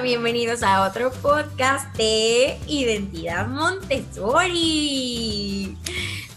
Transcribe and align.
Bienvenidos 0.00 0.62
a 0.62 0.88
otro 0.88 1.12
podcast 1.12 1.94
de 1.96 2.58
Identidad 2.66 3.46
Montessori. 3.46 4.96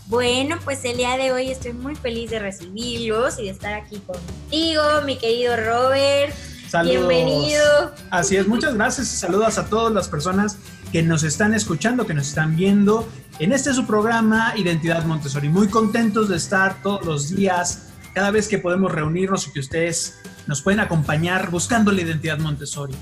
Bueno, 0.08 0.58
pues 0.64 0.84
el 0.84 0.98
día 0.98 1.16
de 1.18 1.32
hoy 1.32 1.50
estoy 1.50 1.72
muy 1.74 1.96
feliz 1.96 2.30
de 2.30 2.40
recibirlos 2.40 3.40
y 3.40 3.46
de 3.46 3.52
estar 3.52 3.74
aquí 3.74 4.00
contigo, 4.00 4.84
mi 5.06 5.18
querido 5.18 5.56
Robert. 5.56 6.36
Saludos. 6.68 7.08
Bienvenido. 7.08 7.94
Así 8.12 8.36
es, 8.36 8.48
muchas 8.48 8.76
gracias 8.76 9.12
y 9.14 9.16
saludos 9.16 9.58
a 9.58 9.68
todas 9.68 9.92
las 9.94 10.10
personas 10.10 10.58
que 10.92 11.02
nos 11.02 11.24
están 11.24 11.54
escuchando, 11.56 12.06
que 12.06 12.14
nos 12.14 12.28
están 12.28 12.56
viendo 12.56 13.08
en 13.40 13.54
este 13.54 13.74
su 13.74 13.88
programa 13.88 14.54
Identidad 14.58 15.06
Montessori. 15.06 15.50
Muy 15.50 15.70
contentos 15.70 16.30
de 16.30 16.36
estar 16.36 16.84
todos 16.84 17.04
los 17.06 17.36
días, 17.36 17.88
cada 18.14 18.30
vez 18.32 18.48
que 18.48 18.60
podemos 18.60 18.92
reunirnos 18.92 19.48
y 19.48 19.54
que 19.54 19.62
ustedes 19.62 20.20
nos 20.46 20.62
pueden 20.62 20.82
acompañar 20.82 21.50
buscando 21.50 21.92
la 21.92 22.02
identidad 22.02 22.38
Montessori. 22.38 22.94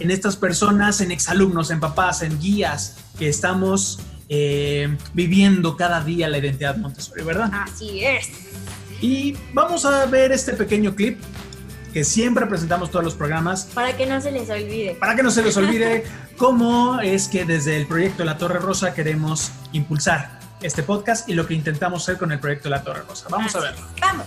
En 0.00 0.10
estas 0.10 0.36
personas, 0.36 1.00
en 1.00 1.10
exalumnos, 1.10 1.70
en 1.70 1.80
papás, 1.80 2.22
en 2.22 2.38
guías, 2.40 2.96
que 3.18 3.28
estamos 3.28 3.98
eh, 4.28 4.96
viviendo 5.14 5.76
cada 5.76 6.02
día 6.04 6.28
la 6.28 6.38
identidad 6.38 6.76
Montessori, 6.76 7.22
¿verdad? 7.24 7.50
Así 7.52 8.04
es. 8.04 8.28
Y 9.00 9.36
vamos 9.52 9.84
a 9.84 10.06
ver 10.06 10.32
este 10.32 10.52
pequeño 10.54 10.94
clip 10.94 11.20
que 11.92 12.04
siempre 12.04 12.46
presentamos 12.46 12.90
todos 12.90 13.04
los 13.04 13.14
programas 13.14 13.64
Para 13.74 13.96
que 13.96 14.06
no 14.06 14.20
se 14.20 14.30
les 14.30 14.50
olvide. 14.50 14.94
para 15.00 15.16
que 15.16 15.22
no 15.22 15.30
se 15.30 15.42
les 15.42 15.56
olvide 15.56 16.04
cómo 16.36 17.00
es 17.00 17.28
que 17.28 17.44
desde 17.44 17.76
el 17.76 17.86
proyecto 17.86 18.24
La 18.24 18.36
Torre 18.36 18.58
Rosa 18.58 18.92
queremos 18.92 19.50
impulsar 19.72 20.38
este 20.60 20.82
podcast 20.82 21.28
y 21.28 21.34
lo 21.34 21.46
que 21.46 21.54
intentamos 21.54 22.02
hacer 22.02 22.18
con 22.18 22.30
el 22.30 22.40
proyecto 22.40 22.68
La 22.68 22.82
Torre 22.82 23.02
Rosa. 23.08 23.26
Vamos 23.30 23.54
a 23.56 23.60
verlo. 23.60 23.86
es. 23.94 24.00
Vamos. 24.00 24.26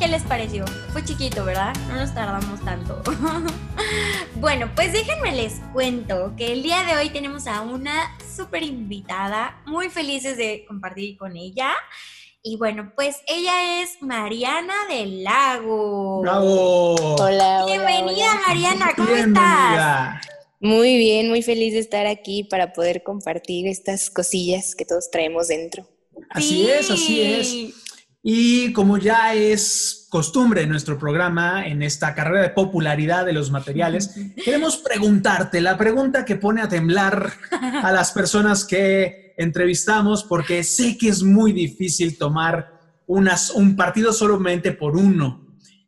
¿qué 0.00 0.08
les 0.08 0.22
pareció? 0.22 0.64
Fue 0.92 1.04
chiquito, 1.04 1.44
¿verdad? 1.44 1.74
No 1.88 1.96
nos 1.96 2.14
tardamos 2.14 2.58
tanto. 2.64 3.02
bueno, 4.36 4.70
pues 4.74 4.94
déjenme 4.94 5.32
les 5.32 5.60
cuento 5.74 6.32
que 6.38 6.54
el 6.54 6.62
día 6.62 6.84
de 6.84 6.96
hoy 6.96 7.10
tenemos 7.10 7.46
a 7.46 7.60
una 7.60 8.16
súper 8.34 8.62
invitada, 8.62 9.60
muy 9.66 9.90
felices 9.90 10.38
de 10.38 10.64
compartir 10.66 11.18
con 11.18 11.36
ella. 11.36 11.72
Y 12.42 12.56
bueno, 12.56 12.94
pues 12.96 13.18
ella 13.28 13.82
es 13.82 14.00
Mariana 14.00 14.72
del 14.88 15.22
Lago. 15.22 16.22
¡Bravo! 16.22 16.94
Hola, 17.16 17.64
hola, 17.64 17.66
Bienvenida, 17.66 18.32
hola. 18.32 18.42
Mariana, 18.46 18.92
¿cómo 18.96 19.08
estás? 19.10 19.20
Bienvenida. 19.26 20.20
Muy 20.60 20.96
bien, 20.96 21.28
muy 21.28 21.42
feliz 21.42 21.74
de 21.74 21.80
estar 21.80 22.06
aquí 22.06 22.44
para 22.44 22.72
poder 22.72 23.02
compartir 23.02 23.66
estas 23.66 24.08
cosillas 24.08 24.74
que 24.74 24.86
todos 24.86 25.10
traemos 25.10 25.48
dentro. 25.48 25.86
Así 26.30 26.68
es, 26.70 26.90
así 26.90 27.20
es. 27.20 27.74
Y 28.22 28.72
como 28.74 28.98
ya 28.98 29.34
es 29.34 30.06
costumbre 30.10 30.62
en 30.62 30.68
nuestro 30.68 30.98
programa, 30.98 31.66
en 31.66 31.82
esta 31.82 32.14
carrera 32.14 32.42
de 32.42 32.50
popularidad 32.50 33.24
de 33.24 33.32
los 33.32 33.50
materiales, 33.50 34.14
queremos 34.44 34.76
preguntarte 34.76 35.60
la 35.60 35.78
pregunta 35.78 36.24
que 36.24 36.36
pone 36.36 36.60
a 36.60 36.68
temblar 36.68 37.32
a 37.82 37.92
las 37.92 38.12
personas 38.12 38.64
que 38.64 39.32
entrevistamos, 39.38 40.24
porque 40.24 40.62
sé 40.64 40.98
que 40.98 41.08
es 41.08 41.22
muy 41.22 41.52
difícil 41.52 42.18
tomar 42.18 42.78
unas, 43.06 43.50
un 43.50 43.74
partido 43.74 44.12
solamente 44.12 44.72
por 44.72 44.96
uno. 44.96 45.46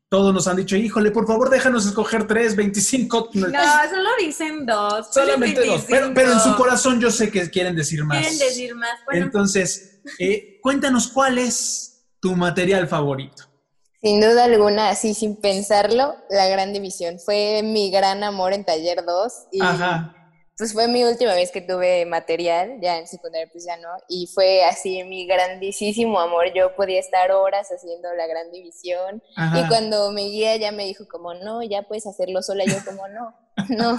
Todos 0.09 0.33
nos 0.33 0.47
han 0.49 0.57
dicho, 0.57 0.77
híjole, 0.77 1.11
por 1.11 1.27
favor, 1.27 1.51
déjanos 1.51 1.87
escoger 1.87 2.27
tres, 2.27 2.57
25. 2.57 3.31
No, 3.35 3.47
solo 3.47 4.11
dicen 4.21 4.67
dos. 4.67 5.13
solamente 5.13 5.67
dos. 5.67 5.85
Pero, 5.89 6.13
pero 6.15 6.33
en 6.33 6.41
su 6.41 6.55
corazón 6.55 7.01
yo 7.01 7.11
sé 7.11 7.31
que 7.31 7.49
quieren 7.51 7.75
decir 7.77 8.05
más. 8.05 8.19
Quieren 8.19 8.39
decir 8.39 8.75
más. 8.75 9.01
Bueno, 9.07 9.27
Entonces, 9.27 10.01
eh, 10.19 10.59
cuéntanos 10.63 11.09
cuál 11.09 11.39
es 11.39 11.92
tu 12.23 12.37
material 12.37 12.87
favorito. 12.87 13.43
Sin 14.01 14.21
duda 14.21 14.45
alguna, 14.45 14.91
así 14.91 15.13
sin 15.13 15.37
pensarlo, 15.37 16.15
la 16.31 16.47
gran 16.47 16.73
división. 16.73 17.19
Fue 17.19 17.63
mi 17.65 17.91
gran 17.91 18.23
amor 18.23 18.53
en 18.53 18.65
Taller 18.65 19.05
2 19.05 19.33
y 19.51 19.61
Ajá. 19.61 20.22
Pues 20.57 20.73
fue 20.75 20.87
mi 20.87 21.03
última 21.05 21.35
vez 21.35 21.51
que 21.51 21.61
tuve 21.61 22.05
material, 22.07 22.79
ya 22.81 22.99
en 22.99 23.07
secundaria 23.07 23.49
pues 23.51 23.65
ya 23.65 23.77
no, 23.79 23.89
y 24.09 24.27
fue 24.33 24.65
así 24.65 25.03
mi 25.05 25.27
grandísimo 25.27 26.21
amor. 26.21 26.53
Yo 26.55 26.75
podía 26.77 27.01
estar 27.01 27.31
horas 27.33 27.69
haciendo 27.71 28.13
la 28.15 28.27
gran 28.27 28.51
división 28.53 29.23
ajá. 29.37 29.61
y 29.61 29.69
cuando 29.69 30.13
mi 30.13 30.31
guía 30.31 30.57
ya 30.57 30.71
me 30.73 30.85
dijo 30.85 31.07
como, 31.09 31.35
no, 31.35 31.63
ya 31.63 31.83
puedes 31.83 32.07
hacerlo 32.07 32.43
sola, 32.43 32.65
yo 32.65 32.77
como, 32.85 33.09
no, 33.09 33.35
no, 33.71 33.97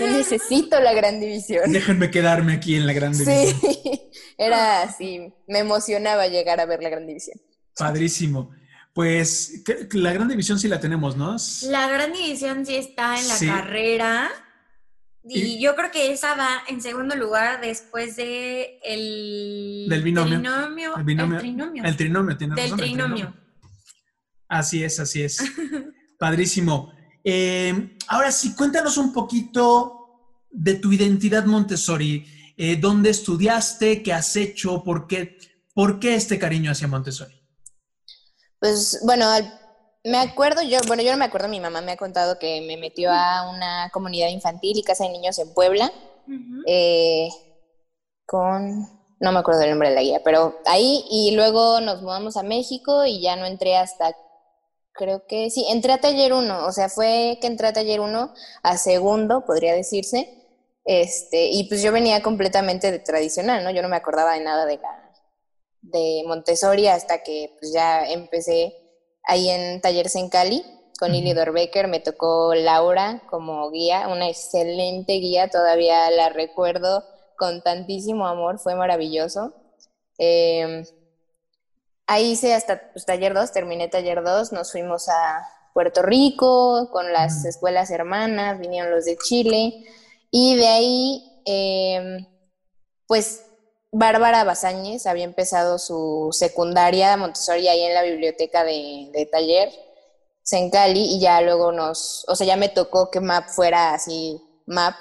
yo 0.00 0.06
necesito 0.08 0.80
la 0.80 0.92
gran 0.94 1.20
división. 1.20 1.70
Déjenme 1.72 2.10
quedarme 2.10 2.54
aquí 2.54 2.76
en 2.76 2.86
la 2.86 2.92
gran 2.92 3.12
división. 3.12 3.60
Sí, 3.60 4.10
era 4.38 4.82
así, 4.82 5.32
me 5.46 5.58
emocionaba 5.60 6.26
llegar 6.28 6.58
a 6.60 6.66
ver 6.66 6.82
la 6.82 6.88
gran 6.88 7.06
división. 7.06 7.38
Padrísimo. 7.76 8.50
Pues 8.94 9.62
la 9.92 10.10
gran 10.14 10.26
división 10.26 10.58
sí 10.58 10.68
la 10.68 10.80
tenemos, 10.80 11.18
¿no? 11.18 11.36
La 11.64 11.86
gran 11.86 12.14
división 12.14 12.64
sí 12.64 12.76
está 12.76 13.18
en 13.20 13.28
la 13.28 13.34
Sí. 13.34 13.46
carrera. 13.46 14.30
Y, 15.28 15.40
Y- 15.40 15.60
yo 15.60 15.74
creo 15.74 15.90
que 15.90 16.12
esa 16.12 16.34
va 16.36 16.62
en 16.68 16.80
segundo 16.80 17.16
lugar 17.16 17.60
después 17.60 18.16
de 18.16 18.78
el 18.84 19.86
Del 19.88 20.02
binomio. 20.02 20.38
trinomio. 20.40 20.96
El 20.96 21.04
binomio. 21.04 21.36
El 21.36 21.42
trinomio. 21.42 21.84
El 21.84 21.96
trinomio, 21.96 22.36
Del 22.36 22.50
razón. 22.50 22.80
el 22.80 22.84
trinomio. 22.86 23.34
Así 24.48 24.84
es, 24.84 25.00
así 25.00 25.22
es. 25.22 25.38
Padrísimo. 26.18 26.92
Eh, 27.24 27.96
ahora 28.06 28.30
sí, 28.30 28.54
cuéntanos 28.54 28.96
un 28.98 29.12
poquito 29.12 30.42
de 30.50 30.74
tu 30.74 30.92
identidad 30.92 31.44
Montessori. 31.44 32.24
Eh, 32.56 32.76
¿Dónde 32.76 33.10
estudiaste? 33.10 34.02
¿Qué 34.02 34.12
has 34.12 34.36
hecho? 34.36 34.82
¿Por 34.84 35.06
qué, 35.08 35.36
¿Por 35.74 35.98
qué 35.98 36.14
este 36.14 36.38
cariño 36.38 36.70
hacia 36.70 36.86
Montessori? 36.88 37.34
Pues 38.60 39.00
bueno, 39.04 39.28
al- 39.28 39.52
me 40.06 40.18
acuerdo, 40.18 40.62
yo, 40.62 40.78
bueno, 40.86 41.02
yo 41.02 41.10
no 41.10 41.18
me 41.18 41.24
acuerdo, 41.24 41.48
mi 41.48 41.58
mamá 41.58 41.80
me 41.80 41.92
ha 41.92 41.96
contado 41.96 42.38
que 42.38 42.60
me 42.60 42.76
metió 42.76 43.10
a 43.12 43.50
una 43.50 43.90
comunidad 43.92 44.28
infantil 44.28 44.78
y 44.78 44.84
casa 44.84 45.04
de 45.04 45.10
niños 45.10 45.36
en 45.40 45.52
Puebla, 45.52 45.92
eh, 46.66 47.28
con, 48.24 48.88
no 49.18 49.32
me 49.32 49.38
acuerdo 49.40 49.62
el 49.62 49.70
nombre 49.70 49.88
de 49.88 49.96
la 49.96 50.02
guía, 50.02 50.20
pero 50.24 50.60
ahí 50.64 51.04
y 51.10 51.34
luego 51.34 51.80
nos 51.80 52.02
mudamos 52.02 52.36
a 52.36 52.44
México 52.44 53.04
y 53.04 53.20
ya 53.20 53.34
no 53.34 53.46
entré 53.46 53.76
hasta, 53.76 54.16
creo 54.92 55.26
que 55.26 55.50
sí, 55.50 55.66
entré 55.70 55.92
a 55.92 56.00
taller 56.00 56.32
1, 56.32 56.66
o 56.66 56.72
sea, 56.72 56.88
fue 56.88 57.38
que 57.40 57.48
entré 57.48 57.66
a 57.66 57.72
taller 57.72 58.00
1 58.00 58.32
a 58.62 58.76
segundo, 58.76 59.44
podría 59.44 59.74
decirse, 59.74 60.46
este, 60.84 61.48
y 61.50 61.68
pues 61.68 61.82
yo 61.82 61.90
venía 61.90 62.22
completamente 62.22 62.92
de 62.92 63.00
tradicional, 63.00 63.64
¿no? 63.64 63.72
Yo 63.72 63.82
no 63.82 63.88
me 63.88 63.96
acordaba 63.96 64.34
de 64.34 64.44
nada 64.44 64.66
de 64.66 64.78
la, 64.78 65.12
de 65.82 66.22
Montessori 66.28 66.86
hasta 66.86 67.24
que 67.24 67.56
pues 67.58 67.72
ya 67.72 68.08
empecé 68.08 68.85
ahí 69.26 69.50
en 69.50 69.80
Talleres 69.80 70.16
en 70.16 70.28
Cali 70.28 70.64
con 70.98 71.12
Lili. 71.12 71.34
Dorbecker, 71.34 71.88
me 71.88 72.00
tocó 72.00 72.54
Laura 72.54 73.22
como 73.28 73.70
guía, 73.70 74.08
una 74.08 74.28
excelente 74.28 75.14
guía, 75.14 75.48
todavía 75.48 76.10
la 76.10 76.30
recuerdo 76.30 77.04
con 77.36 77.62
tantísimo 77.62 78.26
amor, 78.26 78.58
fue 78.58 78.74
maravilloso. 78.74 79.52
Eh, 80.18 80.84
ahí 82.06 82.32
hice 82.32 82.54
hasta 82.54 82.90
pues, 82.92 83.04
taller 83.04 83.34
2, 83.34 83.52
terminé 83.52 83.88
taller 83.88 84.22
2, 84.22 84.52
nos 84.52 84.72
fuimos 84.72 85.08
a 85.08 85.46
Puerto 85.74 86.02
Rico 86.02 86.88
con 86.90 87.12
las 87.12 87.44
escuelas 87.44 87.90
hermanas, 87.90 88.58
vinieron 88.58 88.90
los 88.90 89.04
de 89.04 89.18
Chile 89.18 89.84
y 90.30 90.56
de 90.56 90.66
ahí 90.66 91.42
eh, 91.44 92.26
pues 93.06 93.44
Bárbara 93.98 94.44
Bazáñez 94.44 95.06
había 95.06 95.24
empezado 95.24 95.78
su 95.78 96.28
secundaria 96.32 97.16
Montessori 97.16 97.66
ahí 97.68 97.82
en 97.82 97.94
la 97.94 98.02
biblioteca 98.02 98.64
de, 98.64 99.10
de 99.12 99.26
taller, 99.26 99.70
Sencali, 100.42 101.16
y 101.16 101.20
ya 101.20 101.40
luego 101.40 101.72
nos, 101.72 102.24
o 102.28 102.36
sea, 102.36 102.46
ya 102.46 102.56
me 102.56 102.68
tocó 102.68 103.10
que 103.10 103.20
MAP 103.20 103.48
fuera 103.48 103.94
así, 103.94 104.40
MAP 104.66 104.94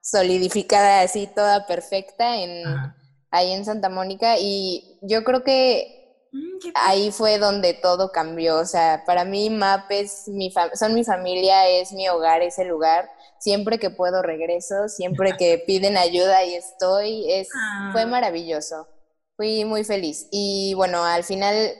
solidificada 0.00 1.00
así, 1.00 1.26
toda 1.26 1.66
perfecta 1.66 2.36
en, 2.36 2.66
Ajá. 2.66 2.96
ahí 3.30 3.52
en 3.52 3.64
Santa 3.64 3.88
Mónica, 3.88 4.36
y 4.38 4.98
yo 5.02 5.24
creo 5.24 5.42
que 5.42 6.02
Mm, 6.32 6.70
ahí 6.74 7.12
fue 7.12 7.38
donde 7.38 7.74
todo 7.74 8.10
cambió. 8.10 8.58
O 8.58 8.64
sea, 8.64 9.04
para 9.06 9.24
mí 9.24 9.50
MAP 9.50 9.90
es 9.90 10.28
mi 10.28 10.52
son 10.74 10.94
mi 10.94 11.04
familia, 11.04 11.68
es 11.68 11.92
mi 11.92 12.08
hogar, 12.08 12.42
es 12.42 12.58
el 12.58 12.68
lugar. 12.68 13.08
Siempre 13.42 13.80
que 13.80 13.90
puedo 13.90 14.22
regreso, 14.22 14.88
siempre 14.88 15.32
que 15.36 15.58
piden 15.66 15.96
ayuda 15.96 16.44
y 16.44 16.54
estoy, 16.54 17.28
es, 17.32 17.48
Ah. 17.52 17.90
fue 17.92 18.06
maravilloso. 18.06 18.86
Fui 19.36 19.64
muy 19.64 19.82
feliz. 19.82 20.28
Y 20.30 20.74
bueno, 20.74 21.02
al 21.02 21.24
final 21.24 21.72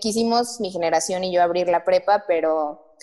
quisimos 0.00 0.60
mi 0.60 0.70
generación 0.70 1.24
y 1.24 1.32
yo 1.32 1.42
abrir 1.42 1.68
la 1.68 1.84
prepa, 1.84 2.22
pero 2.28 2.94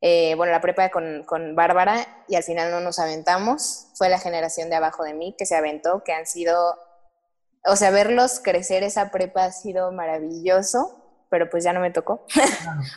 eh, 0.00 0.34
bueno, 0.34 0.50
la 0.50 0.60
prepa 0.60 0.90
con, 0.90 1.22
con 1.24 1.54
Bárbara 1.54 2.24
y 2.26 2.34
al 2.34 2.42
final 2.42 2.72
no 2.72 2.80
nos 2.80 2.98
aventamos. 2.98 3.86
Fue 3.94 4.08
la 4.08 4.18
generación 4.18 4.68
de 4.68 4.74
abajo 4.74 5.04
de 5.04 5.14
mí 5.14 5.36
que 5.38 5.46
se 5.46 5.54
aventó, 5.54 6.02
que 6.02 6.12
han 6.14 6.26
sido, 6.26 6.76
o 7.64 7.76
sea, 7.76 7.92
verlos 7.92 8.40
crecer 8.42 8.82
esa 8.82 9.12
prepa 9.12 9.44
ha 9.44 9.52
sido 9.52 9.92
maravilloso 9.92 10.98
pero 11.30 11.48
pues 11.48 11.64
ya 11.64 11.72
no 11.72 11.80
me 11.80 11.90
tocó. 11.90 12.26
me 12.36 12.42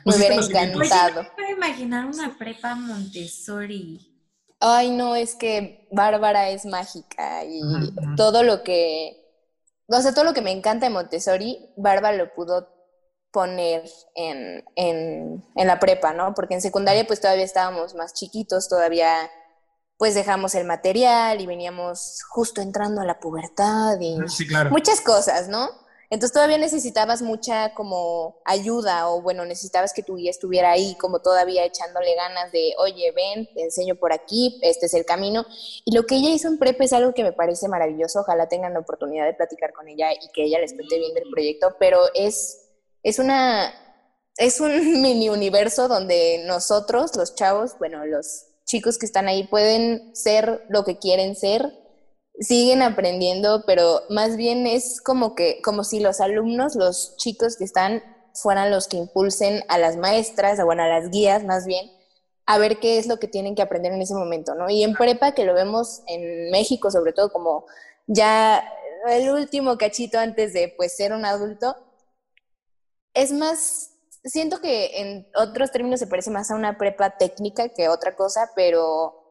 Pues 0.03 0.17
hubiera 0.17 0.35
encantado. 0.35 1.21
Oye, 1.21 1.29
puedo 1.37 1.51
imaginar 1.51 2.05
una 2.05 2.37
prepa 2.37 2.75
Montessori. 2.75 4.14
Ay, 4.59 4.91
no, 4.91 5.15
es 5.15 5.35
que 5.35 5.87
Bárbara 5.91 6.49
es 6.49 6.65
mágica 6.65 7.43
y 7.45 7.61
todo 8.15 8.43
lo 8.43 8.63
que, 8.63 9.17
o 9.87 10.01
sea, 10.01 10.13
todo 10.13 10.23
lo 10.23 10.33
que 10.33 10.41
me 10.41 10.51
encanta 10.51 10.87
de 10.87 10.93
Montessori, 10.93 11.73
Bárbara 11.77 12.17
lo 12.17 12.33
pudo 12.33 12.69
poner 13.31 13.83
en, 14.15 14.63
en, 14.75 15.43
en 15.55 15.67
la 15.67 15.79
prepa, 15.79 16.13
¿no? 16.13 16.33
Porque 16.33 16.53
en 16.53 16.61
secundaria 16.61 17.05
pues 17.05 17.19
todavía 17.19 17.43
estábamos 17.43 17.93
más 17.93 18.13
chiquitos, 18.13 18.69
todavía 18.69 19.29
pues 19.97 20.15
dejamos 20.15 20.55
el 20.55 20.65
material 20.65 21.41
y 21.41 21.45
veníamos 21.45 22.23
justo 22.29 22.61
entrando 22.61 23.01
a 23.01 23.05
la 23.05 23.19
pubertad 23.19 23.99
y 23.99 24.17
sí, 24.27 24.47
claro. 24.47 24.71
muchas 24.71 25.01
cosas, 25.01 25.47
¿no? 25.47 25.69
Entonces 26.15 26.31
todavía 26.31 26.57
necesitabas 26.57 27.21
mucha 27.21 27.73
como 27.73 28.39
ayuda 28.45 29.09
o 29.09 29.21
bueno, 29.21 29.43
necesitabas 29.43 29.91
que 29.91 30.01
tu 30.01 30.15
guía 30.15 30.31
estuviera 30.31 30.71
ahí 30.71 30.95
como 30.95 31.19
todavía 31.19 31.65
echándole 31.65 32.15
ganas 32.15 32.53
de, 32.53 32.73
oye, 32.77 33.11
ven, 33.11 33.49
te 33.53 33.63
enseño 33.63 33.95
por 33.95 34.13
aquí, 34.13 34.57
este 34.61 34.85
es 34.85 34.93
el 34.93 35.03
camino. 35.03 35.45
Y 35.83 35.93
lo 35.93 36.05
que 36.05 36.15
ella 36.15 36.29
hizo 36.29 36.47
en 36.47 36.57
prepa 36.57 36.85
es 36.85 36.93
algo 36.93 37.13
que 37.13 37.23
me 37.23 37.33
parece 37.33 37.67
maravilloso, 37.67 38.21
ojalá 38.21 38.47
tengan 38.47 38.71
la 38.71 38.79
oportunidad 38.79 39.25
de 39.25 39.33
platicar 39.33 39.73
con 39.73 39.89
ella 39.89 40.13
y 40.13 40.31
que 40.33 40.45
ella 40.45 40.59
les 40.59 40.73
cuente 40.73 40.97
bien 40.97 41.13
del 41.13 41.29
proyecto, 41.29 41.75
pero 41.79 41.99
es, 42.13 42.61
es 43.03 43.19
una, 43.19 43.73
es 44.37 44.61
un 44.61 44.71
mini 45.01 45.27
universo 45.27 45.89
donde 45.89 46.45
nosotros, 46.45 47.13
los 47.17 47.35
chavos, 47.35 47.77
bueno, 47.77 48.05
los 48.05 48.45
chicos 48.63 48.97
que 48.97 49.05
están 49.05 49.27
ahí 49.27 49.47
pueden 49.47 50.15
ser 50.15 50.63
lo 50.69 50.85
que 50.85 50.97
quieren 50.97 51.35
ser 51.35 51.73
siguen 52.39 52.81
aprendiendo, 52.81 53.63
pero 53.65 54.01
más 54.09 54.35
bien 54.37 54.67
es 54.67 55.01
como 55.01 55.35
que, 55.35 55.61
como 55.61 55.83
si 55.83 55.99
los 55.99 56.19
alumnos, 56.19 56.75
los 56.75 57.15
chicos 57.17 57.55
que 57.57 57.63
están, 57.63 58.03
fueran 58.33 58.71
los 58.71 58.87
que 58.87 58.97
impulsen 58.97 59.63
a 59.69 59.77
las 59.77 59.97
maestras, 59.97 60.59
o 60.59 60.65
bueno, 60.65 60.83
a 60.83 60.87
las 60.87 61.09
guías 61.09 61.43
más 61.43 61.65
bien, 61.65 61.89
a 62.45 62.57
ver 62.57 62.77
qué 62.79 62.97
es 62.97 63.07
lo 63.07 63.17
que 63.17 63.27
tienen 63.27 63.55
que 63.55 63.61
aprender 63.61 63.93
en 63.93 64.01
ese 64.01 64.13
momento, 64.13 64.55
¿no? 64.55 64.69
Y 64.69 64.83
en 64.83 64.93
prepa, 64.93 65.31
que 65.33 65.45
lo 65.45 65.53
vemos 65.53 66.01
en 66.07 66.51
México, 66.51 66.91
sobre 66.91 67.13
todo 67.13 67.31
como 67.31 67.65
ya 68.07 68.63
el 69.07 69.31
último 69.31 69.77
cachito 69.77 70.19
antes 70.19 70.53
de 70.53 70.73
pues 70.75 70.95
ser 70.95 71.13
un 71.13 71.25
adulto, 71.25 71.75
es 73.13 73.31
más, 73.31 73.91
siento 74.23 74.59
que 74.59 74.99
en 74.99 75.27
otros 75.35 75.71
términos 75.71 75.99
se 75.99 76.07
parece 76.07 76.29
más 76.29 76.51
a 76.51 76.55
una 76.55 76.77
prepa 76.77 77.17
técnica 77.17 77.69
que 77.69 77.87
otra 77.87 78.15
cosa, 78.15 78.51
pero 78.55 79.24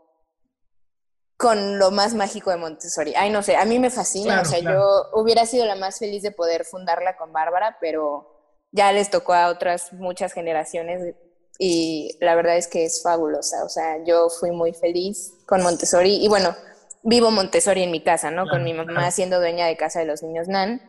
con 1.36 1.78
lo 1.78 1.90
más 1.90 2.14
mágico 2.14 2.50
de 2.50 2.56
Montessori. 2.56 3.14
Ay, 3.16 3.30
no 3.30 3.42
sé, 3.42 3.56
a 3.56 3.64
mí 3.64 3.78
me 3.78 3.90
fascina, 3.90 4.34
claro, 4.34 4.42
o 4.42 4.44
sea, 4.44 4.60
claro. 4.60 4.78
yo 4.78 5.20
hubiera 5.20 5.46
sido 5.46 5.66
la 5.66 5.74
más 5.76 5.98
feliz 5.98 6.22
de 6.22 6.30
poder 6.30 6.64
fundarla 6.64 7.16
con 7.16 7.32
Bárbara, 7.32 7.76
pero 7.80 8.34
ya 8.70 8.92
les 8.92 9.10
tocó 9.10 9.34
a 9.34 9.48
otras 9.48 9.92
muchas 9.92 10.32
generaciones 10.32 11.14
y 11.58 12.16
la 12.20 12.34
verdad 12.34 12.56
es 12.56 12.66
que 12.66 12.84
es 12.84 13.02
fabulosa, 13.02 13.64
o 13.64 13.68
sea, 13.68 14.02
yo 14.04 14.28
fui 14.28 14.50
muy 14.50 14.72
feliz 14.72 15.32
con 15.46 15.62
Montessori 15.62 16.24
y 16.24 16.28
bueno, 16.28 16.56
vivo 17.02 17.30
Montessori 17.30 17.82
en 17.82 17.90
mi 17.90 18.02
casa, 18.02 18.30
¿no? 18.30 18.42
Claro, 18.44 18.56
con 18.56 18.64
mi 18.64 18.74
mamá 18.74 19.10
siendo 19.10 19.38
dueña 19.38 19.66
de 19.66 19.76
casa 19.76 20.00
de 20.00 20.06
los 20.06 20.22
niños 20.22 20.48
NAN, 20.48 20.82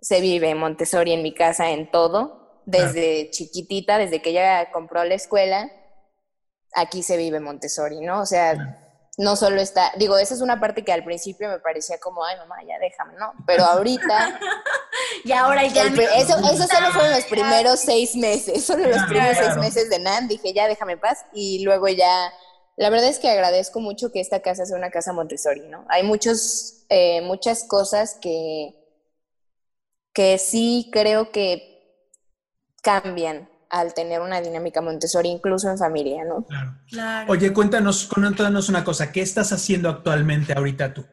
se 0.00 0.20
vive 0.20 0.54
Montessori 0.54 1.12
en 1.12 1.22
mi 1.22 1.32
casa 1.32 1.70
en 1.70 1.90
todo, 1.90 2.62
desde 2.66 3.30
chiquitita, 3.30 3.98
desde 3.98 4.20
que 4.20 4.30
ella 4.30 4.70
compró 4.72 5.04
la 5.04 5.14
escuela, 5.14 5.70
aquí 6.74 7.02
se 7.02 7.16
vive 7.16 7.38
Montessori, 7.38 8.00
¿no? 8.00 8.20
O 8.20 8.26
sea, 8.26 8.81
no 9.18 9.36
solo 9.36 9.60
está, 9.60 9.92
digo, 9.98 10.16
esa 10.16 10.34
es 10.34 10.40
una 10.40 10.58
parte 10.58 10.84
que 10.84 10.92
al 10.92 11.04
principio 11.04 11.48
me 11.48 11.58
parecía 11.58 11.98
como, 12.00 12.24
ay 12.24 12.36
mamá, 12.38 12.56
ya 12.66 12.78
déjame, 12.78 13.14
¿no? 13.18 13.32
Pero 13.46 13.64
ahorita... 13.64 14.40
y 15.24 15.32
ahora 15.32 15.66
ya... 15.66 15.82
El, 15.82 16.00
eso, 16.00 16.38
eso 16.38 16.66
solo 16.66 16.92
fueron 16.92 17.10
los 17.12 17.24
primeros 17.24 17.80
seis 17.80 18.16
meses, 18.16 18.64
solo 18.66 18.88
los 18.88 19.02
primeros 19.04 19.36
seis 19.36 19.56
meses 19.56 19.90
de 19.90 19.98
NAN, 19.98 20.28
dije, 20.28 20.54
ya 20.54 20.66
déjame 20.66 20.96
paz, 20.96 21.26
y 21.32 21.62
luego 21.62 21.88
ya... 21.88 22.32
La 22.76 22.88
verdad 22.88 23.08
es 23.08 23.18
que 23.18 23.28
agradezco 23.28 23.80
mucho 23.80 24.10
que 24.10 24.20
esta 24.20 24.40
casa 24.40 24.64
sea 24.64 24.78
una 24.78 24.90
casa 24.90 25.12
Montessori, 25.12 25.68
¿no? 25.68 25.84
Hay 25.88 26.04
muchos, 26.04 26.86
eh, 26.88 27.20
muchas 27.20 27.64
cosas 27.64 28.16
que, 28.18 28.74
que 30.14 30.38
sí 30.38 30.88
creo 30.90 31.30
que 31.32 32.08
cambian 32.82 33.51
al 33.72 33.94
tener 33.94 34.20
una 34.20 34.40
dinámica 34.42 34.82
Montessori, 34.82 35.30
incluso 35.30 35.68
en 35.70 35.78
familia, 35.78 36.24
¿no? 36.24 36.44
Claro. 36.46 36.74
claro. 36.88 37.32
Oye, 37.32 37.52
cuéntanos, 37.54 38.06
cuéntanos 38.06 38.68
una 38.68 38.84
cosa, 38.84 39.10
¿qué 39.10 39.22
estás 39.22 39.50
haciendo 39.50 39.88
actualmente 39.88 40.52
ahorita 40.52 40.92
tú? 40.92 41.06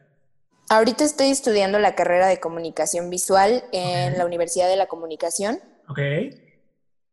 Ahorita 0.68 1.02
estoy 1.04 1.30
estudiando 1.30 1.78
la 1.78 1.94
carrera 1.94 2.28
de 2.28 2.38
comunicación 2.38 3.08
visual 3.08 3.64
en 3.72 4.08
okay. 4.08 4.18
la 4.18 4.26
Universidad 4.26 4.68
de 4.68 4.76
la 4.76 4.86
Comunicación. 4.86 5.58
Ok. 5.88 5.98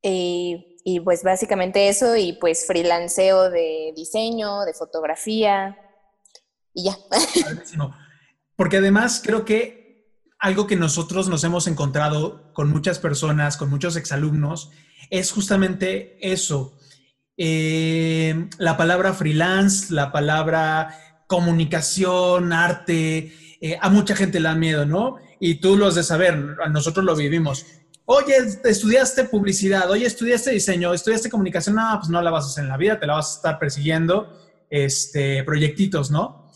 Y, 0.04 0.78
y, 0.84 1.00
pues 1.00 1.24
básicamente 1.24 1.88
eso, 1.88 2.18
y 2.18 2.34
pues 2.34 2.68
freelanceo 2.68 3.50
de 3.50 3.94
diseño, 3.96 4.62
de 4.66 4.74
fotografía, 4.74 5.78
y 6.74 6.84
ya. 6.84 6.98
Porque 8.58 8.78
además 8.78 9.22
creo 9.24 9.46
que 9.46 9.77
algo 10.40 10.68
que 10.68 10.76
nosotros 10.76 11.30
nos 11.30 11.44
hemos 11.44 11.68
encontrado 11.68 12.52
con 12.54 12.70
muchas 12.70 13.00
personas, 13.00 13.58
con 13.58 13.70
muchos 13.70 13.96
exalumnos, 13.96 14.72
es 15.10 15.32
justamente 15.32 16.18
eso. 16.22 16.78
Eh, 17.38 18.50
la 18.58 18.78
palabra 18.78 19.14
freelance, 19.14 19.94
la 19.94 20.12
palabra 20.12 20.96
comunicación, 21.28 22.54
arte, 22.54 23.34
eh, 23.62 23.78
a 23.82 23.90
mucha 23.90 24.16
gente 24.16 24.40
le 24.40 24.50
da 24.50 24.56
miedo, 24.56 24.86
¿no? 24.86 25.18
Y 25.40 25.56
tú 25.56 25.78
lo 25.78 25.88
has 25.88 25.96
de 25.96 26.04
saber, 26.04 26.58
nosotros 26.72 27.06
lo 27.06 27.16
vivimos. 27.16 27.66
Oye, 28.06 28.36
estudiaste 28.64 29.26
publicidad, 29.26 29.90
oye, 29.92 30.06
estudiaste 30.06 30.52
diseño, 30.52 30.94
estudiaste 30.94 31.30
comunicación, 31.30 31.76
no, 31.76 31.98
pues 32.00 32.10
no 32.10 32.22
la 32.22 32.32
vas 32.32 32.46
a 32.46 32.48
hacer 32.48 32.64
en 32.64 32.70
la 32.70 32.78
vida, 32.78 33.00
te 33.00 33.06
la 33.06 33.16
vas 33.16 33.34
a 33.34 33.36
estar 33.36 33.60
persiguiendo, 33.60 34.34
este, 34.70 35.44
proyectitos, 35.44 36.10
¿no? 36.10 36.47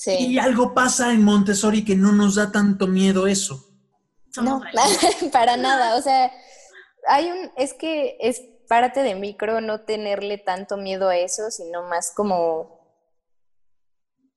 Sí. 0.00 0.12
Y 0.12 0.38
algo 0.38 0.72
pasa 0.72 1.12
en 1.12 1.22
Montessori 1.22 1.84
que 1.84 1.94
no 1.94 2.12
nos 2.12 2.36
da 2.36 2.50
tanto 2.50 2.86
miedo 2.86 3.26
eso. 3.26 3.68
No, 4.42 4.62
para 5.32 5.58
nada, 5.58 5.96
o 5.96 6.00
sea, 6.00 6.32
hay 7.06 7.30
un, 7.30 7.50
es 7.58 7.74
que 7.74 8.16
es 8.18 8.40
parte 8.66 9.02
de 9.02 9.14
micro 9.14 9.60
no 9.60 9.82
tenerle 9.82 10.38
tanto 10.38 10.78
miedo 10.78 11.10
a 11.10 11.18
eso, 11.18 11.50
sino 11.50 11.82
más 11.82 12.12
como 12.16 12.80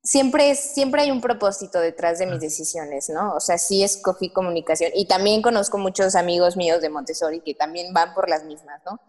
siempre 0.03 0.49
es, 0.49 0.59
siempre 0.59 1.03
hay 1.03 1.11
un 1.11 1.21
propósito 1.21 1.79
detrás 1.79 2.19
de 2.19 2.25
mis 2.25 2.41
decisiones, 2.41 3.07
¿no? 3.07 3.33
O 3.33 3.39
sea, 3.39 3.57
sí 3.57 3.83
escogí 3.83 4.33
comunicación 4.33 4.91
y 4.93 5.07
también 5.07 5.41
conozco 5.41 5.77
muchos 5.77 6.15
amigos 6.15 6.57
míos 6.57 6.81
de 6.81 6.89
Montessori 6.89 7.39
que 7.39 7.53
también 7.53 7.93
van 7.93 8.13
por 8.13 8.27
las 8.27 8.43
mismas, 8.43 8.81
¿no? 8.85 8.99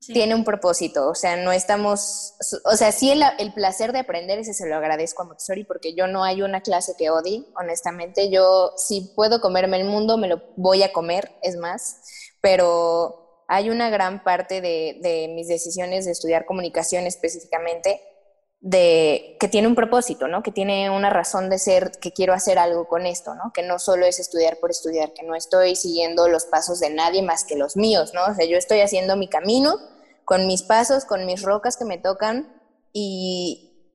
Tiene 0.00 0.34
un 0.34 0.44
propósito, 0.44 1.08
o 1.08 1.14
sea, 1.14 1.36
no 1.36 1.52
estamos, 1.52 2.34
o 2.64 2.76
sea, 2.76 2.92
sí 2.92 3.10
el, 3.10 3.22
el, 3.38 3.52
placer 3.52 3.92
de 3.92 3.98
aprender, 3.98 4.38
ese 4.38 4.54
se 4.54 4.68
lo 4.68 4.76
agradezco 4.76 5.22
a 5.22 5.26
Montessori 5.26 5.64
porque 5.64 5.94
yo 5.94 6.06
no 6.06 6.24
hay 6.24 6.40
una 6.40 6.62
clase 6.62 6.94
que 6.96 7.10
odie, 7.10 7.44
honestamente, 7.56 8.30
yo 8.30 8.72
si 8.76 9.12
puedo 9.16 9.40
comerme 9.40 9.76
el 9.76 9.86
mundo, 9.86 10.16
me 10.16 10.28
lo 10.28 10.40
voy 10.56 10.82
a 10.82 10.92
comer, 10.92 11.32
es 11.42 11.56
más, 11.56 12.00
pero 12.40 13.44
hay 13.48 13.70
una 13.70 13.90
gran 13.90 14.22
parte 14.22 14.60
de, 14.60 14.98
de, 15.02 15.28
mis 15.34 15.48
decisiones 15.48 16.04
de 16.04 16.12
estudiar 16.12 16.46
comunicación 16.46 17.06
específicamente 17.06 18.00
de 18.60 19.36
que 19.38 19.48
tiene 19.48 19.68
un 19.68 19.74
propósito, 19.74 20.26
¿no? 20.26 20.42
Que 20.42 20.50
tiene 20.50 20.90
una 20.90 21.10
razón 21.10 21.48
de 21.48 21.58
ser, 21.58 21.92
que 22.00 22.12
quiero 22.12 22.34
hacer 22.34 22.58
algo 22.58 22.88
con 22.88 23.06
esto, 23.06 23.34
¿no? 23.34 23.52
Que 23.52 23.62
no 23.62 23.78
solo 23.78 24.04
es 24.04 24.18
estudiar 24.18 24.58
por 24.58 24.70
estudiar, 24.70 25.12
que 25.12 25.22
no 25.22 25.34
estoy 25.34 25.76
siguiendo 25.76 26.28
los 26.28 26.44
pasos 26.44 26.80
de 26.80 26.90
nadie 26.90 27.22
más 27.22 27.44
que 27.44 27.56
los 27.56 27.76
míos, 27.76 28.12
¿no? 28.14 28.24
O 28.24 28.34
sea, 28.34 28.46
yo 28.46 28.56
estoy 28.56 28.80
haciendo 28.80 29.16
mi 29.16 29.28
camino 29.28 29.76
con 30.24 30.46
mis 30.46 30.62
pasos, 30.62 31.04
con 31.04 31.24
mis 31.24 31.42
rocas 31.42 31.76
que 31.76 31.84
me 31.84 31.98
tocan 31.98 32.52
y 32.92 33.94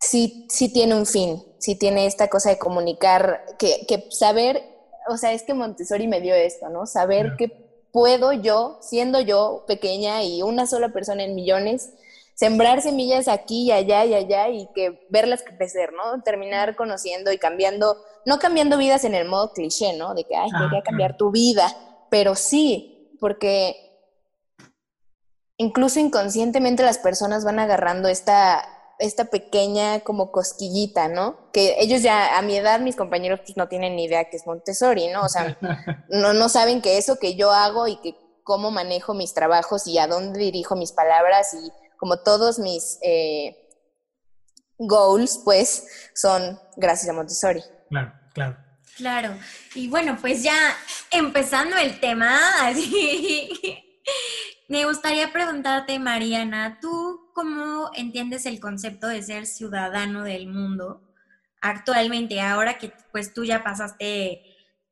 sí, 0.00 0.46
sí 0.50 0.72
tiene 0.72 0.94
un 0.94 1.06
fin, 1.06 1.42
sí 1.58 1.74
tiene 1.74 2.06
esta 2.06 2.28
cosa 2.28 2.50
de 2.50 2.58
comunicar, 2.58 3.44
que, 3.58 3.86
que 3.88 4.10
saber 4.10 4.62
o 5.08 5.16
sea, 5.16 5.32
es 5.32 5.42
que 5.42 5.54
Montessori 5.54 6.06
me 6.06 6.20
dio 6.20 6.34
esto, 6.34 6.68
¿no? 6.68 6.86
Saber 6.86 7.34
que 7.36 7.48
puedo 7.92 8.32
yo, 8.32 8.78
siendo 8.80 9.20
yo 9.20 9.64
pequeña 9.66 10.22
y 10.22 10.42
una 10.42 10.66
sola 10.66 10.90
persona 10.90 11.24
en 11.24 11.34
millones, 11.34 11.90
sembrar 12.40 12.80
semillas 12.80 13.28
aquí 13.28 13.64
y 13.64 13.72
allá 13.72 14.06
y 14.06 14.14
allá 14.14 14.48
y 14.48 14.66
que 14.74 15.06
verlas 15.10 15.42
crecer, 15.42 15.92
¿no? 15.92 16.22
Terminar 16.22 16.74
conociendo 16.74 17.30
y 17.32 17.36
cambiando, 17.36 17.98
no 18.24 18.38
cambiando 18.38 18.78
vidas 18.78 19.04
en 19.04 19.14
el 19.14 19.28
modo 19.28 19.52
cliché, 19.52 19.92
¿no? 19.98 20.14
De 20.14 20.24
que, 20.24 20.34
ay, 20.34 20.48
ah, 20.54 20.62
quería 20.62 20.82
cambiar 20.82 21.18
tu 21.18 21.30
vida, 21.30 21.70
pero 22.08 22.34
sí, 22.34 23.14
porque 23.20 23.76
incluso 25.58 26.00
inconscientemente 26.00 26.82
las 26.82 26.96
personas 26.96 27.44
van 27.44 27.58
agarrando 27.58 28.08
esta 28.08 28.64
esta 28.98 29.26
pequeña 29.26 30.00
como 30.00 30.32
cosquillita, 30.32 31.08
¿no? 31.08 31.50
Que 31.52 31.76
ellos 31.78 32.02
ya, 32.02 32.38
a 32.38 32.42
mi 32.42 32.56
edad, 32.56 32.80
mis 32.80 32.96
compañeros 32.96 33.40
pues 33.40 33.56
no 33.56 33.68
tienen 33.68 33.96
ni 33.96 34.04
idea 34.04 34.30
que 34.30 34.36
es 34.38 34.46
Montessori, 34.46 35.08
¿no? 35.08 35.24
O 35.24 35.28
sea, 35.28 35.58
no, 36.08 36.32
no 36.32 36.48
saben 36.48 36.80
que 36.80 36.96
eso 36.96 37.18
que 37.18 37.34
yo 37.34 37.50
hago 37.50 37.86
y 37.86 37.96
que 37.96 38.14
cómo 38.44 38.70
manejo 38.70 39.12
mis 39.12 39.34
trabajos 39.34 39.86
y 39.86 39.98
a 39.98 40.06
dónde 40.06 40.40
dirijo 40.40 40.74
mis 40.74 40.92
palabras 40.92 41.54
y 41.54 41.70
como 42.00 42.22
todos 42.22 42.58
mis 42.58 42.98
eh, 43.02 43.56
goals, 44.78 45.40
pues, 45.44 45.86
son 46.14 46.58
gracias 46.76 47.10
a 47.10 47.12
Montessori. 47.12 47.62
Claro, 47.90 48.12
claro. 48.34 48.56
Claro. 48.96 49.38
Y 49.74 49.88
bueno, 49.88 50.18
pues 50.20 50.42
ya 50.42 50.76
empezando 51.10 51.76
el 51.76 52.00
tema, 52.00 52.66
así, 52.66 53.50
me 54.68 54.84
gustaría 54.84 55.32
preguntarte, 55.32 55.98
Mariana, 55.98 56.78
¿tú 56.80 57.30
cómo 57.34 57.90
entiendes 57.94 58.46
el 58.46 58.58
concepto 58.58 59.06
de 59.06 59.22
ser 59.22 59.46
ciudadano 59.46 60.24
del 60.24 60.48
mundo 60.48 61.02
actualmente, 61.60 62.40
ahora 62.40 62.78
que 62.78 62.92
pues 63.12 63.34
tú 63.34 63.44
ya 63.44 63.62
pasaste 63.62 64.42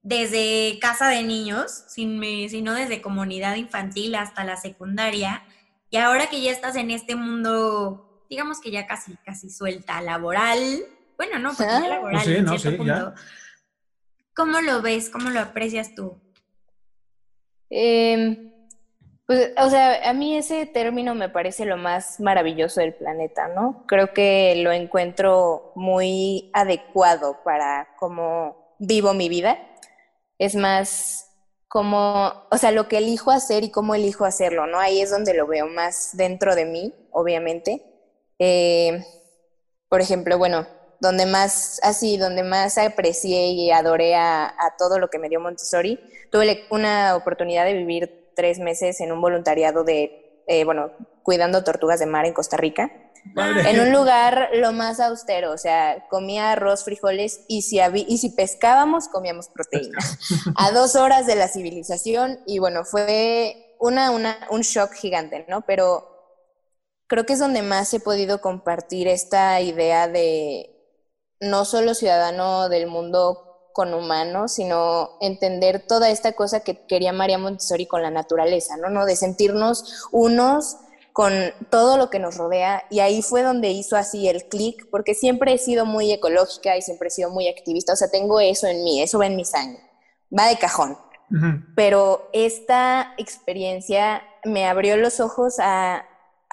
desde 0.02 0.78
casa 0.80 1.08
de 1.08 1.22
niños, 1.22 1.84
sin, 1.88 2.20
sino 2.48 2.74
desde 2.74 3.02
comunidad 3.02 3.56
infantil 3.56 4.14
hasta 4.14 4.44
la 4.44 4.56
secundaria, 4.56 5.42
y 5.90 5.97
ahora 5.97 6.28
que 6.28 6.40
ya 6.42 6.50
estás 6.50 6.76
en 6.76 6.90
este 6.90 7.16
mundo, 7.16 8.25
digamos 8.28 8.61
que 8.61 8.71
ya 8.71 8.87
casi, 8.87 9.16
casi 9.25 9.50
suelta, 9.50 10.00
laboral, 10.02 10.80
bueno, 11.16 11.38
no, 11.38 11.50
porque 11.50 11.73
ya 11.73 11.85
Ah. 11.85 11.88
laboral 11.88 12.21
Sí, 12.25 12.37
en 12.37 12.45
no, 12.45 12.59
cierto 12.59 12.83
sí, 12.83 12.87
ya. 12.88 13.04
punto. 13.04 13.21
¿Cómo 14.37 14.61
lo 14.61 14.83
ves? 14.83 15.11
¿Cómo 15.11 15.30
lo 15.30 15.40
aprecias 15.40 15.95
tú? 15.95 16.21
Em, 17.71 18.52
pues, 19.26 19.52
o 19.59 19.68
sea, 19.68 20.09
a 20.09 20.12
mí 20.14 20.37
ese 20.37 20.64
término 20.66 21.14
me 21.14 21.28
parece 21.28 21.64
lo 21.66 21.76
más 21.76 22.18
maravilloso 22.21 22.80
del 22.80 22.95
planeta, 22.95 23.49
¿no? 23.49 23.85
Creo 23.87 24.14
que 24.14 24.54
lo 24.62 24.73
encuentro 24.73 25.73
muy 25.75 26.50
adecuado 26.54 27.40
para 27.45 27.88
cómo 27.99 28.75
vivo 28.78 29.12
mi 29.14 29.28
vida. 29.28 29.59
Es 30.38 30.54
más 30.54 31.27
como, 31.68 32.32
o 32.50 32.58
sea, 32.58 32.72
lo 32.72 32.88
que 32.88 32.98
elijo 32.98 33.30
hacer 33.30 33.62
y 33.62 33.70
cómo 33.70 33.94
elijo 33.94 34.25
hacerlo, 34.25 34.66
¿no? 34.66 34.80
Ahí 34.80 35.00
es 35.00 35.10
donde 35.10 35.34
lo 35.34 35.46
veo 35.46 35.66
más 35.66 36.16
dentro 36.16 36.54
de 36.54 36.64
mí, 36.64 36.94
obviamente. 37.12 37.82
Eh, 38.38 39.04
por 39.88 40.00
ejemplo, 40.00 40.38
bueno, 40.38 40.66
donde 41.00 41.26
más, 41.26 41.78
así, 41.82 42.16
donde 42.16 42.42
más 42.42 42.78
aprecié 42.78 43.48
y 43.48 43.70
adoré 43.70 44.14
a, 44.16 44.54
todo 44.78 44.98
lo 44.98 45.08
que 45.10 45.18
me 45.18 45.28
dio 45.28 45.40
Montessori, 45.40 46.00
tuve 46.30 46.66
una 46.70 47.16
oportunidad 47.16 47.64
de 47.64 47.75
vivir 47.75 48.32
tres 48.34 48.58
meses 48.58 49.00
en 49.00 49.12
un 49.12 49.20
voluntariado 49.20 49.84
de, 49.84 50.42
eh, 50.46 50.64
bueno, 50.64 50.90
cuidando 51.28 51.62
tortugas 51.62 52.00
de 52.00 52.06
mar 52.06 52.25
en 52.25 52.32
Costa 52.32 52.56
Rica, 52.56 52.90
Padre. 53.35 53.68
en 53.68 53.80
un 53.80 53.92
lugar 53.92 54.49
lo 54.54 54.73
más 54.73 54.99
austero, 54.99 55.52
o 55.52 55.58
sea, 55.58 56.06
comía 56.08 56.52
arroz, 56.52 56.85
frijoles 56.85 57.44
y 57.49 57.61
si, 57.61 57.80
y 57.94 58.16
si 58.16 58.30
pescábamos, 58.30 59.08
comíamos 59.08 59.50
proteína. 59.50 59.99
A 60.56 60.70
dos 60.70 60.97
horas 60.97 61.26
de 61.26 61.35
la 61.35 61.49
civilización 61.49 62.40
y 62.47 62.61
bueno, 62.61 62.87
fue 62.87 63.76
una, 63.78 64.11
una, 64.11 64.38
un 64.49 64.62
shock 64.62 64.94
gigante, 64.94 65.44
¿no? 65.50 65.66
Pero 65.66 66.08
creo 67.08 67.26
que 67.26 67.35
es 67.35 67.38
donde 67.38 67.61
más 67.61 67.92
he 67.92 68.00
podido 68.00 68.40
compartir 68.40 69.06
esta 69.06 69.61
idea 69.61 70.08
de 70.08 70.75
no 71.40 71.66
solo 71.66 71.92
ciudadano 71.92 72.70
del 72.70 72.87
mundo 72.87 73.68
con 73.75 73.92
humanos, 73.92 74.54
sino 74.54 75.18
entender 75.20 75.85
toda 75.87 76.08
esta 76.08 76.32
cosa 76.32 76.61
que 76.61 76.87
quería 76.87 77.12
María 77.12 77.37
Montessori 77.37 77.85
con 77.85 78.00
la 78.00 78.11
naturaleza, 78.11 78.78
¿no? 78.78 78.88
¿no? 78.88 79.04
De 79.04 79.14
sentirnos 79.14 80.08
unos 80.11 80.78
con 81.18 81.32
todo 81.68 81.96
lo 81.96 82.10
que 82.10 82.20
nos 82.20 82.37
rodea 82.37 82.84
y 82.90 83.00
ahí 83.00 83.22
fue 83.22 83.42
donde 83.42 83.70
hizo 83.70 83.96
así 83.96 84.28
el 84.28 84.44
clic, 84.44 84.88
porque 84.88 85.14
siempre 85.14 85.52
he 85.52 85.58
sido 85.58 85.84
muy 85.84 86.12
ecológica 86.12 86.76
y 86.76 86.82
siempre 86.82 87.08
he 87.08 87.10
sido 87.10 87.28
muy 87.30 87.48
activista, 87.48 87.94
o 87.94 87.96
sea, 87.96 88.08
tengo 88.08 88.38
eso 88.38 88.68
en 88.68 88.84
mí, 88.84 89.02
eso 89.02 89.18
va 89.18 89.26
en 89.26 89.34
mi 89.34 89.44
sangre, 89.44 89.82
va 90.30 90.46
de 90.46 90.56
cajón 90.58 90.96
pero 91.75 92.30
esta 92.32 93.14
experiencia 93.18 94.22
me 94.44 94.68
abrió 94.68 94.96
los 94.96 95.18
ojos 95.18 95.56
a, 95.58 96.04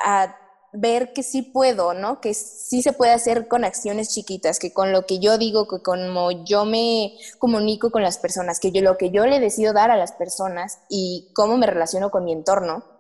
a 0.04 0.36
ver 0.74 1.14
que 1.14 1.22
sí 1.22 1.44
puedo, 1.44 1.94
¿no? 1.94 2.20
Que 2.20 2.34
sí 2.34 2.82
se 2.82 2.92
puede 2.92 3.14
hacer 3.14 3.48
con 3.48 3.64
acciones 3.64 4.10
chiquitas, 4.10 4.58
que 4.58 4.74
con 4.74 4.92
lo 4.92 5.06
que 5.06 5.20
yo 5.20 5.38
digo, 5.38 5.68
que 5.68 5.84
como 5.84 6.32
yo 6.44 6.66
me 6.66 7.14
comunico 7.38 7.92
con 7.92 8.02
las 8.02 8.18
personas, 8.18 8.60
que 8.60 8.72
yo 8.72 8.82
lo 8.82 8.98
que 8.98 9.12
yo 9.12 9.28
le 9.28 9.40
decido 9.40 9.74
dar 9.74 9.92
a 9.92 9.96
las 9.96 10.14
personas 10.14 10.80
y 10.90 11.30
cómo 11.36 11.56
me 11.56 11.68
relaciono 11.68 12.10
con 12.10 12.26
mi 12.26 12.34
entorno, 12.34 12.95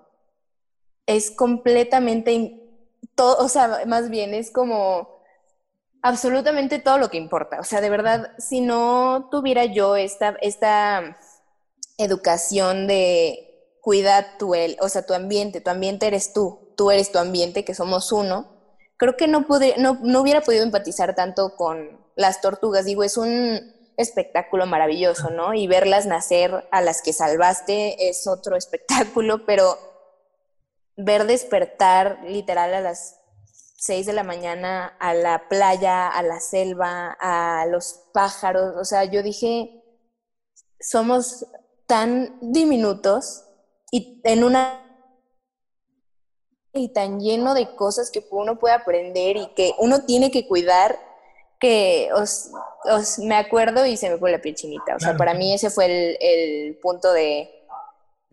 es 1.06 1.32
completamente, 1.32 2.62
todo, 3.16 3.38
o 3.44 3.50
sea, 3.50 3.84
más 3.86 4.10
bien 4.10 4.34
es 4.34 4.52
como 4.52 5.16
absolutamente 6.02 6.80
todo 6.80 6.98
lo 6.98 7.10
que 7.10 7.18
importa. 7.18 7.60
O 7.60 7.64
sea, 7.64 7.82
de 7.82 7.90
verdad, 7.90 8.32
si 8.38 8.62
no 8.62 9.28
tuviera 9.32 9.66
yo 9.66 9.96
esta, 9.96 10.36
esta 10.42 11.18
educación 11.98 12.88
de 12.88 13.78
cuida 13.82 14.38
tu, 14.38 14.56
el, 14.56 14.78
o 14.82 14.90
sea, 14.90 15.06
tu 15.06 15.14
ambiente, 15.14 15.62
tu 15.62 15.70
ambiente 15.70 16.08
eres 16.08 16.34
tú, 16.34 16.74
tú 16.76 16.92
eres 16.92 17.12
tu 17.12 17.20
ambiente, 17.20 17.64
que 17.64 17.76
somos 17.76 18.12
uno, 18.12 18.48
creo 18.98 19.16
que 19.18 19.28
no, 19.28 19.46
pude, 19.48 19.76
no, 19.78 20.00
no 20.02 20.22
hubiera 20.22 20.42
podido 20.42 20.64
empatizar 20.64 21.16
tanto 21.16 21.56
con 21.56 22.00
las 22.16 22.42
tortugas. 22.42 22.86
Digo, 22.86 23.04
es 23.04 23.18
un 23.18 23.74
espectáculo 23.98 24.66
maravilloso, 24.66 25.30
¿no? 25.30 25.54
Y 25.54 25.68
verlas 25.68 26.06
nacer 26.06 26.68
a 26.72 26.82
las 26.82 27.02
que 27.02 27.14
salvaste 27.14 28.10
es 28.10 28.28
otro 28.28 28.56
espectáculo, 28.58 29.46
pero 29.46 29.78
ver 30.98 31.26
despertar 31.26 32.20
literal 32.24 32.74
a 32.74 32.82
las 32.82 33.20
6 33.78 34.06
de 34.06 34.14
la 34.14 34.24
mañana 34.24 34.96
a 35.00 35.14
la 35.14 35.48
playa, 35.50 36.08
a 36.08 36.22
la 36.24 36.40
selva, 36.40 37.16
a 37.20 37.66
los 37.68 38.02
pájaros, 38.14 38.76
o 38.78 38.86
sea, 38.86 39.04
yo 39.06 39.22
dije, 39.22 39.84
somos 40.80 41.46
tan 41.86 42.38
diminutos 42.42 43.44
y 43.92 44.22
en 44.24 44.44
una 44.44 44.82
y 46.74 46.90
tan 46.90 47.20
lleno 47.22 47.54
de 47.54 47.74
cosas 47.76 48.12
que 48.12 48.26
uno 48.32 48.60
puede 48.60 48.74
aprender 48.76 49.38
y 49.38 49.48
que 49.54 49.74
uno 49.80 50.04
tiene 50.06 50.30
que 50.30 50.46
cuidar 50.48 51.00
que 51.60 52.10
os, 52.14 52.50
os- 52.84 53.20
me 53.20 53.36
acuerdo 53.36 53.86
y 53.86 53.96
se 53.96 54.10
me 54.10 54.18
fue 54.18 54.32
la 54.32 54.42
piel 54.42 54.56
chinita. 54.56 54.96
O 54.96 55.00
sea, 55.00 55.10
Claro. 55.12 55.18
para 55.18 55.34
mí 55.36 55.54
ese 55.54 55.70
fue 55.70 55.86
el, 55.86 56.18
el 56.20 56.78
punto 56.80 57.14
de 57.14 57.50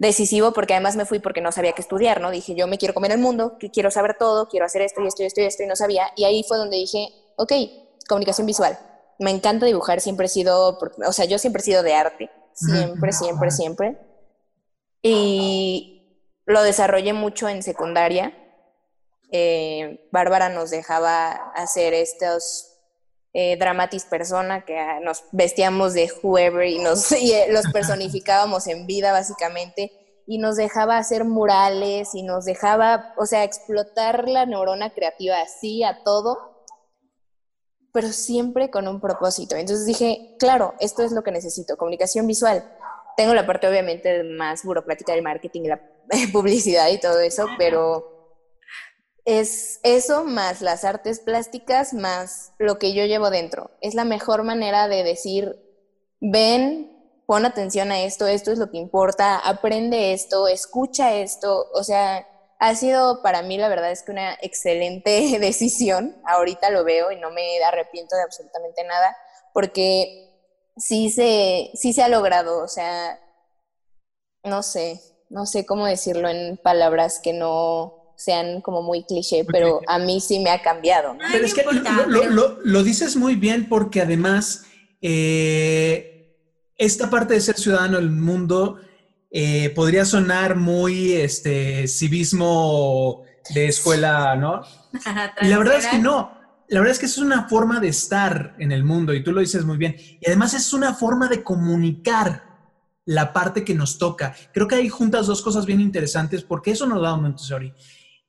decisivo 0.03 0.53
porque 0.53 0.75
además 0.75 0.97
me 0.97 1.07
fui 1.07 1.21
porque 1.21 1.41
no 1.41 1.53
sabía 1.53 1.73
qué 1.73 1.81
estudiar, 1.81 2.21
¿no? 2.21 2.31
Dije, 2.31 2.55
yo 2.55 2.67
me 2.67 2.77
quiero 2.77 2.93
comer 2.93 3.13
el 3.13 3.19
mundo, 3.19 3.57
quiero 3.73 3.91
saber 3.91 4.17
todo, 4.19 4.49
quiero 4.49 4.67
hacer 4.67 4.83
esto 4.83 5.01
y 5.01 5.07
esto 5.07 5.23
y 5.23 5.27
esto 5.27 5.41
y 5.41 5.45
esto 5.45 5.63
y 5.63 5.67
no 5.67 5.77
sabía. 5.77 6.13
Y 6.17 6.25
ahí 6.25 6.45
fue 6.47 6.59
donde 6.59 6.77
dije, 6.77 7.09
ok, 7.37 7.53
comunicación 8.09 8.47
visual. 8.47 8.79
Me 9.19 9.31
encanta 9.31 9.65
dibujar, 9.65 10.01
siempre 10.01 10.27
he 10.27 10.29
sido, 10.29 10.79
o 11.07 11.13
sea, 11.13 11.25
yo 11.25 11.39
siempre 11.39 11.61
he 11.61 11.65
sido 11.65 11.83
de 11.83 11.95
arte, 11.95 12.31
siempre, 12.53 13.13
siempre, 13.13 13.51
siempre. 13.51 13.99
Y 15.03 16.21
lo 16.47 16.63
desarrollé 16.63 17.13
mucho 17.13 17.49
en 17.49 17.63
secundaria. 17.63 18.37
Eh, 19.31 20.09
Bárbara 20.11 20.49
nos 20.49 20.71
dejaba 20.71 21.31
hacer 21.55 21.95
estos 21.95 22.72
eh, 23.35 23.57
dramatis 23.57 24.05
persona, 24.05 24.65
que 24.65 24.79
ah, 24.79 25.01
nos 25.01 25.25
vestíamos 25.33 25.95
de 25.95 26.11
whoever 26.23 26.67
y, 26.67 26.79
nos, 26.79 27.11
eh, 27.13 27.47
los 27.51 27.67
personificábamos 27.73 28.67
en 28.67 28.87
vida 28.87 29.13
básicamente, 29.13 29.93
y 30.27 30.39
nos 30.39 30.57
dejaba 30.57 30.99
hacer 30.99 31.25
murales 31.25 32.15
y 32.15 32.23
nos 32.23 32.45
dejaba, 32.45 33.13
o 33.17 33.27
sea, 33.27 33.45
explotar 33.45 34.29
la 34.29 34.47
neurona 34.47 34.91
creativa 34.91 35.41
así 35.41 35.83
a 35.83 36.03
todo, 36.05 36.67
pero 37.93 38.09
siempre 38.09 38.71
con 38.71 38.87
un 38.87 39.01
propósito. 39.01 39.57
Entonces 39.57 39.85
dije, 39.85 40.37
claro, 40.39 40.75
esto 40.81 41.03
es 41.03 41.13
lo 41.13 41.23
que 41.23 41.33
necesito, 41.33 41.77
comunicación 41.77 42.27
visual. 42.27 42.65
Tengo 43.17 43.35
la 43.35 43.47
parte 43.47 43.69
obviamente 43.69 44.23
más 44.25 44.63
burocrática 44.63 45.13
del 45.13 45.23
marketing 45.23 45.63
la 45.63 45.81
publicidad 46.33 46.89
y 46.89 46.99
todo 46.99 47.21
eso, 47.21 47.47
pero 47.59 48.12
es 49.25 49.81
eso 49.83 50.25
más 50.25 50.61
las 50.61 50.85
artes 50.85 51.21
plásticas 51.21 51.95
más 51.95 52.53
lo 52.59 52.79
que 52.79 52.93
yo 52.93 53.05
llevo 53.05 53.31
dentro. 53.31 53.71
Es 53.81 53.95
la 53.95 54.05
mejor 54.05 54.43
manera 54.43 54.89
de 54.89 55.05
decir, 55.05 55.57
ven, 56.21 57.23
pon 57.27 57.47
atención 57.47 57.93
a 57.93 58.03
esto, 58.03 58.27
esto 58.27 58.51
es 58.51 58.59
lo 58.59 58.71
que 58.71 58.79
importa, 58.79 59.39
aprende 59.39 60.13
esto, 60.13 60.49
escucha 60.49 61.15
esto. 61.15 61.71
O 61.73 61.85
sea, 61.85 62.27
ha 62.59 62.75
sido 62.75 63.23
para 63.23 63.43
mí 63.43 63.59
la 63.59 63.69
verdad 63.69 63.91
es 63.91 64.03
que 64.03 64.13
una 64.13 64.35
excelente 64.43 65.39
decisión. 65.41 66.17
Ahorita 66.25 66.71
lo 66.71 66.85
veo 66.85 67.13
y 67.13 67.17
no 67.17 67.31
me 67.31 67.63
arrepiento 67.65 68.17
de 68.17 68.23
absolutamente 68.23 68.85
nada 68.85 69.17
porque 69.55 70.31
sí 70.77 71.11
se, 71.11 71.71
sí 71.75 71.93
se 71.93 72.03
ha 72.03 72.09
logrado. 72.09 72.63
O 72.63 72.69
sea, 72.69 73.21
no 74.45 74.63
sé, 74.65 75.01
no 75.31 75.47
sé 75.47 75.65
cómo 75.65 75.87
decirlo 75.87 76.29
en 76.29 76.57
palabras 76.57 77.21
que 77.23 77.33
no 77.33 78.02
sean 78.23 78.61
como 78.61 78.83
muy 78.83 79.05
cliché, 79.05 79.45
pero 79.45 79.81
a 79.87 79.99
mí 79.99 80.21
sí 80.21 80.41
me 80.41 80.51
ha 80.51 80.63
cambiado. 80.63 81.15
¿no? 81.15 81.21
Ay, 81.25 81.31
Pero 81.33 81.45
es 81.47 81.55
que 81.55 81.61
importa, 81.63 81.93
lo, 81.93 82.07
lo- 82.07 82.21
pero- 82.21 82.31
lo- 82.35 82.59
lo 82.65 82.83
dices 82.83 83.17
muy 83.17 83.35
bien 83.37 83.69
porque 83.69 84.01
además 84.01 84.65
eh, 85.01 86.37
esta 86.77 87.11
parte 87.11 87.35
de 87.35 87.41
ser 87.41 87.57
ciudadano 87.59 87.97
del 87.99 88.11
mundo 88.11 88.79
eh, 89.31 89.71
podría 89.71 90.05
sonar 90.05 90.57
muy 90.57 91.13
este, 91.13 91.87
civismo 91.89 93.23
de 93.55 93.67
escuela, 93.69 94.37
¿no? 94.37 94.63
Y 95.41 95.49
la 95.49 95.59
verdad 95.59 95.79
es 95.79 95.87
que 95.87 95.99
no. 95.99 96.41
La 96.69 96.81
verdad 96.81 96.93
es 96.93 96.99
que 97.01 97.07
es 97.07 97.19
una 97.19 97.49
forma 97.49 97.81
de 97.81 97.89
estar 97.89 98.55
en 98.59 98.73
el 98.73 98.83
mundo 98.85 99.13
y 99.13 99.23
tú 99.23 99.33
lo 99.33 99.41
dices 99.41 99.65
muy 99.65 99.77
bien. 99.77 99.95
Y 99.99 100.27
además 100.27 100.55
es 100.55 100.73
una 100.73 100.95
forma 100.95 101.29
de 101.29 101.43
comunicar 101.43 102.45
la 103.05 103.33
parte 103.33 103.65
que 103.65 103.75
nos 103.75 103.99
toca. 103.99 104.35
Creo 104.55 104.69
que 104.69 104.77
hay 104.77 104.89
juntas 104.89 105.27
dos 105.27 105.43
cosas 105.43 105.67
bien 105.67 105.81
interesantes 105.81 106.43
porque 106.45 106.71
eso 106.71 106.87
nos 106.87 107.03
da 107.03 107.17
Montessori. 107.17 107.75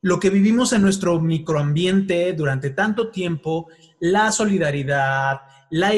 Lo 0.04 0.20
que 0.20 0.30
vivimos 0.30 0.74
en 0.74 0.82
nuestro 0.82 1.20
microambiente 1.22 2.34
durante 2.34 2.70
tanto 2.72 3.10
tiempo, 3.10 3.70
la 4.02 4.34
solidaridad, 4.34 5.42
la, 5.70 5.94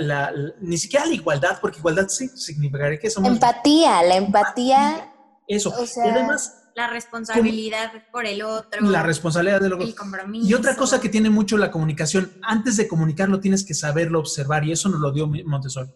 la, 0.00 0.32
ni 0.60 0.76
siquiera 0.76 1.06
la 1.06 1.14
igualdad, 1.14 1.58
porque 1.60 1.78
igualdad 1.78 2.08
sí 2.08 2.28
significaría 2.34 2.98
que 2.98 3.08
somos... 3.08 3.30
Empatía, 3.30 4.02
la 4.02 4.16
empatía. 4.16 5.12
Eso. 5.46 5.72
y 5.80 6.00
además... 6.00 6.60
La 6.74 6.88
responsabilidad 6.88 7.92
por 8.10 8.26
el 8.26 8.42
otro. 8.42 8.80
La 8.90 9.04
responsabilidad 9.04 9.60
del 9.60 9.74
otro. 9.74 9.86
El 9.86 9.94
compromiso. 9.94 10.48
Y 10.48 10.54
otra 10.54 10.74
cosa 10.74 11.00
que 11.00 11.08
tiene 11.08 11.30
mucho 11.30 11.56
la 11.56 11.70
comunicación, 11.70 12.32
antes 12.42 12.76
de 12.76 12.88
comunicarlo 12.88 13.38
tienes 13.38 13.64
que 13.64 13.74
saberlo 13.74 14.18
observar 14.18 14.64
y 14.64 14.72
eso 14.72 14.88
nos 14.88 14.98
lo 14.98 15.12
dio 15.12 15.28
Montessori. 15.28 15.94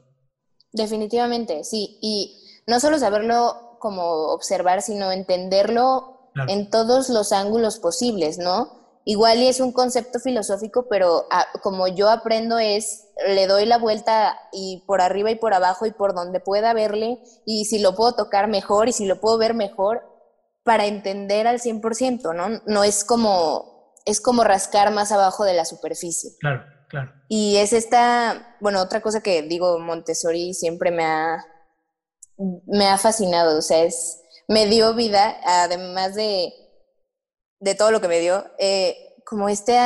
Definitivamente, 0.72 1.64
sí. 1.64 1.98
Y 2.00 2.62
no 2.68 2.78
solo 2.78 2.96
saberlo 3.00 3.76
como 3.80 4.04
observar, 4.28 4.80
sino 4.80 5.10
entenderlo 5.10 6.17
en 6.46 6.70
todos 6.70 7.08
los 7.08 7.32
ángulos 7.32 7.78
posibles, 7.78 8.38
¿no? 8.38 8.78
Igual 9.04 9.38
y 9.38 9.48
es 9.48 9.60
un 9.60 9.72
concepto 9.72 10.20
filosófico, 10.20 10.86
pero 10.88 11.26
ah, 11.30 11.46
como 11.62 11.88
yo 11.88 12.10
aprendo 12.10 12.58
es, 12.58 13.08
le 13.26 13.46
doy 13.46 13.64
la 13.64 13.78
vuelta 13.78 14.38
y 14.52 14.84
por 14.86 15.00
arriba 15.00 15.30
y 15.30 15.36
por 15.36 15.54
abajo 15.54 15.86
y 15.86 15.92
por 15.92 16.14
donde 16.14 16.40
pueda 16.40 16.74
verle, 16.74 17.18
y 17.46 17.64
si 17.64 17.78
lo 17.78 17.94
puedo 17.94 18.12
tocar 18.12 18.48
mejor 18.48 18.86
y 18.88 18.92
si 18.92 19.06
lo 19.06 19.18
puedo 19.18 19.38
ver 19.38 19.54
mejor, 19.54 20.02
para 20.62 20.84
entender 20.84 21.46
al 21.46 21.58
100%, 21.58 22.34
¿no? 22.34 22.60
No 22.66 22.84
es 22.84 23.02
como, 23.02 23.94
es 24.04 24.20
como 24.20 24.44
rascar 24.44 24.92
más 24.92 25.10
abajo 25.10 25.44
de 25.44 25.54
la 25.54 25.64
superficie. 25.64 26.32
Claro, 26.38 26.62
claro. 26.90 27.10
Y 27.28 27.56
es 27.56 27.72
esta, 27.72 28.58
bueno, 28.60 28.82
otra 28.82 29.00
cosa 29.00 29.22
que 29.22 29.40
digo, 29.40 29.78
Montessori 29.78 30.52
siempre 30.52 30.90
me 30.90 31.04
ha, 31.06 31.46
me 32.66 32.86
ha 32.86 32.98
fascinado, 32.98 33.56
o 33.56 33.62
sea, 33.62 33.84
es, 33.84 34.20
me 34.48 34.66
dio 34.66 34.94
vida, 34.94 35.38
además 35.44 36.14
de, 36.14 36.52
de 37.60 37.74
todo 37.74 37.90
lo 37.90 38.00
que 38.00 38.08
me 38.08 38.20
dio, 38.20 38.44
eh, 38.58 39.14
como 39.24 39.48
este 39.48 39.76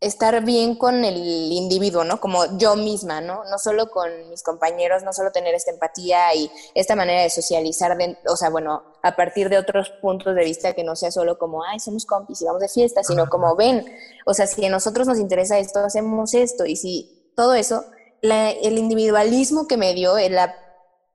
estar 0.00 0.42
bien 0.44 0.74
con 0.74 1.04
el 1.04 1.16
individuo, 1.16 2.02
¿no? 2.02 2.20
Como 2.20 2.58
yo 2.58 2.74
misma, 2.74 3.20
¿no? 3.20 3.44
No 3.44 3.58
solo 3.58 3.88
con 3.88 4.10
mis 4.30 4.42
compañeros, 4.42 5.04
no 5.04 5.12
solo 5.12 5.30
tener 5.30 5.54
esta 5.54 5.70
empatía 5.70 6.34
y 6.34 6.50
esta 6.74 6.96
manera 6.96 7.22
de 7.22 7.30
socializar, 7.30 7.96
o 8.26 8.36
sea, 8.36 8.50
bueno, 8.50 8.82
a 9.02 9.14
partir 9.14 9.48
de 9.48 9.58
otros 9.58 9.90
puntos 10.00 10.34
de 10.34 10.42
vista 10.44 10.72
que 10.72 10.82
no 10.82 10.96
sea 10.96 11.12
solo 11.12 11.38
como, 11.38 11.62
ay, 11.62 11.78
somos 11.78 12.04
compis 12.04 12.42
y 12.42 12.46
vamos 12.46 12.62
de 12.62 12.68
fiesta, 12.68 13.04
sino 13.04 13.28
como 13.28 13.54
ven, 13.54 13.84
o 14.26 14.34
sea, 14.34 14.48
si 14.48 14.64
a 14.64 14.70
nosotros 14.70 15.06
nos 15.06 15.20
interesa 15.20 15.58
esto, 15.60 15.78
hacemos 15.78 16.34
esto 16.34 16.66
y 16.66 16.74
si 16.74 17.32
todo 17.36 17.54
eso, 17.54 17.84
el 18.22 18.78
individualismo 18.78 19.68
que 19.68 19.76
me 19.76 19.94
dio, 19.94 20.16
la 20.30 20.56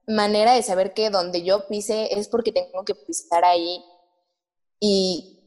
manera 0.08 0.54
de 0.54 0.64
saber 0.64 0.94
que 0.94 1.10
donde 1.10 1.44
yo 1.44 1.68
pise 1.68 2.18
es 2.18 2.28
porque 2.30 2.52
tengo 2.52 2.84
que 2.86 2.96
pisar 2.96 3.44
ahí 3.44 3.84
y 4.80 5.38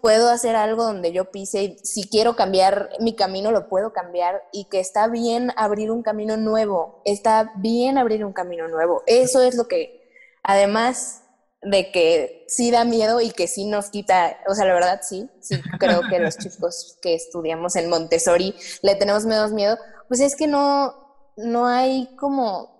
puedo 0.00 0.28
hacer 0.28 0.54
algo 0.54 0.84
donde 0.84 1.12
yo 1.12 1.30
pise 1.30 1.62
y 1.62 1.78
si 1.78 2.08
quiero 2.08 2.36
cambiar 2.36 2.90
mi 3.00 3.14
camino 3.16 3.50
lo 3.50 3.68
puedo 3.68 3.92
cambiar 3.92 4.42
y 4.52 4.66
que 4.66 4.78
está 4.78 5.08
bien 5.08 5.52
abrir 5.56 5.90
un 5.90 6.02
camino 6.02 6.36
nuevo, 6.36 7.02
está 7.04 7.52
bien 7.56 7.98
abrir 7.98 8.24
un 8.24 8.32
camino 8.32 8.68
nuevo. 8.68 9.02
Eso 9.06 9.42
es 9.42 9.56
lo 9.56 9.66
que, 9.66 10.08
además 10.42 11.22
de 11.62 11.90
que 11.90 12.44
sí 12.48 12.70
da 12.70 12.84
miedo 12.84 13.20
y 13.20 13.30
que 13.32 13.46
sí 13.46 13.66
nos 13.66 13.90
quita, 13.90 14.38
o 14.48 14.54
sea, 14.54 14.64
la 14.64 14.74
verdad 14.74 15.00
sí, 15.02 15.28
sí 15.40 15.60
creo 15.78 16.02
que 16.08 16.18
los 16.18 16.38
chicos 16.38 16.98
que 17.02 17.14
estudiamos 17.14 17.76
en 17.76 17.90
Montessori 17.90 18.54
le 18.82 18.94
tenemos 18.94 19.26
menos 19.26 19.52
miedo, 19.52 19.76
pues 20.08 20.20
es 20.20 20.36
que 20.36 20.46
no, 20.46 20.94
no 21.36 21.66
hay 21.66 22.14
como, 22.16 22.79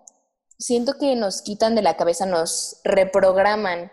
siento 0.60 0.98
que 0.98 1.16
nos 1.16 1.42
quitan 1.42 1.74
de 1.74 1.82
la 1.82 1.96
cabeza, 1.96 2.26
nos 2.26 2.80
reprograman 2.84 3.90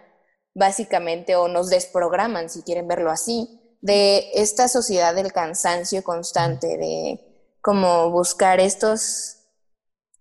básicamente, 0.54 1.36
o 1.36 1.48
nos 1.48 1.70
desprograman, 1.70 2.50
si 2.50 2.64
quieren 2.64 2.88
verlo 2.88 3.12
así, 3.12 3.78
de 3.82 4.32
esta 4.34 4.68
sociedad 4.68 5.16
del 5.16 5.32
cansancio 5.32 6.04
constante, 6.04 6.78
de 6.78 7.54
como 7.62 8.10
buscar 8.10 8.60
estos 8.60 9.38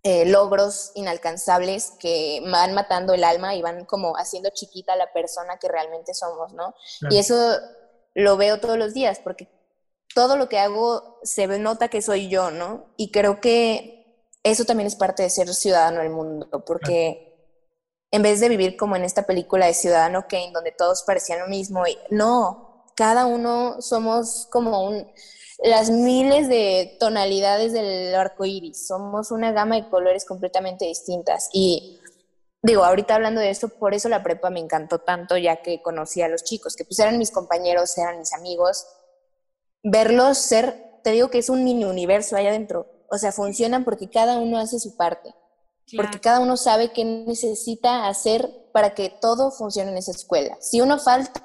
eh, 0.03 0.25
logros 0.25 0.91
inalcanzables 0.93 1.91
que 1.99 2.41
van 2.51 2.73
matando 2.73 3.13
el 3.13 3.23
alma 3.23 3.55
y 3.55 3.61
van 3.61 3.85
como 3.85 4.13
haciendo 4.15 4.49
chiquita 4.51 4.95
la 4.95 5.11
persona 5.11 5.57
que 5.57 5.67
realmente 5.67 6.13
somos, 6.13 6.53
¿no? 6.53 6.75
Y 7.09 7.17
eso 7.17 7.57
lo 8.13 8.37
veo 8.37 8.59
todos 8.59 8.77
los 8.77 8.93
días, 8.93 9.19
porque 9.23 9.49
todo 10.13 10.37
lo 10.37 10.47
que 10.49 10.59
hago 10.59 11.19
se 11.23 11.47
nota 11.59 11.87
que 11.87 12.01
soy 12.01 12.29
yo, 12.29 12.51
¿no? 12.51 12.93
Y 12.95 13.11
creo 13.11 13.41
que 13.41 13.96
eso 14.51 14.65
también 14.65 14.87
es 14.87 14.95
parte 14.95 15.23
de 15.23 15.29
ser 15.29 15.53
ciudadano 15.53 15.99
del 15.99 16.09
mundo, 16.09 16.63
porque 16.65 17.27
en 18.11 18.21
vez 18.21 18.39
de 18.39 18.49
vivir 18.49 18.77
como 18.77 18.95
en 18.95 19.03
esta 19.03 19.23
película 19.23 19.65
de 19.65 19.73
Ciudadano 19.73 20.27
Kane, 20.27 20.51
donde 20.53 20.71
todos 20.71 21.03
parecían 21.03 21.39
lo 21.39 21.47
mismo. 21.47 21.83
No, 22.09 22.85
cada 22.95 23.25
uno 23.25 23.81
somos 23.81 24.47
como 24.49 24.83
un, 24.85 25.07
las 25.59 25.89
miles 25.89 26.47
de 26.47 26.97
tonalidades 26.99 27.73
del 27.73 28.15
arco 28.15 28.45
iris. 28.45 28.87
Somos 28.87 29.31
una 29.31 29.51
gama 29.51 29.75
de 29.75 29.89
colores 29.89 30.25
completamente 30.25 30.85
distintas. 30.85 31.49
Y 31.51 31.99
digo, 32.61 32.83
ahorita 32.83 33.15
hablando 33.15 33.41
de 33.41 33.49
esto, 33.49 33.69
por 33.69 33.93
eso 33.93 34.09
la 34.09 34.23
prepa 34.23 34.49
me 34.49 34.59
encantó 34.59 34.99
tanto, 34.99 35.37
ya 35.37 35.61
que 35.61 35.81
conocí 35.81 36.21
a 36.21 36.27
los 36.27 36.43
chicos, 36.43 36.75
que 36.75 36.85
pues 36.85 36.99
eran 36.99 37.17
mis 37.17 37.31
compañeros, 37.31 37.97
eran 37.97 38.19
mis 38.19 38.33
amigos. 38.33 38.87
Verlos 39.83 40.37
ser, 40.37 41.01
te 41.03 41.11
digo 41.11 41.29
que 41.29 41.39
es 41.39 41.49
un 41.49 41.63
mini 41.63 41.85
universo 41.85 42.35
allá 42.35 42.49
adentro. 42.49 42.87
O 43.09 43.17
sea, 43.17 43.31
funcionan 43.31 43.83
porque 43.83 44.09
cada 44.09 44.39
uno 44.39 44.57
hace 44.57 44.79
su 44.79 44.95
parte 44.95 45.33
porque 45.95 46.19
cada 46.19 46.41
uno 46.41 46.57
sabe 46.57 46.91
qué 46.91 47.05
necesita 47.05 48.07
hacer 48.07 48.51
para 48.73 48.93
que 48.93 49.09
todo 49.09 49.51
funcione 49.51 49.91
en 49.91 49.97
esa 49.97 50.11
escuela. 50.11 50.57
Si 50.59 50.81
uno 50.81 50.99
falta, 50.99 51.41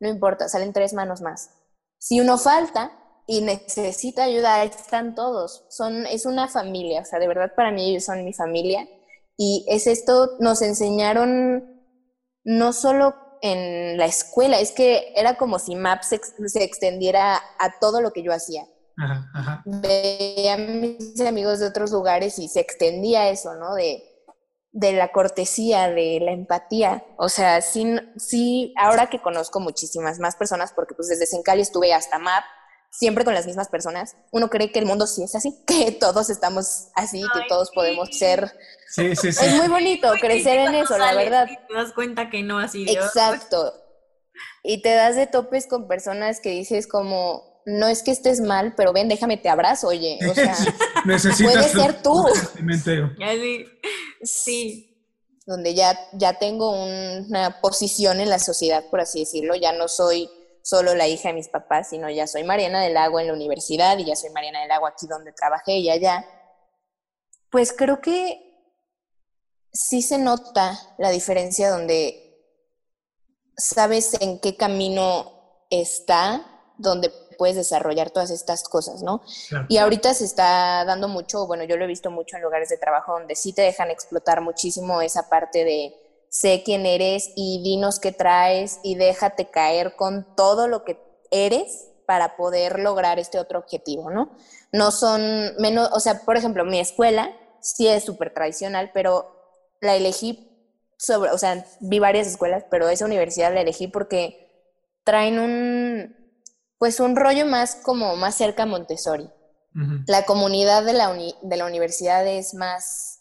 no 0.00 0.08
importa, 0.08 0.48
salen 0.48 0.72
tres 0.72 0.94
manos 0.94 1.20
más. 1.20 1.50
Si 1.98 2.20
uno 2.20 2.38
falta 2.38 2.92
y 3.26 3.42
necesita 3.42 4.24
ayuda, 4.24 4.64
están 4.64 5.14
todos. 5.14 5.66
Son, 5.68 6.06
es 6.06 6.24
una 6.24 6.48
familia, 6.48 7.02
o 7.02 7.04
sea, 7.04 7.18
de 7.18 7.28
verdad 7.28 7.52
para 7.54 7.70
mí 7.70 7.90
ellos 7.90 8.04
son 8.04 8.24
mi 8.24 8.32
familia. 8.32 8.88
Y 9.36 9.66
es 9.68 9.86
esto, 9.86 10.36
nos 10.40 10.62
enseñaron 10.62 11.84
no 12.44 12.72
solo 12.72 13.14
en 13.42 13.98
la 13.98 14.06
escuela, 14.06 14.58
es 14.58 14.72
que 14.72 15.12
era 15.14 15.36
como 15.36 15.58
si 15.58 15.76
MAPS 15.76 16.14
se 16.46 16.64
extendiera 16.64 17.36
a 17.58 17.78
todo 17.78 18.00
lo 18.00 18.12
que 18.12 18.22
yo 18.22 18.32
hacía 18.32 18.66
Veía 19.64 20.54
a 20.54 20.56
mis 20.58 21.20
amigos 21.20 21.60
de 21.60 21.66
otros 21.66 21.90
lugares 21.90 22.38
y 22.38 22.48
se 22.48 22.60
extendía 22.60 23.28
eso, 23.28 23.54
¿no? 23.54 23.74
De, 23.74 24.02
de 24.72 24.92
la 24.92 25.12
cortesía, 25.12 25.88
de 25.88 26.20
la 26.20 26.32
empatía. 26.32 27.04
O 27.16 27.28
sea, 27.28 27.60
sí, 27.60 27.96
sí, 28.16 28.74
ahora 28.76 29.08
que 29.08 29.20
conozco 29.20 29.60
muchísimas 29.60 30.18
más 30.18 30.36
personas, 30.36 30.72
porque 30.72 30.94
pues 30.94 31.08
desde 31.08 31.26
Sencali 31.26 31.62
estuve 31.62 31.94
hasta 31.94 32.18
MAP, 32.18 32.44
siempre 32.90 33.24
con 33.24 33.34
las 33.34 33.46
mismas 33.46 33.68
personas, 33.68 34.16
uno 34.30 34.48
cree 34.48 34.72
que 34.72 34.78
el 34.78 34.86
mundo 34.86 35.06
sí 35.06 35.22
es 35.22 35.34
así, 35.34 35.54
que 35.66 35.92
todos 35.92 36.30
estamos 36.30 36.88
así, 36.94 37.22
que 37.34 37.40
todos 37.48 37.70
podemos 37.70 38.08
ser. 38.12 38.52
Sí, 38.88 39.14
sí, 39.16 39.32
sí. 39.32 39.44
Es 39.44 39.54
muy 39.56 39.68
bonito 39.68 40.10
crecer 40.20 40.58
en 40.60 40.74
eso, 40.74 40.96
la 40.98 41.14
verdad. 41.14 41.46
Y 41.50 41.56
te 41.66 41.74
das 41.74 41.92
cuenta 41.92 42.30
que 42.30 42.42
no 42.42 42.58
así. 42.58 42.86
Exacto. 42.88 43.74
Y 44.62 44.82
te 44.82 44.94
das 44.94 45.16
de 45.16 45.26
topes 45.26 45.66
con 45.66 45.88
personas 45.88 46.40
que 46.40 46.50
dices 46.50 46.86
como, 46.86 47.47
no 47.68 47.86
es 47.86 48.02
que 48.02 48.10
estés 48.10 48.40
mal, 48.40 48.74
pero 48.74 48.92
ven, 48.94 49.08
déjame 49.08 49.36
te 49.36 49.50
abrazo, 49.50 49.88
oye. 49.88 50.18
O 50.28 50.34
sea, 50.34 50.56
puede 51.04 51.68
ser 51.68 52.02
tú. 52.02 52.24
Sí. 54.22 54.84
Donde 55.46 55.74
ya, 55.74 55.98
ya 56.14 56.38
tengo 56.38 56.70
una 56.70 57.60
posición 57.60 58.20
en 58.20 58.30
la 58.30 58.38
sociedad, 58.38 58.84
por 58.90 59.00
así 59.00 59.20
decirlo. 59.20 59.54
Ya 59.54 59.72
no 59.72 59.88
soy 59.88 60.30
solo 60.62 60.94
la 60.94 61.08
hija 61.08 61.28
de 61.28 61.34
mis 61.34 61.48
papás, 61.48 61.90
sino 61.90 62.08
ya 62.10 62.26
soy 62.26 62.42
Mariana 62.42 62.82
del 62.82 62.96
Agua 62.96 63.20
en 63.20 63.28
la 63.28 63.34
universidad 63.34 63.98
y 63.98 64.06
ya 64.06 64.16
soy 64.16 64.30
Mariana 64.30 64.62
del 64.62 64.70
Agua 64.70 64.90
aquí 64.90 65.06
donde 65.06 65.32
trabajé 65.32 65.78
y 65.78 65.90
allá. 65.90 66.24
Pues 67.50 67.72
creo 67.72 68.00
que 68.00 68.48
sí 69.72 70.00
se 70.00 70.18
nota 70.18 70.78
la 70.98 71.10
diferencia 71.10 71.70
donde 71.70 72.24
sabes 73.56 74.14
en 74.20 74.40
qué 74.40 74.56
camino 74.56 75.66
está, 75.70 76.46
donde 76.78 77.12
puedes 77.38 77.56
desarrollar 77.56 78.10
todas 78.10 78.30
estas 78.30 78.68
cosas, 78.68 79.02
¿no? 79.02 79.22
Y 79.68 79.78
ahorita 79.78 80.12
se 80.12 80.24
está 80.24 80.84
dando 80.84 81.08
mucho, 81.08 81.46
bueno, 81.46 81.64
yo 81.64 81.76
lo 81.76 81.84
he 81.84 81.88
visto 81.88 82.10
mucho 82.10 82.36
en 82.36 82.42
lugares 82.42 82.68
de 82.68 82.76
trabajo 82.76 83.12
donde 83.12 83.36
sí 83.36 83.54
te 83.54 83.62
dejan 83.62 83.90
explotar 83.90 84.42
muchísimo 84.42 85.00
esa 85.00 85.30
parte 85.30 85.64
de 85.64 85.94
sé 86.28 86.62
quién 86.64 86.84
eres 86.84 87.30
y 87.36 87.62
dinos 87.62 88.00
qué 88.00 88.12
traes 88.12 88.80
y 88.82 88.96
déjate 88.96 89.46
caer 89.46 89.96
con 89.96 90.26
todo 90.36 90.68
lo 90.68 90.84
que 90.84 91.00
eres 91.30 91.88
para 92.06 92.36
poder 92.36 92.78
lograr 92.80 93.18
este 93.18 93.38
otro 93.38 93.58
objetivo, 93.58 94.10
¿no? 94.10 94.36
No 94.72 94.90
son 94.90 95.54
menos, 95.58 95.88
o 95.92 96.00
sea, 96.00 96.22
por 96.24 96.36
ejemplo, 96.36 96.64
mi 96.64 96.80
escuela 96.80 97.32
sí 97.60 97.86
es 97.86 98.04
súper 98.04 98.34
tradicional, 98.34 98.90
pero 98.92 99.34
la 99.80 99.94
elegí 99.94 100.44
sobre, 100.98 101.30
o 101.30 101.38
sea, 101.38 101.64
vi 101.80 101.98
varias 101.98 102.26
escuelas, 102.26 102.64
pero 102.70 102.88
esa 102.88 103.04
universidad 103.04 103.54
la 103.54 103.60
elegí 103.60 103.86
porque 103.86 104.48
traen 105.04 105.38
un, 105.38 106.16
pues 106.78 107.00
un 107.00 107.16
rollo 107.16 107.44
más 107.46 107.76
como 107.76 108.16
más 108.16 108.36
cerca 108.36 108.62
a 108.62 108.66
Montessori. 108.66 109.30
La 110.06 110.24
comunidad 110.24 110.82
de 110.84 110.92
la, 110.92 111.14
de 111.14 111.56
la 111.56 111.66
universidad 111.66 112.26
es 112.26 112.52
más, 112.54 113.20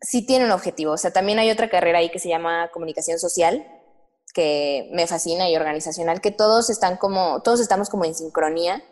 sí 0.00 0.26
tiene 0.26 0.46
un 0.46 0.50
objetivo. 0.50 0.92
O 0.92 0.96
sea, 0.96 1.12
también 1.12 1.38
hay 1.38 1.50
otra 1.50 1.70
carrera 1.70 1.98
ahí 1.98 2.10
que 2.10 2.18
se 2.18 2.28
llama 2.28 2.70
comunicación 2.72 3.20
social, 3.20 3.64
que 4.34 4.90
me 4.92 5.06
fascina 5.06 5.48
y 5.48 5.54
organizacional, 5.54 6.20
que 6.20 6.32
todos 6.32 6.70
están 6.70 6.96
como, 6.96 7.40
todos 7.42 7.60
estamos 7.60 7.88
como 7.88 8.04
en 8.04 8.16
sincronía. 8.16 8.82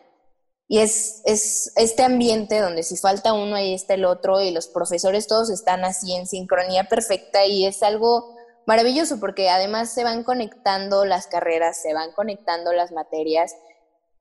Y 0.68 0.78
es, 0.78 1.22
es 1.24 1.72
este 1.74 2.04
ambiente 2.04 2.60
donde 2.60 2.84
si 2.84 2.96
falta 2.96 3.32
uno, 3.32 3.56
ahí 3.56 3.74
está 3.74 3.94
el 3.94 4.04
otro, 4.04 4.40
y 4.40 4.52
los 4.52 4.68
profesores 4.68 5.26
todos 5.26 5.50
están 5.50 5.84
así 5.84 6.14
en 6.14 6.28
sincronía 6.28 6.84
perfecta, 6.84 7.44
y 7.44 7.66
es 7.66 7.82
algo 7.82 8.35
maravilloso 8.66 9.18
porque 9.20 9.48
además 9.48 9.90
se 9.90 10.04
van 10.04 10.24
conectando 10.24 11.04
las 11.04 11.26
carreras, 11.26 11.80
se 11.80 11.94
van 11.94 12.12
conectando 12.12 12.72
las 12.72 12.92
materias, 12.92 13.54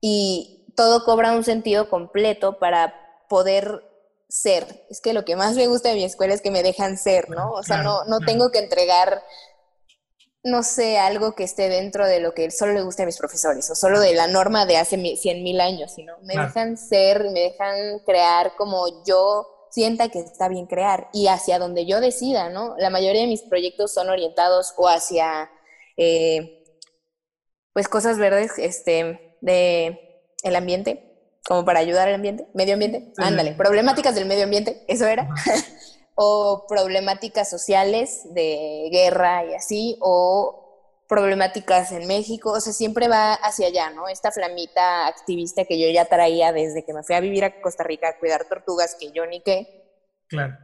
y 0.01 0.65
todo 0.75 1.03
cobra 1.03 1.34
un 1.34 1.43
sentido 1.43 1.89
completo 1.89 2.60
para 2.60 2.93
poder 3.27 3.84
ser. 4.29 4.86
Es 4.89 5.01
que 5.01 5.13
lo 5.13 5.25
que 5.25 5.36
más 5.36 5.55
me 5.55 5.67
gusta 5.67 5.89
de 5.89 5.95
mi 5.95 6.03
escuela 6.03 6.34
es 6.34 6.41
que 6.41 6.51
me 6.51 6.63
dejan 6.63 6.97
ser, 6.97 7.29
¿no? 7.29 7.51
O 7.51 7.63
sea, 7.63 7.81
no, 7.81 8.03
no 8.05 8.19
tengo 8.19 8.51
que 8.51 8.60
entregar 8.60 9.23
no 10.45 10.62
sé, 10.62 10.99
algo 10.99 11.34
que 11.34 11.43
esté 11.43 11.69
dentro 11.69 12.05
de 12.05 12.19
lo 12.19 12.36
que 12.36 12.51
solo 12.51 12.73
le 12.73 12.84
gusta 12.84 13.01
a 13.01 13.08
mis 13.08 13.17
profesores 13.17 13.67
o 13.71 13.75
solo 13.75 13.99
de 13.99 14.13
la 14.13 14.27
norma 14.27 14.67
de 14.67 14.77
hace 14.77 15.15
cien 15.17 15.43
mil 15.43 15.60
años, 15.60 15.93
sino 15.93 16.13
me 16.21 16.36
dejan 16.36 16.77
ser, 16.77 17.31
me 17.31 17.39
dejan 17.39 17.99
crear 18.05 18.55
como 18.55 19.03
yo 19.03 19.47
sienta 19.75 20.07
que 20.07 20.19
está 20.19 20.47
bien 20.47 20.67
crear 20.67 21.09
y 21.11 21.27
hacia 21.27 21.59
donde 21.59 21.85
yo 21.85 21.99
decida, 21.99 22.49
¿no? 22.49 22.75
La 22.77 22.89
mayoría 22.89 23.21
de 23.21 23.27
mis 23.27 23.41
proyectos 23.41 23.93
son 23.93 24.09
orientados 24.09 24.73
o 24.77 24.88
hacia, 24.88 25.51
eh, 25.97 26.63
pues, 27.73 27.89
cosas 27.89 28.17
verdes, 28.17 28.53
este, 28.57 29.38
de 29.41 29.99
el 30.43 30.55
ambiente, 30.55 31.38
como 31.45 31.65
para 31.65 31.79
ayudar 31.79 32.07
al 32.07 32.15
ambiente, 32.15 32.47
medio 32.53 32.75
ambiente, 32.75 33.11
ándale, 33.17 33.51
problemáticas 33.51 34.15
del 34.15 34.27
medio 34.27 34.45
ambiente, 34.45 34.85
eso 34.88 35.07
era. 35.07 35.27
o 36.15 36.65
problemáticas 36.69 37.49
sociales 37.49 38.21
de 38.33 38.88
guerra 38.93 39.43
y 39.43 39.55
así, 39.55 39.97
o 39.99 40.64
problemáticas 41.07 41.91
en 41.91 42.07
México, 42.07 42.51
o 42.51 42.59
sea, 42.59 42.73
siempre 42.73 43.07
va 43.07 43.33
hacia 43.33 43.67
allá, 43.67 43.89
¿no? 43.91 44.07
Esta 44.07 44.31
flamita 44.31 45.07
activista 45.07 45.65
que 45.65 45.79
yo 45.79 45.89
ya 45.89 46.05
traía 46.05 46.51
desde 46.51 46.83
que 46.83 46.93
me 46.93 47.03
fui 47.03 47.15
a 47.15 47.19
vivir 47.19 47.43
a 47.43 47.61
Costa 47.61 47.83
Rica 47.83 48.09
a 48.09 48.19
cuidar 48.19 48.45
tortugas, 48.45 48.95
que 48.99 49.11
yo 49.11 49.25
ni 49.25 49.41
qué. 49.41 50.03
Claro. 50.27 50.57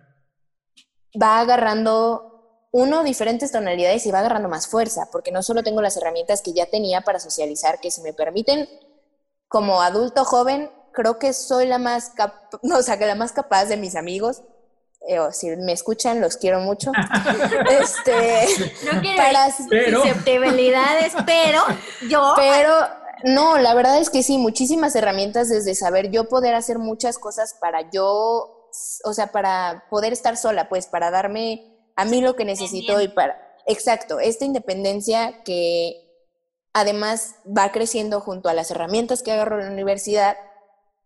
Va 1.21 1.39
agarrando, 1.39 2.67
uno, 2.71 3.03
diferentes 3.03 3.51
tonalidades 3.51 4.05
y 4.05 4.11
va 4.11 4.19
agarrando 4.19 4.49
más 4.49 4.67
fuerza, 4.67 5.09
porque 5.11 5.31
no 5.31 5.43
solo 5.43 5.63
tengo 5.63 5.81
las 5.81 5.97
herramientas 5.97 6.41
que 6.41 6.53
ya 6.53 6.65
tenía 6.65 7.01
para 7.01 7.19
socializar, 7.19 7.79
que 7.79 7.91
si 7.91 8.01
me 8.01 8.13
permiten, 8.13 8.67
como 9.47 9.81
adulto 9.81 10.25
joven, 10.25 10.71
creo 10.91 11.19
que 11.19 11.33
soy 11.33 11.67
la 11.67 11.77
más, 11.77 12.13
no, 12.63 12.77
o 12.79 12.81
sea, 12.81 12.97
que 12.97 13.05
la 13.05 13.15
más 13.15 13.31
capaz 13.31 13.65
de 13.65 13.77
mis 13.77 13.95
amigos 13.95 14.41
eh, 15.07 15.19
si 15.31 15.49
me 15.57 15.71
escuchan, 15.71 16.21
los 16.21 16.37
quiero 16.37 16.59
mucho. 16.59 16.91
este, 17.81 18.47
no 18.91 19.01
quiero 19.01 19.17
para, 19.17 19.51
susceptibilidades, 19.51 21.13
pero 21.25 21.61
yo... 22.09 22.33
Pero 22.35 22.73
no, 23.23 23.57
la 23.57 23.73
verdad 23.73 23.99
es 23.99 24.09
que 24.09 24.23
sí, 24.23 24.37
muchísimas 24.37 24.95
herramientas 24.95 25.49
desde 25.49 25.75
saber 25.75 26.09
yo 26.09 26.27
poder 26.27 26.55
hacer 26.55 26.79
muchas 26.79 27.19
cosas 27.19 27.55
para 27.59 27.89
yo, 27.91 28.69
o 29.03 29.13
sea, 29.13 29.27
para 29.27 29.85
poder 29.89 30.11
estar 30.11 30.37
sola, 30.37 30.69
pues 30.69 30.87
para 30.87 31.11
darme 31.11 31.77
a 31.95 32.05
mí 32.05 32.21
lo 32.21 32.35
que 32.35 32.45
necesito 32.45 32.99
y 33.01 33.07
para... 33.07 33.39
Exacto, 33.67 34.19
esta 34.19 34.45
independencia 34.45 35.43
que 35.43 36.11
además 36.73 37.35
va 37.45 37.71
creciendo 37.71 38.21
junto 38.21 38.49
a 38.49 38.53
las 38.53 38.71
herramientas 38.71 39.21
que 39.21 39.31
agarro 39.31 39.59
en 39.59 39.67
la 39.67 39.73
universidad 39.73 40.35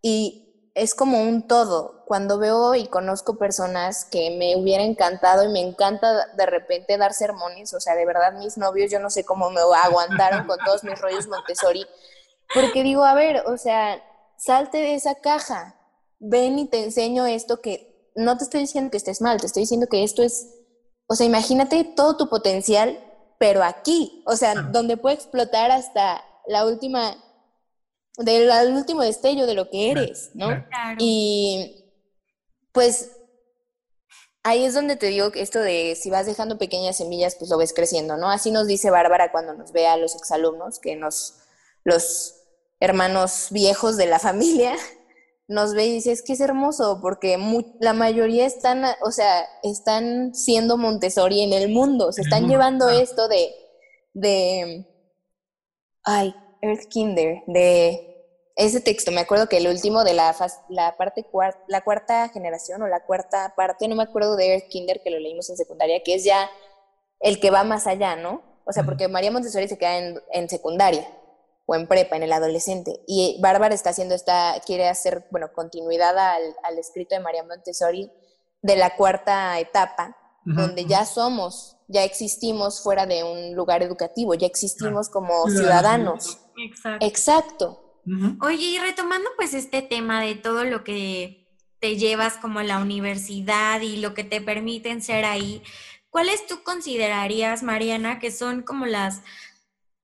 y 0.01 0.44
es 0.75 0.93
como 0.93 1.23
un 1.23 1.47
todo. 1.47 2.03
Cuando 2.05 2.38
veo 2.38 2.75
y 2.75 2.88
conozco 2.88 3.38
personas 3.38 4.05
que 4.05 4.38
me 4.38 4.55
hubiera 4.57 4.83
encantado 4.83 5.43
y 5.43 5.47
me 5.47 5.61
encanta 5.61 6.27
de 6.35 6.45
repente 6.45 6.97
dar 6.97 7.13
sermones, 7.13 7.73
o 7.73 7.79
sea, 7.79 7.95
de 7.95 8.05
verdad 8.05 8.33
mis 8.33 8.57
novios, 8.57 8.91
yo 8.91 8.99
no 8.99 9.09
sé 9.09 9.23
cómo 9.23 9.49
me 9.49 9.61
aguantaron 9.61 10.45
con 10.45 10.59
todos 10.63 10.83
mis 10.83 10.99
rollos 10.99 11.27
Montessori, 11.27 11.88
porque 12.53 12.83
digo, 12.83 13.05
a 13.05 13.15
ver, 13.15 13.43
o 13.47 13.57
sea, 13.57 14.03
salte 14.38 14.77
de 14.77 14.95
esa 14.95 15.15
caja, 15.15 15.79
ven 16.19 16.59
y 16.59 16.67
te 16.67 16.83
enseño 16.83 17.25
esto 17.25 17.61
que 17.61 18.11
no 18.15 18.38
te 18.38 18.43
estoy 18.43 18.61
diciendo 18.61 18.91
que 18.91 18.97
estés 18.97 19.21
mal, 19.21 19.39
te 19.39 19.47
estoy 19.47 19.63
diciendo 19.63 19.88
que 19.89 20.03
esto 20.03 20.21
es, 20.23 20.47
o 21.07 21.15
sea, 21.15 21.25
imagínate 21.25 21.85
todo 21.95 22.17
tu 22.17 22.29
potencial, 22.29 22.99
pero 23.39 23.63
aquí, 23.63 24.23
o 24.27 24.35
sea, 24.35 24.53
donde 24.55 24.97
puede 24.97 25.15
explotar 25.15 25.71
hasta 25.71 26.23
la 26.47 26.65
última 26.65 27.15
del 28.17 28.73
último 28.73 29.01
destello 29.01 29.45
de 29.45 29.54
lo 29.54 29.69
que 29.69 29.91
eres, 29.91 30.32
¿no? 30.34 30.65
Y 30.97 31.86
pues 32.71 33.12
ahí 34.43 34.63
es 34.63 34.73
donde 34.73 34.95
te 34.95 35.08
digo 35.08 35.32
que 35.32 35.41
esto 35.41 35.60
de 35.60 35.97
si 35.99 36.10
vas 36.10 36.25
dejando 36.25 36.58
pequeñas 36.58 36.97
semillas, 36.97 37.36
pues 37.36 37.49
lo 37.49 37.58
ves 37.58 37.73
creciendo, 37.73 38.15
¿no? 38.15 38.30
Así 38.30 38.51
nos 38.51 38.67
dice 38.67 38.91
Bárbara 38.91 39.32
cuando 39.32 39.54
nos 39.54 39.71
ve 39.71 39.88
a 39.88 39.97
los 39.97 40.15
exalumnos, 40.15 40.80
que 40.80 40.95
nos, 40.95 41.39
los 41.84 42.36
hermanos 42.80 43.47
viejos 43.51 43.97
de 43.97 44.06
la 44.06 44.19
familia, 44.28 44.75
nos 45.47 45.73
ve 45.73 45.86
y 45.86 45.93
dice, 45.93 46.12
es 46.12 46.21
que 46.21 46.34
es 46.34 46.41
hermoso, 46.41 46.99
porque 47.01 47.38
la 47.80 47.93
mayoría 47.93 48.45
están, 48.45 48.84
o 49.01 49.12
sea, 49.12 49.47
están 49.63 50.34
siendo 50.34 50.78
Montessori 50.78 51.41
en 51.41 51.54
el 51.54 51.69
mundo, 51.69 52.12
se 52.12 52.21
están 52.21 52.47
llevando 52.47 52.89
esto 52.89 53.28
de, 53.28 53.54
de, 54.13 54.88
ay, 56.04 56.36
Earth 56.65 56.88
Kinder, 56.89 57.43
de 57.47 58.15
ese 58.56 58.80
texto, 58.80 59.12
me 59.12 59.21
acuerdo 59.21 59.49
que 59.49 59.58
el 59.58 59.67
último 59.67 60.04
de 60.04 60.13
la, 60.13 60.36
la 60.69 60.95
parte 60.97 61.25
la 61.67 61.82
cuarta 61.82 62.30
generación 62.30 62.82
o 62.82 62.88
la 62.88 63.06
cuarta 63.06 63.54
parte, 63.56 63.88
no 63.88 63.95
me 63.95 64.04
acuerdo 64.04 64.36
de 64.36 64.54
Earth 64.54 64.69
Kinder 64.69 65.01
que 65.04 65.10
lo 65.10 65.19
leímos 65.19 65.49
en 65.49 65.58
secundaria, 65.58 66.01
que 66.04 66.15
es 66.15 66.23
ya 66.23 66.49
el 67.19 67.39
que 67.39 67.51
va 67.51 67.63
más 67.63 67.86
allá, 67.88 68.15
¿no? 68.15 68.41
O 68.65 68.71
sea, 68.71 68.84
porque 68.84 69.08
María 69.08 69.32
Montessori 69.32 69.67
se 69.67 69.78
queda 69.78 69.97
en, 69.97 70.21
en 70.32 70.49
secundaria 70.49 71.08
o 71.65 71.75
en 71.75 71.88
prepa, 71.88 72.15
en 72.15 72.23
el 72.23 72.34
adolescente. 72.34 73.01
Y 73.08 73.38
Bárbara 73.41 73.75
está 73.75 73.89
haciendo 73.89 74.15
esta, 74.15 74.62
quiere 74.65 74.88
hacer, 74.88 75.25
bueno, 75.32 75.51
continuidad 75.54 76.17
al, 76.17 76.56
al 76.63 76.78
escrito 76.78 77.15
de 77.15 77.21
María 77.21 77.43
Montessori 77.43 78.12
de 78.62 78.75
la 78.75 78.95
cuarta 78.95 79.60
etapa, 79.60 80.17
donde 80.45 80.86
ya 80.86 81.05
somos, 81.05 81.77
ya 81.88 82.03
existimos 82.03 82.81
fuera 82.81 83.05
de 83.05 83.23
un 83.23 83.55
lugar 83.55 83.84
educativo, 83.84 84.34
ya 84.36 84.47
existimos 84.47 85.10
como 85.10 85.49
ciudadanos. 85.49 86.38
Exacto. 86.58 87.05
Exacto. 87.05 87.81
Oye, 88.41 88.63
y 88.63 88.77
retomando 88.77 89.29
pues 89.36 89.53
este 89.55 89.81
tema 89.81 90.21
de 90.21 90.36
todo 90.36 90.63
lo 90.63 90.84
que 90.84 91.45
te 91.79 91.97
llevas 91.97 92.38
como 92.38 92.60
a 92.60 92.63
la 92.63 92.79
universidad 92.79 93.81
y 93.81 93.97
lo 93.97 94.13
que 94.13 94.23
te 94.23 94.41
permiten 94.41 95.01
ser 95.01 95.25
ahí, 95.25 95.63
¿cuáles 96.10 96.45
tú 96.45 96.63
considerarías, 96.63 97.63
Mariana, 97.63 98.19
que 98.19 98.31
son 98.31 98.62
como 98.62 98.86
las 98.86 99.21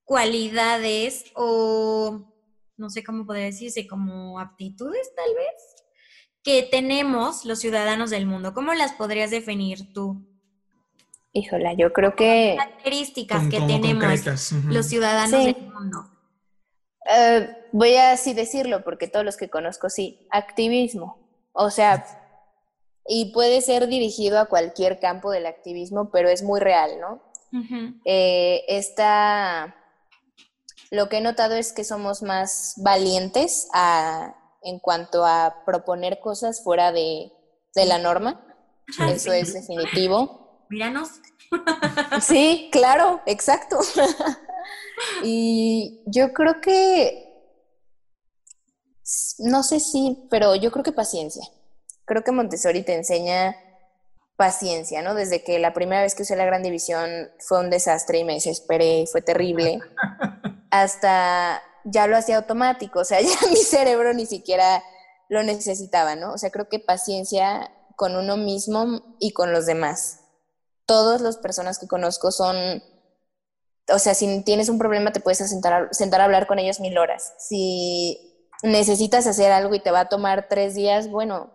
cualidades 0.03 1.25
o 1.35 2.27
no 2.75 2.89
sé 2.89 3.03
cómo 3.03 3.27
podría 3.27 3.45
decirse, 3.45 3.87
como 3.87 4.39
aptitudes 4.39 5.13
tal 5.15 5.33
vez, 5.35 5.85
que 6.43 6.63
tenemos 6.63 7.45
los 7.45 7.59
ciudadanos 7.59 8.09
del 8.09 8.25
mundo? 8.25 8.55
¿Cómo 8.55 8.73
las 8.73 8.93
podrías 8.93 9.29
definir 9.29 9.93
tú? 9.93 10.27
Híjola, 11.33 11.73
yo 11.73 11.93
creo 11.93 12.15
que... 12.15 12.55
Características 12.57 13.47
que 13.49 13.61
tenemos 13.61 14.43
los 14.65 14.85
ciudadanos 14.85 15.45
del 15.45 15.71
mundo. 15.71 15.99
Uh, 17.05 17.47
voy 17.71 17.95
a 17.95 18.11
así 18.11 18.33
decirlo, 18.33 18.83
porque 18.83 19.07
todos 19.07 19.25
los 19.25 19.37
que 19.37 19.49
conozco 19.49 19.89
sí, 19.89 20.27
activismo. 20.29 21.21
O 21.53 21.69
sea, 21.69 22.05
y 23.07 23.31
puede 23.33 23.61
ser 23.61 23.87
dirigido 23.87 24.39
a 24.39 24.45
cualquier 24.45 24.99
campo 24.99 25.31
del 25.31 25.45
activismo, 25.45 26.11
pero 26.11 26.29
es 26.29 26.43
muy 26.43 26.59
real, 26.59 26.99
¿no? 26.99 27.21
Eh, 28.05 28.63
esta, 28.69 29.75
lo 30.89 31.09
que 31.09 31.17
he 31.17 31.21
notado 31.21 31.55
es 31.55 31.73
que 31.73 31.83
somos 31.83 32.21
más 32.21 32.75
valientes 32.77 33.67
en 34.63 34.79
cuanto 34.79 35.25
a 35.25 35.63
proponer 35.65 36.19
cosas 36.19 36.63
fuera 36.63 36.91
de, 36.91 37.31
la 37.75 37.97
norma. 37.97 38.45
Eso 39.09 39.33
es 39.33 39.53
definitivo. 39.53 40.40
Míranos. 40.71 41.09
sí, 42.21 42.69
claro, 42.71 43.21
exacto. 43.25 43.77
y 45.23 46.01
yo 46.05 46.31
creo 46.31 46.61
que 46.61 47.27
no 49.39 49.63
sé 49.63 49.81
si, 49.81 50.25
pero 50.29 50.55
yo 50.55 50.71
creo 50.71 50.83
que 50.83 50.93
paciencia. 50.93 51.45
Creo 52.05 52.23
que 52.23 52.31
Montessori 52.31 52.83
te 52.83 52.95
enseña 52.95 53.55
paciencia, 54.37 55.01
¿no? 55.01 55.13
Desde 55.13 55.43
que 55.43 55.59
la 55.59 55.73
primera 55.73 56.01
vez 56.01 56.15
que 56.15 56.23
usé 56.23 56.37
la 56.37 56.45
gran 56.45 56.63
división 56.63 57.29
fue 57.39 57.59
un 57.59 57.69
desastre 57.69 58.19
y 58.19 58.23
me 58.23 58.35
desesperé, 58.35 59.05
fue 59.11 59.21
terrible, 59.21 59.79
hasta 60.71 61.61
ya 61.83 62.07
lo 62.07 62.15
hacía 62.15 62.37
automático, 62.37 62.99
o 62.99 63.05
sea, 63.05 63.19
ya 63.21 63.35
mi 63.49 63.57
cerebro 63.57 64.13
ni 64.13 64.25
siquiera 64.25 64.81
lo 65.27 65.43
necesitaba, 65.43 66.15
¿no? 66.15 66.31
O 66.31 66.37
sea, 66.37 66.49
creo 66.49 66.69
que 66.69 66.79
paciencia 66.79 67.71
con 67.97 68.15
uno 68.15 68.37
mismo 68.37 69.15
y 69.19 69.33
con 69.33 69.51
los 69.51 69.65
demás. 69.65 70.20
Todas 70.85 71.21
las 71.21 71.37
personas 71.37 71.79
que 71.79 71.87
conozco 71.87 72.31
son, 72.31 72.83
o 73.93 73.99
sea, 73.99 74.13
si 74.13 74.43
tienes 74.43 74.69
un 74.69 74.77
problema 74.77 75.11
te 75.11 75.19
puedes 75.19 75.37
sentar, 75.37 75.89
sentar 75.91 76.21
a 76.21 76.25
hablar 76.25 76.47
con 76.47 76.59
ellos 76.59 76.79
mil 76.79 76.97
horas. 76.97 77.33
Si 77.37 78.47
necesitas 78.63 79.27
hacer 79.27 79.51
algo 79.51 79.75
y 79.75 79.79
te 79.79 79.91
va 79.91 80.01
a 80.01 80.09
tomar 80.09 80.47
tres 80.49 80.75
días, 80.75 81.09
bueno, 81.09 81.51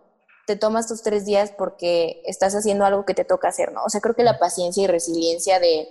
te 0.47 0.55
tomas 0.55 0.87
tus 0.87 1.03
tres 1.03 1.25
días 1.25 1.51
porque 1.57 2.21
estás 2.25 2.55
haciendo 2.55 2.85
algo 2.85 3.05
que 3.05 3.13
te 3.13 3.25
toca 3.25 3.49
hacer, 3.49 3.73
¿no? 3.73 3.83
O 3.83 3.89
sea, 3.89 4.01
creo 4.01 4.15
que 4.15 4.23
la 4.23 4.39
paciencia 4.39 4.83
y 4.83 4.87
resiliencia 4.87 5.59
de, 5.59 5.89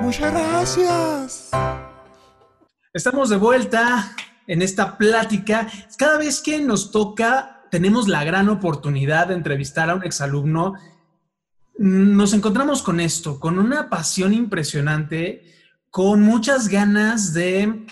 Muchas 0.00 0.32
gracias. 0.32 1.50
Estamos 2.94 3.28
de 3.28 3.36
vuelta 3.36 4.16
en 4.46 4.62
esta 4.62 4.96
plática. 4.96 5.66
Cada 5.98 6.16
vez 6.16 6.40
que 6.40 6.58
nos 6.60 6.90
toca, 6.90 7.57
tenemos 7.70 8.08
la 8.08 8.24
gran 8.24 8.48
oportunidad 8.48 9.28
de 9.28 9.34
entrevistar 9.34 9.90
a 9.90 9.94
un 9.94 10.04
exalumno. 10.04 10.74
Nos 11.76 12.32
encontramos 12.32 12.82
con 12.82 13.00
esto, 13.00 13.38
con 13.38 13.58
una 13.58 13.88
pasión 13.88 14.34
impresionante, 14.34 15.44
con 15.90 16.22
muchas 16.22 16.68
ganas 16.68 17.32
de, 17.34 17.86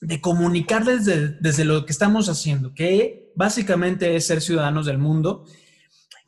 de 0.00 0.20
comunicar 0.20 0.84
desde, 0.84 1.30
desde 1.40 1.64
lo 1.64 1.84
que 1.84 1.92
estamos 1.92 2.28
haciendo, 2.28 2.74
que 2.74 3.32
básicamente 3.34 4.16
es 4.16 4.26
ser 4.26 4.40
ciudadanos 4.40 4.86
del 4.86 4.98
mundo. 4.98 5.44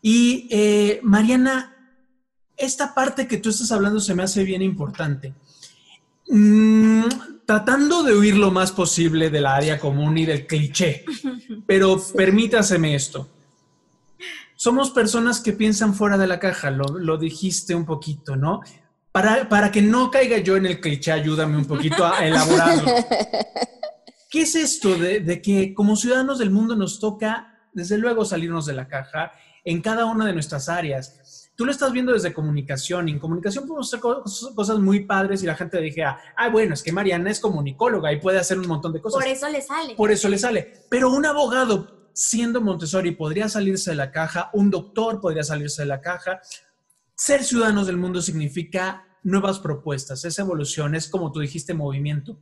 Y 0.02 0.48
eh, 0.50 1.00
Mariana, 1.02 1.74
esta 2.56 2.94
parte 2.94 3.26
que 3.26 3.38
tú 3.38 3.50
estás 3.50 3.72
hablando 3.72 4.00
se 4.00 4.14
me 4.14 4.22
hace 4.22 4.44
bien 4.44 4.62
importante. 4.62 5.34
Mm, 6.28 7.04
tratando 7.46 8.02
de 8.02 8.14
huir 8.14 8.36
lo 8.36 8.50
más 8.50 8.72
posible 8.72 9.30
del 9.30 9.46
área 9.46 9.78
común 9.78 10.18
y 10.18 10.26
del 10.26 10.46
cliché, 10.46 11.04
pero 11.66 12.02
permítaseme 12.16 12.94
esto. 12.94 13.28
Somos 14.56 14.90
personas 14.90 15.40
que 15.40 15.52
piensan 15.52 15.94
fuera 15.94 16.18
de 16.18 16.26
la 16.26 16.40
caja, 16.40 16.70
lo, 16.70 16.84
lo 16.98 17.18
dijiste 17.18 17.74
un 17.74 17.86
poquito, 17.86 18.36
¿no? 18.36 18.60
Para, 19.12 19.48
para, 19.48 19.70
que 19.70 19.80
no 19.80 20.10
caiga 20.10 20.38
yo 20.38 20.56
en 20.56 20.66
el 20.66 20.80
cliché, 20.80 21.12
ayúdame 21.12 21.56
un 21.56 21.64
poquito 21.64 22.04
a 22.04 22.26
elaborarlo. 22.26 22.84
¿Qué 24.30 24.42
es 24.42 24.54
esto 24.56 24.96
de, 24.96 25.20
de 25.20 25.40
que 25.40 25.72
como 25.72 25.96
ciudadanos 25.96 26.38
del 26.38 26.50
mundo 26.50 26.74
nos 26.74 26.98
toca, 26.98 27.68
desde 27.72 27.96
luego, 27.96 28.24
salirnos 28.24 28.66
de 28.66 28.74
la 28.74 28.88
caja 28.88 29.32
en 29.64 29.80
cada 29.80 30.04
una 30.06 30.26
de 30.26 30.32
nuestras 30.32 30.68
áreas? 30.68 31.45
Tú 31.56 31.64
lo 31.64 31.72
estás 31.72 31.90
viendo 31.92 32.12
desde 32.12 32.32
comunicación. 32.32 33.08
Y 33.08 33.12
en 33.12 33.18
comunicación 33.18 33.66
podemos 33.66 33.92
hacer 33.92 34.00
cosas 34.00 34.78
muy 34.78 35.04
padres 35.04 35.42
y 35.42 35.46
la 35.46 35.56
gente 35.56 35.80
dije, 35.80 36.04
ah, 36.04 36.48
bueno, 36.52 36.74
es 36.74 36.82
que 36.82 36.92
Mariana 36.92 37.30
es 37.30 37.40
comunicóloga 37.40 38.12
y 38.12 38.20
puede 38.20 38.38
hacer 38.38 38.58
un 38.58 38.68
montón 38.68 38.92
de 38.92 39.00
cosas. 39.00 39.22
Por 39.22 39.32
eso 39.32 39.48
le 39.48 39.62
sale. 39.62 39.94
Por 39.96 40.12
eso 40.12 40.28
le 40.28 40.38
sale. 40.38 40.84
Pero 40.88 41.10
un 41.10 41.24
abogado, 41.26 42.10
siendo 42.12 42.60
Montessori, 42.60 43.12
podría 43.12 43.48
salirse 43.48 43.90
de 43.90 43.96
la 43.96 44.12
caja, 44.12 44.50
un 44.52 44.70
doctor 44.70 45.20
podría 45.20 45.42
salirse 45.42 45.82
de 45.82 45.88
la 45.88 46.00
caja. 46.00 46.40
Ser 47.14 47.42
ciudadanos 47.42 47.86
del 47.86 47.96
mundo 47.96 48.20
significa 48.20 49.04
nuevas 49.22 49.58
propuestas, 49.58 50.24
es 50.24 50.38
evolución, 50.38 50.94
es 50.94 51.08
como 51.08 51.32
tú 51.32 51.40
dijiste, 51.40 51.74
movimiento. 51.74 52.38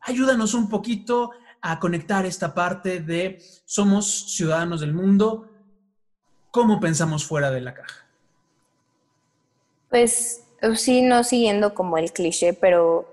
Ayúdanos 0.00 0.52
un 0.54 0.68
poquito 0.68 1.30
a 1.62 1.78
conectar 1.78 2.26
esta 2.26 2.54
parte 2.54 3.00
de 3.00 3.42
somos 3.64 4.34
ciudadanos 4.34 4.80
del 4.80 4.94
mundo, 4.94 5.49
¿Cómo 6.50 6.80
pensamos 6.80 7.24
fuera 7.24 7.50
de 7.50 7.60
la 7.60 7.74
caja? 7.74 8.06
Pues 9.88 10.42
sí, 10.76 11.02
no 11.02 11.24
siguiendo 11.24 11.74
como 11.74 11.98
el 11.98 12.12
cliché, 12.12 12.54
pero 12.54 13.06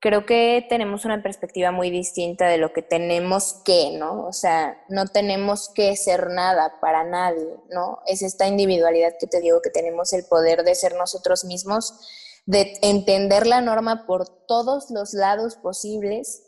creo 0.00 0.26
que 0.26 0.64
tenemos 0.68 1.04
una 1.04 1.22
perspectiva 1.22 1.72
muy 1.72 1.90
distinta 1.90 2.46
de 2.46 2.58
lo 2.58 2.72
que 2.72 2.82
tenemos 2.82 3.54
que, 3.64 3.90
¿no? 3.98 4.26
O 4.26 4.32
sea, 4.32 4.82
no 4.88 5.06
tenemos 5.06 5.70
que 5.74 5.96
ser 5.96 6.28
nada 6.30 6.78
para 6.80 7.04
nadie, 7.04 7.56
¿no? 7.70 8.00
Es 8.06 8.22
esta 8.22 8.46
individualidad 8.46 9.14
que 9.18 9.26
te 9.26 9.40
digo 9.40 9.60
que 9.60 9.70
tenemos 9.70 10.12
el 10.12 10.24
poder 10.24 10.62
de 10.62 10.74
ser 10.74 10.94
nosotros 10.94 11.44
mismos, 11.44 12.06
de 12.46 12.78
entender 12.82 13.46
la 13.46 13.60
norma 13.60 14.06
por 14.06 14.28
todos 14.46 14.90
los 14.90 15.14
lados 15.14 15.56
posibles 15.56 16.44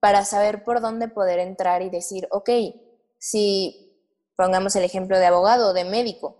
para 0.00 0.24
saber 0.24 0.64
por 0.64 0.80
dónde 0.80 1.08
poder 1.08 1.38
entrar 1.38 1.82
y 1.82 1.90
decir, 1.90 2.28
ok, 2.30 2.50
si 3.18 3.81
pongamos 4.42 4.74
el 4.74 4.82
ejemplo 4.82 5.18
de 5.20 5.26
abogado 5.26 5.68
o 5.68 5.72
de 5.72 5.84
médico. 5.84 6.36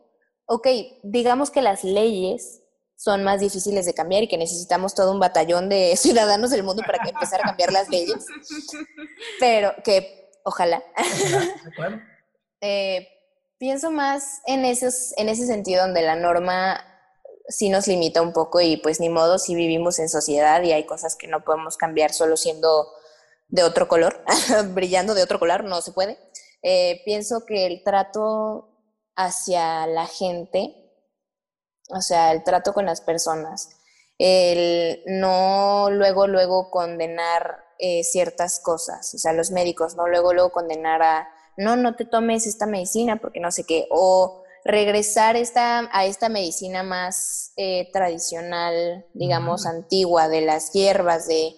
Ok, 0.47 0.67
digamos 1.05 1.51
que 1.53 1.63
las 1.63 1.85
leyes 1.85 2.61
son 2.97 3.23
más 3.23 3.41
difíciles 3.41 3.87
de 3.87 3.95
cambiar 3.95 4.25
y 4.25 4.29
que 4.29 4.37
necesitamos 4.39 4.95
todo 4.97 5.13
un 5.13 5.21
batallón 5.21 5.69
de 5.69 5.97
ciudadanos 5.97 6.51
del 6.51 6.65
mundo 6.65 6.83
para 6.85 6.99
que 6.99 7.11
empezar 7.11 7.41
a 7.41 7.45
cambiar 7.45 7.71
las 7.73 7.89
leyes. 7.89 8.27
Pero 9.39 9.73
que, 9.85 10.33
ojalá. 10.45 10.83
eh, 12.61 13.09
pienso 13.59 13.93
más 13.93 14.41
en, 14.47 14.65
esos, 14.65 15.17
en 15.17 15.29
ese 15.29 15.47
sentido 15.47 15.83
donde 15.83 16.03
la 16.03 16.17
norma 16.17 16.85
sí 17.47 17.69
nos 17.69 17.87
limita 17.87 18.21
un 18.21 18.33
poco 18.33 18.61
y 18.61 18.79
pues 18.79 18.99
ni 18.99 19.11
modo 19.11 19.39
si 19.39 19.55
vivimos 19.55 20.01
en 20.01 20.09
sociedad 20.09 20.61
y 20.63 20.73
hay 20.73 20.87
cosas 20.87 21.15
que 21.15 21.29
no 21.29 21.45
podemos 21.45 21.77
cambiar 21.77 22.13
solo 22.13 22.37
siendo 22.37 22.89
de 23.49 23.63
otro 23.63 23.87
color, 23.87 24.25
brillando 24.75 25.15
de 25.15 25.23
otro 25.23 25.39
color, 25.39 25.63
no 25.63 25.81
se 25.83 25.93
puede. 25.93 26.19
Eh, 26.63 27.03
pienso 27.05 27.45
que 27.47 27.67
el 27.67 27.83
trato 27.83 28.69
hacia 29.17 29.87
la 29.87 30.07
gente, 30.07 30.75
o 31.91 32.01
sea, 32.01 32.33
el 32.33 32.45
trato 32.45 32.73
con 32.73 32.87
las 32.87 33.01
personas, 33.01 33.77
el 34.19 35.03
no 35.07 35.91
luego, 35.91 36.27
luego 36.27 36.71
condenar 36.71 37.65
eh, 37.79 38.05
ciertas 38.05 38.61
cosas, 38.61 39.13
o 39.15 39.19
sea, 39.19 39.33
los 39.33 39.51
médicos, 39.51 39.97
no 39.97 40.07
luego, 40.07 40.33
luego 40.33 40.53
condenar 40.53 41.03
a, 41.03 41.29
no, 41.57 41.77
no 41.77 41.97
te 41.97 42.05
tomes 42.05 42.47
esta 42.47 42.67
medicina 42.67 43.17
porque 43.21 43.41
no 43.41 43.51
sé 43.51 43.65
qué, 43.65 43.89
o 43.91 44.43
regresar 44.65 45.37
esta, 45.37 45.89
a 45.93 46.07
esta 46.07 46.29
medicina 46.29 46.85
más 46.85 47.53
eh, 47.57 47.91
tradicional, 47.93 49.07
digamos, 49.15 49.67
antigua, 49.67 50.29
de 50.29 50.43
las 50.43 50.73
hierbas, 50.73 51.27
de, 51.27 51.57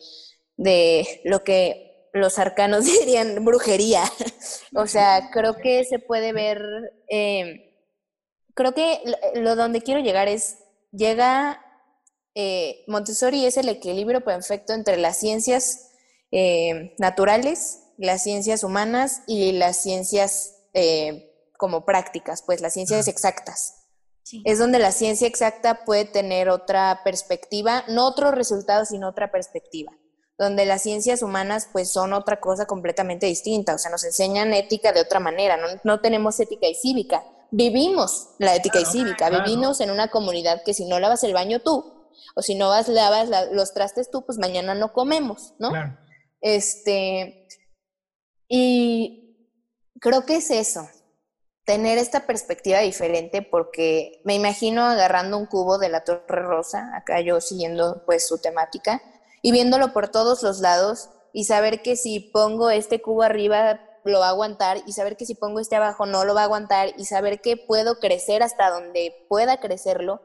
de 0.57 1.21
lo 1.25 1.45
que 1.45 1.84
los 2.15 2.39
arcanos 2.39 2.85
dirían 3.01 3.45
brujería. 3.45 4.05
o 4.75 4.87
sea, 4.87 5.31
creo 5.31 5.57
que 5.57 5.85
se 5.85 5.99
puede 5.99 6.33
ver, 6.33 6.63
eh, 7.11 7.77
creo 8.55 8.73
que 8.73 9.01
lo 9.35 9.57
donde 9.57 9.83
quiero 9.83 10.01
llegar 10.01 10.29
es, 10.29 10.59
llega, 10.93 11.61
eh, 12.35 12.85
Montessori 12.87 13.45
es 13.45 13.57
el 13.57 13.69
equilibrio 13.69 14.23
perfecto 14.25 14.73
entre 14.73 14.97
las 14.97 15.19
ciencias 15.19 15.91
eh, 16.31 16.95
naturales, 16.99 17.81
las 17.99 18.23
ciencias 18.23 18.65
humanas 18.65 19.23
y 19.27 19.53
las 19.53 19.83
ciencias 19.83 20.53
como 21.57 21.85
prácticas, 21.85 22.43
pues 22.43 22.61
las 22.61 22.73
ciencias 22.73 23.07
exactas. 23.07 23.87
Es 24.45 24.59
donde 24.59 24.81
la 24.81 24.91
ciencia 24.91 25.29
exacta 25.29 25.85
puede 25.85 26.05
tener 26.05 26.49
otra 26.49 27.03
perspectiva, 27.05 27.85
no 27.87 28.09
otro 28.09 28.33
resultado, 28.33 28.85
sino 28.85 29.09
otra 29.09 29.31
perspectiva 29.31 29.93
donde 30.39 30.67
las 30.67 30.83
ciencias 30.83 31.23
humanas 31.23 31.69
pues 31.73 31.91
son 31.91 32.13
otra 32.13 32.41
cosa 32.41 32.67
completamente 32.67 33.27
distinta, 33.27 33.75
o 33.75 33.79
sea, 33.79 33.91
nos 33.91 34.05
enseñan 34.05 34.53
ética 34.53 34.93
de 34.93 35.01
otra 35.01 35.21
manera, 35.21 35.59
no, 35.85 36.01
tenemos 36.01 36.39
ética 36.41 36.67
y 36.67 36.75
cívica, 36.75 37.25
vivimos 37.51 38.31
la 38.39 38.55
ética 38.55 38.81
y 38.81 38.85
cívica, 38.85 39.31
vivimos 39.31 39.81
en 39.81 39.91
una 39.91 40.09
comunidad 40.09 40.63
que 40.65 40.75
si 40.75 40.87
no 40.87 40.99
lavas 40.99 41.23
el 41.25 41.35
baño 41.35 41.61
tú, 41.61 42.11
o 42.35 42.43
si 42.43 42.57
no 42.57 42.69
vas, 42.69 42.89
lavas 42.89 43.29
los 43.53 43.75
trastes 43.75 44.11
tú, 44.11 44.25
pues 44.27 44.39
mañana 44.39 44.75
no 44.75 44.93
comemos, 44.93 45.55
¿no? 45.59 45.71
Este, 46.41 47.47
y 48.49 49.37
creo 50.01 50.27
que 50.27 50.37
es 50.37 50.51
eso, 50.51 50.89
tener 51.65 51.97
esta 51.99 52.27
perspectiva 52.27 52.81
diferente 52.81 53.41
porque 53.41 54.21
me 54.25 54.35
imagino 54.35 54.85
agarrando 54.85 55.39
un 55.39 55.47
cubo 55.47 55.79
de 55.79 55.89
la 55.89 56.05
Torre 56.05 56.43
Rosa, 56.43 56.91
acá 56.97 57.21
yo 57.21 57.41
siguiendo 57.41 58.03
pues 58.05 58.27
su 58.27 58.39
temática, 58.39 59.01
y 59.45 59.53
viéndolo 59.53 59.93
por 59.93 60.09
todos 60.09 60.43
los 60.43 60.61
lados 60.61 61.11
y 61.35 61.45
saber 61.45 61.83
que 61.83 61.97
si 61.97 62.19
pongo 62.19 62.71
este 62.71 63.03
cubo 63.03 63.23
arriba 63.23 63.79
lo 64.03 64.21
va 64.21 64.29
a 64.29 64.31
aguantar 64.31 64.79
y 64.87 64.95
saber 64.95 65.19
que 65.19 65.27
si 65.27 65.35
pongo 65.35 65.61
este 65.61 65.77
abajo 65.77 66.07
no 66.07 66.25
lo 66.25 66.35
va 66.35 66.41
a 66.41 66.45
aguantar 66.45 66.95
y 66.97 67.05
saber 67.05 67.43
que 67.43 67.59
puedo 67.59 68.01
crecer 68.01 68.43
hasta 68.43 68.71
donde 68.71 69.27
pueda 69.29 69.61
crecerlo 69.61 70.23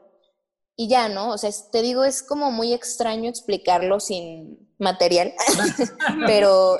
y 0.74 0.88
ya, 0.88 1.10
¿no? 1.10 1.32
O 1.32 1.36
sea, 1.36 1.50
te 1.70 1.82
digo, 1.82 2.04
es 2.04 2.22
como 2.22 2.50
muy 2.50 2.72
extraño 2.72 3.28
explicarlo 3.28 4.00
sin 4.00 4.74
material, 4.78 5.34
pero 6.26 6.78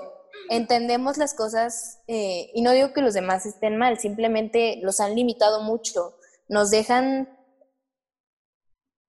entendemos 0.48 1.18
las 1.18 1.34
cosas, 1.34 1.98
eh, 2.06 2.50
y 2.54 2.62
no 2.62 2.72
digo 2.72 2.94
que 2.94 3.02
los 3.02 3.12
demás 3.12 3.44
estén 3.44 3.76
mal, 3.76 3.98
simplemente 3.98 4.80
los 4.82 5.00
han 5.00 5.14
limitado 5.14 5.60
mucho, 5.60 6.16
nos 6.48 6.70
dejan, 6.70 7.28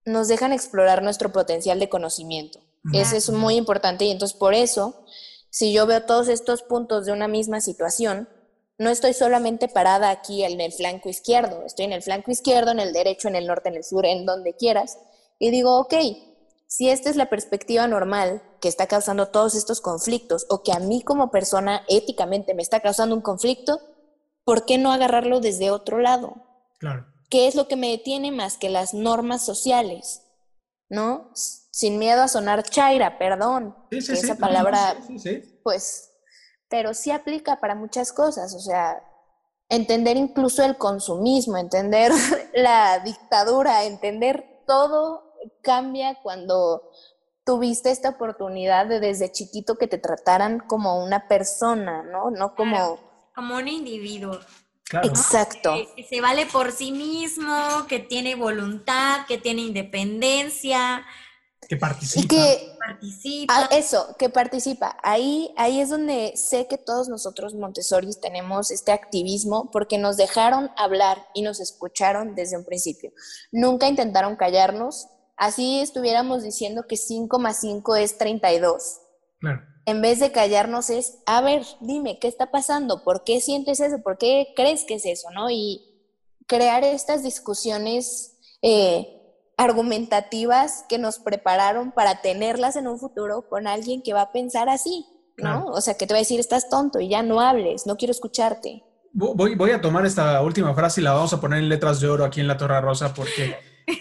nos 0.04 0.28
dejan 0.28 0.52
explorar 0.52 1.02
nuestro 1.02 1.32
potencial 1.32 1.80
de 1.80 1.88
conocimiento. 1.88 2.60
Eso 2.92 3.16
es 3.16 3.30
muy 3.30 3.54
importante 3.54 4.04
y 4.04 4.10
entonces 4.10 4.36
por 4.36 4.54
eso, 4.54 5.04
si 5.50 5.72
yo 5.72 5.86
veo 5.86 6.02
todos 6.02 6.28
estos 6.28 6.62
puntos 6.62 7.06
de 7.06 7.12
una 7.12 7.28
misma 7.28 7.60
situación, 7.60 8.28
no 8.78 8.90
estoy 8.90 9.14
solamente 9.14 9.68
parada 9.68 10.10
aquí 10.10 10.42
en 10.42 10.60
el 10.60 10.72
flanco 10.72 11.08
izquierdo, 11.08 11.64
estoy 11.64 11.84
en 11.84 11.92
el 11.92 12.02
flanco 12.02 12.32
izquierdo, 12.32 12.72
en 12.72 12.80
el 12.80 12.92
derecho, 12.92 13.28
en 13.28 13.36
el 13.36 13.46
norte, 13.46 13.68
en 13.68 13.76
el 13.76 13.84
sur, 13.84 14.04
en 14.04 14.26
donde 14.26 14.56
quieras, 14.56 14.98
y 15.38 15.50
digo, 15.50 15.78
ok, 15.78 15.94
si 16.66 16.88
esta 16.88 17.10
es 17.10 17.16
la 17.16 17.28
perspectiva 17.28 17.86
normal 17.86 18.42
que 18.60 18.68
está 18.68 18.86
causando 18.86 19.28
todos 19.28 19.54
estos 19.54 19.80
conflictos 19.80 20.46
o 20.48 20.62
que 20.62 20.72
a 20.72 20.78
mí 20.78 21.02
como 21.02 21.30
persona 21.30 21.84
éticamente 21.86 22.54
me 22.54 22.62
está 22.62 22.80
causando 22.80 23.14
un 23.14 23.20
conflicto, 23.20 23.78
¿por 24.44 24.64
qué 24.64 24.78
no 24.78 24.90
agarrarlo 24.90 25.40
desde 25.40 25.70
otro 25.70 25.98
lado? 25.98 26.34
Claro. 26.78 27.06
¿Qué 27.28 27.46
es 27.46 27.54
lo 27.54 27.68
que 27.68 27.76
me 27.76 27.90
detiene 27.90 28.32
más 28.32 28.56
que 28.56 28.70
las 28.70 28.94
normas 28.94 29.44
sociales? 29.44 30.22
¿No? 30.88 31.30
Sin 31.72 31.98
miedo 31.98 32.22
a 32.22 32.28
sonar 32.28 32.62
chaira, 32.62 33.18
perdón. 33.18 33.74
Sí, 33.90 34.02
sí, 34.02 34.12
que 34.12 34.18
sí, 34.18 34.26
esa 34.26 34.36
palabra, 34.36 34.96
sí, 35.06 35.18
sí, 35.18 35.40
sí. 35.42 35.60
pues, 35.64 36.12
pero 36.68 36.92
sí 36.92 37.10
aplica 37.10 37.60
para 37.60 37.74
muchas 37.74 38.12
cosas. 38.12 38.54
O 38.54 38.60
sea, 38.60 39.02
entender 39.70 40.18
incluso 40.18 40.62
el 40.62 40.76
consumismo, 40.76 41.56
entender 41.56 42.12
la 42.54 42.98
dictadura, 42.98 43.84
entender 43.84 44.62
todo 44.66 45.32
cambia 45.62 46.20
cuando 46.22 46.90
tuviste 47.44 47.90
esta 47.90 48.10
oportunidad 48.10 48.86
de 48.86 49.00
desde 49.00 49.32
chiquito 49.32 49.76
que 49.76 49.88
te 49.88 49.98
trataran 49.98 50.60
como 50.60 51.02
una 51.02 51.26
persona, 51.26 52.02
¿no? 52.02 52.30
No 52.30 52.54
como... 52.54 52.76
Claro, 52.76 53.00
como 53.34 53.56
un 53.56 53.66
individuo. 53.66 54.38
Claro. 54.84 55.08
Exacto. 55.08 55.72
Que, 55.74 55.88
que 55.96 56.04
se 56.04 56.20
vale 56.20 56.46
por 56.46 56.70
sí 56.70 56.92
mismo, 56.92 57.86
que 57.88 57.98
tiene 57.98 58.34
voluntad, 58.34 59.26
que 59.26 59.38
tiene 59.38 59.62
independencia, 59.62 61.04
Que 61.68 61.76
participa. 61.76 62.24
Y 62.24 62.28
que 62.28 62.76
participa. 62.78 63.54
Ah, 63.56 63.68
eso, 63.72 64.16
que 64.18 64.28
participa. 64.28 64.96
Ahí, 65.02 65.54
ahí 65.56 65.80
es 65.80 65.90
donde 65.90 66.32
sé 66.36 66.66
que 66.66 66.76
todos 66.78 67.08
nosotros 67.08 67.54
Montessori 67.54 68.10
tenemos 68.20 68.70
este 68.70 68.92
activismo 68.92 69.70
porque 69.70 69.98
nos 69.98 70.16
dejaron 70.16 70.70
hablar 70.76 71.26
y 71.34 71.42
nos 71.42 71.60
escucharon 71.60 72.34
desde 72.34 72.56
un 72.56 72.64
principio. 72.64 73.12
Nunca 73.52 73.88
intentaron 73.88 74.36
callarnos. 74.36 75.06
Así 75.36 75.80
estuviéramos 75.80 76.42
diciendo 76.42 76.86
que 76.86 76.96
5 76.96 77.38
más 77.38 77.60
5 77.60 77.96
es 77.96 78.18
32. 78.18 79.00
Claro. 79.40 79.62
En 79.86 80.00
vez 80.00 80.20
de 80.20 80.30
callarnos 80.30 80.90
es, 80.90 81.18
a 81.26 81.40
ver, 81.40 81.64
dime, 81.80 82.18
¿qué 82.18 82.28
está 82.28 82.50
pasando? 82.50 83.02
¿Por 83.02 83.24
qué 83.24 83.40
sientes 83.40 83.80
eso? 83.80 84.00
¿Por 84.02 84.18
qué 84.18 84.52
crees 84.54 84.84
que 84.84 84.94
es 84.94 85.06
eso? 85.06 85.30
¿No? 85.30 85.50
Y 85.50 85.82
crear 86.46 86.84
estas 86.84 87.22
discusiones 87.22 88.38
eh, 88.62 89.21
argumentativas 89.56 90.84
que 90.88 90.98
nos 90.98 91.18
prepararon 91.18 91.92
para 91.92 92.20
tenerlas 92.22 92.76
en 92.76 92.86
un 92.88 92.98
futuro 92.98 93.48
con 93.48 93.66
alguien 93.66 94.02
que 94.02 94.12
va 94.12 94.22
a 94.22 94.32
pensar 94.32 94.68
así, 94.68 95.06
¿no? 95.36 95.42
Claro. 95.42 95.66
O 95.66 95.80
sea, 95.80 95.94
que 95.94 96.06
te 96.06 96.14
va 96.14 96.18
a 96.18 96.22
decir, 96.22 96.40
estás 96.40 96.68
tonto 96.68 97.00
y 97.00 97.08
ya 97.08 97.22
no 97.22 97.40
hables, 97.40 97.86
no 97.86 97.96
quiero 97.96 98.12
escucharte. 98.12 98.82
Voy, 99.12 99.54
voy 99.54 99.70
a 99.72 99.80
tomar 99.80 100.06
esta 100.06 100.40
última 100.40 100.74
frase 100.74 101.00
y 101.00 101.04
la 101.04 101.12
vamos 101.12 101.32
a 101.32 101.40
poner 101.40 101.58
en 101.58 101.68
letras 101.68 102.00
de 102.00 102.08
oro 102.08 102.24
aquí 102.24 102.40
en 102.40 102.48
la 102.48 102.56
Torre 102.56 102.80
Rosa 102.80 103.12
porque, 103.12 103.56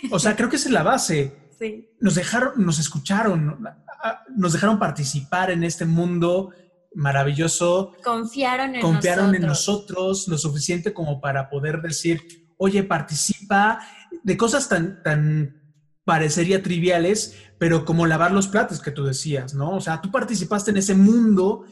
o 0.10 0.20
sea, 0.20 0.36
creo 0.36 0.50
que 0.50 0.56
esa 0.56 0.70
es 0.70 0.74
la 0.74 0.84
base. 0.84 1.38
Sí. 1.62 1.92
Nos 2.00 2.16
dejaron, 2.16 2.54
nos 2.66 2.80
escucharon, 2.80 3.64
nos 4.36 4.54
dejaron 4.54 4.80
participar 4.80 5.52
en 5.52 5.64
este 5.64 5.86
mundo 5.86 6.50
maravilloso, 6.96 7.94
Confiaron 8.04 8.74
en 8.74 8.82
confiaron 8.82 9.36
en 9.36 9.44
nosotros. 9.44 9.90
nosotros 9.98 10.28
lo 10.28 10.38
suficiente 10.40 10.92
como 10.92 11.22
para 11.22 11.52
poder 11.52 11.82
decir, 11.84 12.48
oye, 12.58 12.84
participa 12.84 13.80
de 14.24 14.38
cosas 14.38 14.70
tan, 14.70 15.02
tan 15.04 15.62
parecería 16.04 16.64
triviales, 16.64 17.36
pero 17.58 17.86
como 17.86 18.06
lavar 18.08 18.32
los 18.32 18.48
platos 18.48 18.82
que 18.82 18.92
tú 18.92 19.04
decías, 19.06 19.54
¿no? 19.54 19.76
O 19.76 19.82
sea, 19.82 20.02
tú 20.02 20.12
participaste 20.12 20.72
en 20.72 20.78
ese 20.78 20.96
mundo 20.96 21.66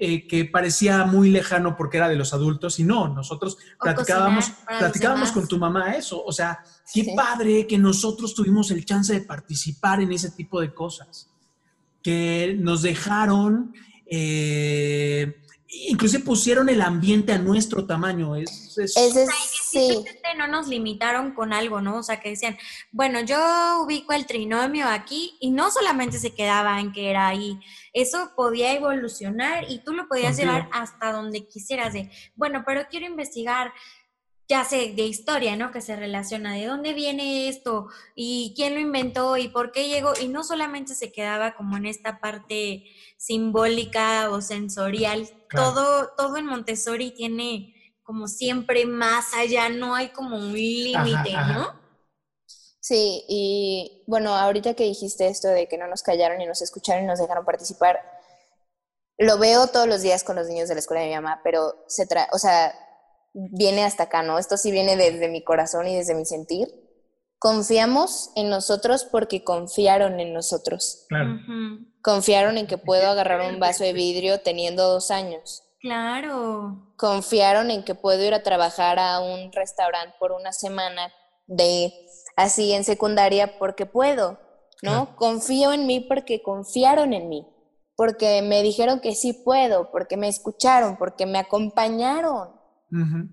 eh, 0.00 0.26
que 0.28 0.44
parecía 0.44 1.04
muy 1.04 1.28
lejano 1.30 1.76
porque 1.76 1.96
era 1.96 2.08
de 2.08 2.14
los 2.16 2.32
adultos 2.32 2.78
y 2.78 2.84
no, 2.84 3.08
nosotros 3.08 3.56
O 3.80 3.84
platicábamos, 3.84 4.52
platicábamos 4.78 5.32
con 5.32 5.48
tu 5.48 5.58
mamá 5.58 5.96
eso, 5.96 6.22
o 6.24 6.32
sea, 6.32 6.60
qué 6.94 7.02
Sí. 7.02 7.14
padre 7.16 7.66
que 7.66 7.78
nosotros 7.78 8.32
tuvimos 8.34 8.70
el 8.70 8.84
chance 8.84 9.12
de 9.12 9.22
participar 9.22 10.00
en 10.00 10.12
ese 10.12 10.30
tipo 10.30 10.60
de 10.60 10.72
cosas, 10.72 11.30
que 12.02 12.56
nos 12.60 12.82
dejaron, 12.82 13.74
eh, 14.06 15.34
inclusive 15.68 16.22
pusieron 16.24 16.68
el 16.68 16.80
ambiente 16.80 17.32
a 17.32 17.38
nuestro 17.38 17.84
tamaño, 17.86 18.36
es, 18.36 18.76
es- 18.78 18.96
Ese 18.96 19.24
es, 19.24 19.30
sí, 19.70 20.04
no 20.36 20.46
nos 20.46 20.68
limitaron 20.68 21.32
con 21.34 21.52
algo, 21.52 21.80
¿no? 21.80 21.98
O 21.98 22.02
sea, 22.02 22.20
que 22.20 22.30
decían, 22.30 22.56
bueno, 22.92 23.20
yo 23.20 23.82
ubico 23.84 24.12
el 24.12 24.24
trinomio 24.26 24.86
aquí 24.88 25.36
y 25.40 25.50
no 25.50 25.70
solamente 25.70 26.18
se 26.18 26.32
quedaba 26.34 26.80
en 26.80 26.92
que 26.92 27.10
era 27.10 27.26
ahí, 27.28 27.58
eso 27.92 28.30
podía 28.36 28.72
evolucionar 28.72 29.64
y 29.68 29.80
tú 29.80 29.92
lo 29.94 30.06
podías 30.08 30.36
Contigo. 30.36 30.52
llevar 30.52 30.68
hasta 30.72 31.12
donde 31.12 31.46
quisieras 31.48 31.92
de, 31.92 32.10
bueno, 32.36 32.62
pero 32.66 32.86
quiero 32.88 33.06
investigar, 33.06 33.72
ya 34.48 34.64
sé, 34.64 34.94
de 34.96 35.02
historia, 35.06 35.56
¿no? 35.56 35.70
Que 35.72 35.80
se 35.80 35.96
relaciona, 35.96 36.54
de 36.54 36.66
dónde 36.66 36.94
viene 36.94 37.48
esto 37.48 37.88
y 38.14 38.52
quién 38.56 38.74
lo 38.74 38.80
inventó 38.80 39.36
y 39.36 39.48
por 39.48 39.72
qué 39.72 39.88
llegó 39.88 40.12
y 40.20 40.28
no 40.28 40.44
solamente 40.44 40.94
se 40.94 41.12
quedaba 41.12 41.54
como 41.54 41.76
en 41.76 41.84
esta 41.86 42.20
parte 42.20 42.84
simbólica 43.18 44.30
o 44.30 44.40
sensorial, 44.40 45.28
Claro. 45.48 45.74
todo, 45.74 46.08
todo 46.16 46.36
en 46.38 46.46
Montessori 46.46 47.10
tiene 47.10 47.74
como 48.02 48.26
siempre 48.26 48.86
más 48.86 49.34
allá, 49.34 49.68
no 49.68 49.94
hay 49.94 50.08
como 50.08 50.36
un 50.38 50.54
límite. 50.54 51.32
¿no? 51.52 51.78
sí, 52.80 53.22
y 53.28 54.04
bueno, 54.06 54.34
ahorita 54.34 54.72
que 54.72 54.84
dijiste 54.84 55.28
esto 55.28 55.48
de 55.48 55.68
que 55.68 55.76
no 55.76 55.86
nos 55.88 56.02
callaron 56.02 56.40
y 56.40 56.46
nos 56.46 56.62
escucharon 56.62 57.04
y 57.04 57.06
nos 57.06 57.18
dejaron 57.18 57.44
participar, 57.44 58.00
lo 59.18 59.38
veo 59.38 59.66
todos 59.66 59.86
los 59.86 60.00
días 60.00 60.24
con 60.24 60.36
los 60.36 60.48
niños 60.48 60.68
de 60.68 60.76
la 60.76 60.80
escuela 60.80 61.02
de 61.02 61.08
mi 61.08 61.14
mamá, 61.16 61.42
pero 61.44 61.84
se 61.86 62.06
tra 62.06 62.28
o 62.32 62.38
sea, 62.38 62.74
viene 63.34 63.84
hasta 63.84 64.04
acá, 64.04 64.22
¿no? 64.22 64.38
Esto 64.38 64.56
sí 64.56 64.70
viene 64.70 64.96
desde 64.96 65.28
mi 65.28 65.44
corazón 65.44 65.86
y 65.86 65.96
desde 65.96 66.14
mi 66.14 66.24
sentir. 66.24 66.87
Confiamos 67.38 68.30
en 68.34 68.50
nosotros 68.50 69.04
porque 69.04 69.44
confiaron 69.44 70.18
en 70.20 70.32
nosotros. 70.32 71.06
claro. 71.08 71.38
Confiaron 72.02 72.56
en 72.56 72.66
que 72.66 72.78
puedo 72.78 73.08
agarrar 73.08 73.52
un 73.52 73.60
vaso 73.60 73.84
de 73.84 73.92
vidrio 73.92 74.40
teniendo 74.40 74.88
dos 74.88 75.10
años. 75.10 75.62
Claro. 75.80 76.94
Confiaron 76.96 77.70
en 77.70 77.84
que 77.84 77.94
puedo 77.94 78.24
ir 78.24 78.34
a 78.34 78.42
trabajar 78.42 78.98
a 78.98 79.20
un 79.20 79.52
restaurante 79.52 80.14
por 80.18 80.32
una 80.32 80.52
semana 80.52 81.12
de 81.46 81.92
así 82.36 82.72
en 82.72 82.84
secundaria 82.84 83.58
porque 83.58 83.84
puedo, 83.86 84.38
¿no? 84.82 85.06
Claro. 85.06 85.16
Confío 85.16 85.72
en 85.72 85.86
mí 85.86 86.00
porque 86.00 86.42
confiaron 86.42 87.12
en 87.12 87.28
mí, 87.28 87.46
porque 87.96 88.42
me 88.42 88.62
dijeron 88.62 89.00
que 89.00 89.14
sí 89.14 89.32
puedo, 89.32 89.90
porque 89.90 90.16
me 90.16 90.28
escucharon, 90.28 90.96
porque 90.96 91.26
me 91.26 91.38
acompañaron. 91.38 92.56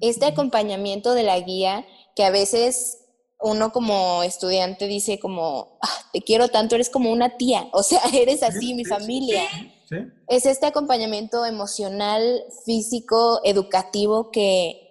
Este 0.01 0.25
acompañamiento 0.25 1.13
de 1.13 1.23
la 1.23 1.39
guía 1.39 1.85
que 2.13 2.25
a 2.25 2.29
veces 2.29 3.04
uno 3.39 3.71
como 3.71 4.23
estudiante 4.23 4.87
dice 4.87 5.19
como, 5.19 5.77
"Ah, 5.81 5.89
te 6.13 6.21
quiero 6.21 6.47
tanto, 6.49 6.75
eres 6.75 6.89
como 6.89 7.11
una 7.11 7.37
tía, 7.37 7.67
o 7.73 7.83
sea, 7.83 7.99
eres 8.13 8.43
así, 8.43 8.59
Sí, 8.59 8.73
mi 8.73 8.83
sí, 8.85 8.89
sí. 8.89 8.89
familia. 8.89 9.41
¿Sí? 9.87 9.97
Es 10.27 10.45
este 10.45 10.65
acompañamiento 10.65 11.45
emocional, 11.45 12.43
físico, 12.65 13.41
educativo 13.43 14.31
que 14.31 14.81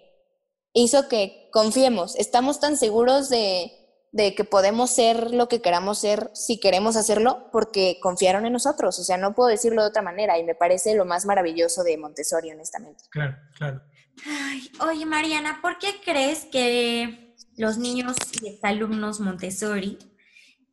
hizo 0.73 1.07
que 1.09 1.49
confiemos. 1.51 2.15
Estamos 2.15 2.59
tan 2.61 2.77
seguros 2.77 3.27
de, 3.29 3.71
de 4.13 4.33
que 4.35 4.45
podemos 4.45 4.89
ser 4.91 5.33
lo 5.33 5.49
que 5.49 5.61
queramos 5.61 5.99
ser 5.99 6.31
si 6.33 6.59
queremos 6.61 6.95
hacerlo 6.95 7.49
porque 7.51 7.97
confiaron 8.01 8.45
en 8.45 8.53
nosotros. 8.53 8.97
O 8.99 9.03
sea, 9.03 9.17
no 9.17 9.35
puedo 9.35 9.49
decirlo 9.49 9.81
de 9.81 9.89
otra 9.89 10.01
manera 10.01 10.37
y 10.39 10.43
me 10.45 10.55
parece 10.55 10.95
lo 10.95 11.03
más 11.03 11.25
maravilloso 11.25 11.83
de 11.83 11.97
Montessori, 11.97 12.51
honestamente. 12.51 13.03
Claro, 13.09 13.35
claro. 13.57 13.81
Ay, 14.25 14.71
oye, 14.89 15.05
Mariana, 15.05 15.59
¿por 15.61 15.77
qué 15.77 15.89
crees 16.05 16.45
que 16.45 17.24
los 17.57 17.77
niños 17.77 18.15
y 18.41 18.47
exalumnos 18.49 19.19
Montessori 19.19 19.97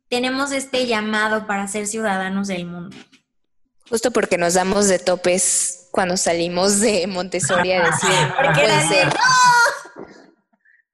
tenemos 0.09 0.51
este 0.51 0.85
llamado 0.85 1.47
para 1.47 1.67
ser 1.67 1.87
ciudadanos 1.87 2.47
del 2.47 2.65
mundo? 2.65 2.95
Justo 3.89 4.11
porque 4.11 4.37
nos 4.37 4.53
damos 4.53 4.87
de 4.87 4.99
topes 4.99 5.87
cuando 5.91 6.17
salimos 6.17 6.79
de 6.79 7.07
Montessori 7.07 7.71
a 7.71 7.83
decir, 7.83 8.09
"No 8.43 8.53
puede 8.53 8.65
era 8.65 8.81
de, 8.81 8.87
ser". 8.87 9.09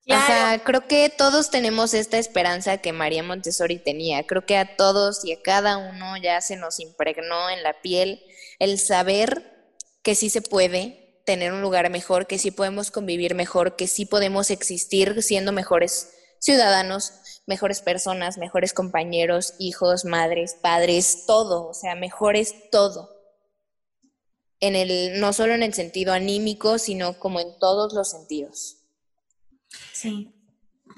Claro. 0.06 0.24
Ajá, 0.24 0.60
creo 0.64 0.88
que 0.88 1.10
todos 1.10 1.52
tenemos 1.52 1.94
esta 1.94 2.18
esperanza 2.18 2.80
que 2.80 2.94
María 2.94 3.22
Montessori 3.22 3.78
tenía. 3.78 4.26
Creo 4.26 4.44
que 4.46 4.58
a 4.58 4.76
todos 4.76 5.24
y 5.24 5.34
a 5.34 5.42
cada 5.44 5.78
uno 5.78 6.18
ya 6.18 6.42
se 6.42 6.56
nos 6.56 6.80
impregnó 6.80 7.50
en 7.52 7.62
la 7.62 7.80
piel 7.82 8.24
el 8.58 8.80
saber 8.80 9.74
que 10.02 10.16
sí 10.16 10.30
se 10.30 10.42
puede 10.42 11.09
tener 11.30 11.54
un 11.54 11.62
lugar 11.62 11.92
mejor, 11.92 12.26
que 12.26 12.40
sí 12.40 12.50
podemos 12.50 12.90
convivir 12.90 13.36
mejor, 13.36 13.76
que 13.76 13.86
sí 13.88 14.08
podemos 14.08 14.50
existir 14.50 15.22
siendo 15.22 15.52
mejores 15.52 16.10
ciudadanos, 16.40 17.14
mejores 17.46 17.82
personas, 17.82 18.40
mejores 18.40 18.74
compañeros, 18.74 19.54
hijos, 19.60 20.06
madres, 20.06 20.56
padres, 20.60 21.26
todo, 21.28 21.68
o 21.68 21.74
sea, 21.76 21.94
mejores 21.94 22.56
todo. 22.72 23.12
en 24.60 24.76
el, 24.76 25.20
no 25.22 25.32
solo 25.34 25.54
en 25.54 25.62
el 25.64 25.74
sentido 25.74 26.14
anímico, 26.14 26.80
sino 26.80 27.14
como 27.20 27.40
en 27.40 27.48
todos 27.60 27.94
los 27.94 28.10
sentidos. 28.10 28.78
Sí. 29.94 30.34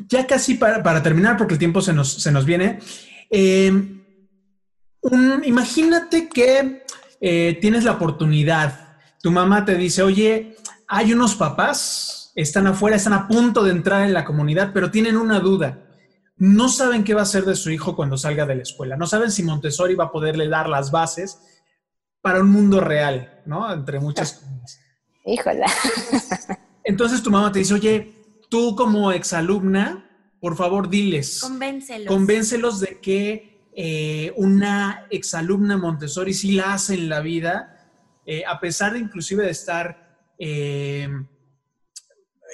Ya 0.08 0.26
casi 0.26 0.54
para, 0.56 0.82
para 0.82 1.04
terminar, 1.04 1.36
porque 1.38 1.56
el 1.56 1.60
tiempo 1.60 1.82
se 1.82 1.92
nos, 1.94 2.14
se 2.24 2.32
nos 2.32 2.46
viene. 2.46 2.80
eh, 3.30 3.70
un- 5.02 5.42
imagínate 5.46 6.30
que 6.30 6.84
eh, 7.20 7.58
tienes 7.62 7.84
la 7.84 7.92
oportunidad. 7.92 8.81
Tu 9.22 9.32
mamá 9.32 9.66
te 9.66 9.76
dice, 9.76 10.02
oye, 10.02 10.56
hay 10.88 11.14
unos 11.14 11.36
papás, 11.36 12.32
están 12.36 12.68
afuera, 12.68 12.96
están 12.98 13.14
a 13.14 13.28
punto 13.28 13.64
de 13.64 13.72
entrar 13.72 14.04
en 14.04 14.14
la 14.14 14.26
comunidad, 14.26 14.72
pero 14.74 14.90
tienen 14.92 15.18
una 15.18 15.40
duda. 15.40 15.88
No 16.38 16.70
saben 16.70 17.04
qué 17.04 17.14
va 17.14 17.20
a 17.22 17.24
hacer 17.24 17.46
de 17.46 17.56
su 17.56 17.70
hijo 17.70 17.96
cuando 17.96 18.18
salga 18.18 18.46
de 18.48 18.56
la 18.56 18.64
escuela. 18.64 18.98
No 18.98 19.06
saben 19.06 19.32
si 19.32 19.44
Montessori 19.44 19.94
va 19.96 20.06
a 20.06 20.12
poderle 20.12 20.48
dar 20.48 20.68
las 20.70 20.90
bases 20.90 21.40
para 22.22 22.42
un 22.42 22.50
mundo 22.50 22.80
real, 22.82 23.42
¿no? 23.46 23.72
Entre 23.72 24.00
muchas 24.00 24.34
comillas. 24.34 24.80
Híjola. 25.26 25.68
Entonces 26.84 27.22
tu 27.22 27.30
mamá 27.30 27.52
te 27.52 27.60
dice, 27.60 27.76
oye, 27.76 28.16
tú 28.50 28.76
como 28.76 29.12
exalumna, 29.12 30.10
por 30.40 30.56
favor 30.56 30.90
diles, 30.90 31.40
Convéncelos. 31.42 32.08
convéncelos 32.08 32.80
de 32.80 33.00
que 33.00 33.70
eh, 33.76 34.34
una 34.36 35.06
exalumna 35.12 35.78
Montessori 35.78 36.34
sí 36.34 36.54
la 36.54 36.74
hace 36.74 36.96
en 36.96 37.08
la 37.10 37.20
vida, 37.22 37.71
eh, 38.26 38.44
a 38.46 38.60
pesar 38.60 38.94
de 38.94 39.00
inclusive 39.00 39.44
de 39.46 39.52
estar 39.52 40.18
eh, 40.38 41.08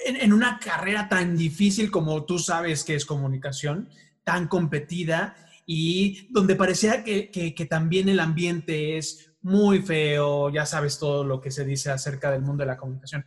en, 0.06 0.16
en 0.16 0.32
una 0.32 0.58
carrera 0.58 1.08
tan 1.08 1.36
difícil 1.36 1.90
como 1.90 2.24
tú 2.24 2.38
sabes 2.38 2.84
que 2.84 2.94
es 2.94 3.04
comunicación, 3.04 3.88
tan 4.24 4.46
competida 4.48 5.34
y 5.66 6.28
donde 6.32 6.54
parecía 6.56 7.04
que, 7.04 7.30
que- 7.30 7.54
que 7.54 7.66
también 7.66 8.08
el 8.08 8.20
ambiente 8.20 8.96
es 8.98 9.32
muy 9.42 9.80
feo, 9.82 10.50
ya 10.50 10.66
sabes 10.66 10.98
todo 10.98 11.24
lo 11.24 11.40
que 11.40 11.50
se 11.50 11.64
dice 11.64 11.90
acerca 11.90 12.30
del 12.30 12.42
mundo 12.42 12.62
de 12.62 12.68
la 12.68 12.76
comunicación. 12.76 13.24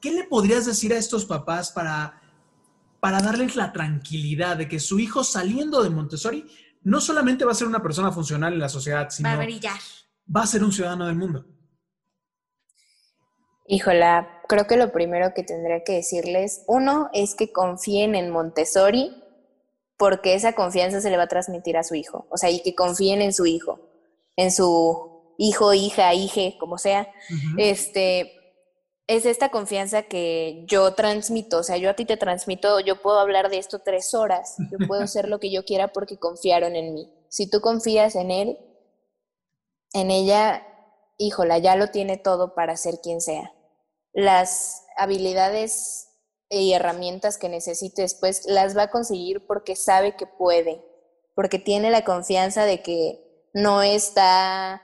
¿Qué 0.00 0.10
le 0.12 0.24
podrías 0.24 0.66
decir 0.66 0.92
a 0.92 0.98
estos 0.98 1.24
papás 1.24 1.70
para, 1.70 2.20
para 3.00 3.20
darles 3.20 3.56
la 3.56 3.72
tranquilidad 3.72 4.56
de 4.56 4.68
que 4.68 4.80
su 4.80 4.98
hijo 4.98 5.22
saliendo 5.24 5.82
de 5.82 5.90
Montessori 5.90 6.46
no 6.82 7.00
solamente 7.00 7.44
va 7.44 7.52
a 7.52 7.56
ser 7.56 7.68
una 7.68 7.82
persona 7.82 8.10
funcional 8.10 8.52
en 8.54 8.58
la 8.58 8.68
sociedad, 8.68 9.08
sino 9.10 9.28
Va 9.28 9.34
a 9.34 9.44
brillar. 9.44 9.78
va 10.34 10.42
a 10.42 10.46
ser 10.46 10.64
un 10.64 10.72
ciudadano 10.72 11.06
del 11.06 11.16
mundo? 11.16 11.46
Híjola, 13.66 14.42
creo 14.48 14.66
que 14.66 14.76
lo 14.76 14.92
primero 14.92 15.34
que 15.34 15.42
tendría 15.42 15.84
que 15.84 15.94
decirles, 15.94 16.64
uno, 16.66 17.08
es 17.12 17.34
que 17.34 17.52
confíen 17.52 18.14
en 18.14 18.30
Montessori, 18.30 19.14
porque 19.96 20.34
esa 20.34 20.54
confianza 20.54 21.00
se 21.00 21.10
le 21.10 21.16
va 21.16 21.24
a 21.24 21.28
transmitir 21.28 21.76
a 21.76 21.84
su 21.84 21.94
hijo. 21.94 22.26
O 22.30 22.36
sea, 22.36 22.50
y 22.50 22.60
que 22.60 22.74
confíen 22.74 23.22
en 23.22 23.32
su 23.32 23.46
hijo, 23.46 23.78
en 24.36 24.50
su 24.50 25.34
hijo, 25.38 25.74
hija, 25.74 26.12
hije, 26.14 26.56
como 26.58 26.78
sea. 26.78 27.08
Este, 27.56 28.32
es 29.06 29.26
esta 29.26 29.50
confianza 29.50 30.02
que 30.02 30.64
yo 30.66 30.94
transmito. 30.94 31.58
O 31.58 31.62
sea, 31.62 31.76
yo 31.76 31.90
a 31.90 31.94
ti 31.94 32.04
te 32.04 32.16
transmito, 32.16 32.80
yo 32.80 33.00
puedo 33.00 33.18
hablar 33.18 33.50
de 33.50 33.58
esto 33.58 33.80
tres 33.80 34.14
horas, 34.14 34.56
yo 34.70 34.86
puedo 34.86 35.02
hacer 35.02 35.28
lo 35.28 35.38
que 35.38 35.50
yo 35.50 35.64
quiera 35.64 35.88
porque 35.88 36.18
confiaron 36.18 36.76
en 36.76 36.94
mí. 36.94 37.12
Si 37.28 37.48
tú 37.48 37.60
confías 37.60 38.16
en 38.16 38.30
él, 38.30 38.58
en 39.92 40.10
ella, 40.10 40.66
híjola, 41.26 41.58
ya 41.58 41.76
lo 41.76 41.88
tiene 41.88 42.16
todo 42.16 42.54
para 42.54 42.76
ser 42.76 43.00
quien 43.02 43.20
sea. 43.20 43.52
Las 44.12 44.84
habilidades 44.96 46.08
y 46.50 46.72
herramientas 46.72 47.38
que 47.38 47.48
necesite 47.48 48.02
después 48.02 48.44
las 48.46 48.76
va 48.76 48.84
a 48.84 48.90
conseguir 48.90 49.46
porque 49.46 49.76
sabe 49.76 50.16
que 50.16 50.26
puede, 50.26 50.84
porque 51.34 51.58
tiene 51.58 51.90
la 51.90 52.04
confianza 52.04 52.64
de 52.64 52.82
que 52.82 53.48
no 53.54 53.82
está 53.82 54.82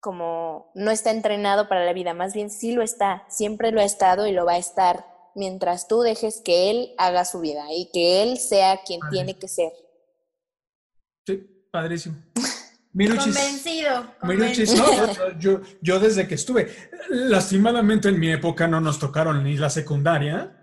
como, 0.00 0.70
no 0.74 0.90
está 0.90 1.10
entrenado 1.10 1.68
para 1.68 1.84
la 1.84 1.92
vida, 1.92 2.14
más 2.14 2.32
bien 2.32 2.50
sí 2.50 2.72
lo 2.72 2.82
está, 2.82 3.24
siempre 3.28 3.70
lo 3.70 3.80
ha 3.80 3.84
estado 3.84 4.26
y 4.26 4.32
lo 4.32 4.46
va 4.46 4.52
a 4.52 4.58
estar, 4.58 5.04
mientras 5.34 5.88
tú 5.88 6.00
dejes 6.00 6.40
que 6.40 6.70
él 6.70 6.94
haga 6.96 7.24
su 7.24 7.40
vida 7.40 7.66
y 7.70 7.90
que 7.92 8.22
él 8.22 8.38
sea 8.38 8.80
quien 8.84 9.00
tiene 9.10 9.38
que 9.38 9.48
ser. 9.48 9.72
Sí, 11.26 11.66
padrísimo. 11.70 12.16
Miruchis. 12.92 13.24
Convencido. 13.36 14.04
Miruchis, 14.24 14.74
no, 14.76 15.38
yo, 15.38 15.60
yo, 15.80 16.00
desde 16.00 16.26
que 16.26 16.34
estuve, 16.34 16.68
lastimadamente 17.08 18.08
en 18.08 18.18
mi 18.18 18.30
época 18.32 18.66
no 18.66 18.80
nos 18.80 18.98
tocaron 18.98 19.44
ni 19.44 19.56
la 19.56 19.70
secundaria. 19.70 20.56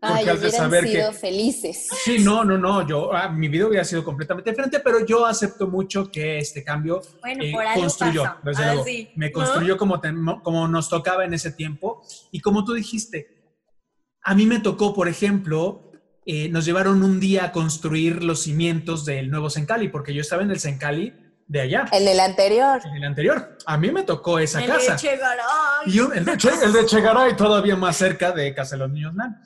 Ay, 0.00 0.16
Porque 0.26 0.30
has 0.32 0.40
de 0.42 0.48
hubieran 0.48 0.70
saber 0.70 0.88
sido 0.88 1.10
que- 1.12 1.16
felices. 1.16 1.88
Sí, 2.04 2.18
no, 2.18 2.44
no, 2.44 2.58
no, 2.58 2.86
yo, 2.86 3.14
ah, 3.14 3.28
mi 3.30 3.48
vida 3.48 3.66
hubiera 3.66 3.84
sido 3.84 4.04
completamente 4.04 4.50
diferente, 4.50 4.80
pero 4.80 5.04
yo 5.06 5.24
acepto 5.24 5.66
mucho 5.66 6.10
que 6.10 6.38
este 6.38 6.62
cambio 6.62 7.00
Bueno, 7.22 7.42
eh, 7.42 7.52
por 7.52 7.64
construyó, 7.74 8.24
desde 8.44 8.64
Ah, 8.64 8.66
luego. 8.74 8.84
sí. 8.84 9.08
me 9.16 9.28
¿No? 9.28 9.32
construyó 9.32 9.78
como, 9.78 10.00
te- 10.00 10.12
como 10.42 10.68
nos 10.68 10.90
tocaba 10.90 11.24
en 11.24 11.32
ese 11.32 11.52
tiempo. 11.52 12.02
Y 12.32 12.40
como 12.40 12.64
tú 12.66 12.74
dijiste, 12.74 13.56
a 14.22 14.34
mí 14.34 14.44
me 14.44 14.60
tocó, 14.60 14.92
por 14.94 15.08
ejemplo, 15.08 15.90
eh, 16.26 16.50
nos 16.50 16.66
llevaron 16.66 17.02
un 17.02 17.18
día 17.18 17.46
a 17.46 17.52
construir 17.52 18.22
los 18.24 18.42
cimientos 18.42 19.06
del 19.06 19.30
nuevo 19.30 19.48
Sencali, 19.48 19.88
porque 19.88 20.12
yo 20.12 20.20
estaba 20.20 20.42
en 20.42 20.50
el 20.50 20.60
Sencali 20.60 21.14
de 21.46 21.60
allá, 21.60 21.86
El 21.92 22.04
del 22.06 22.20
anterior. 22.20 22.80
en 22.84 22.94
el 22.96 23.04
anterior. 23.04 23.58
A 23.66 23.76
mí 23.76 23.90
me 23.90 24.02
tocó 24.02 24.38
esa 24.38 24.60
El 24.62 24.66
casa. 24.70 24.92
de 24.92 24.98
Chegaray. 24.98 25.44
Y 25.86 25.92
yo- 25.92 26.12
el, 26.12 26.24
de 26.24 26.36
che, 26.38 26.48
el 26.62 26.72
de 26.72 26.86
Chegaray 26.86 27.36
todavía 27.36 27.76
más 27.76 27.96
cerca 27.96 28.32
de 28.32 28.54
Casa 28.54 28.76
de 28.76 28.80
los 28.80 28.90
Niños 28.90 29.14
Nan. 29.14 29.40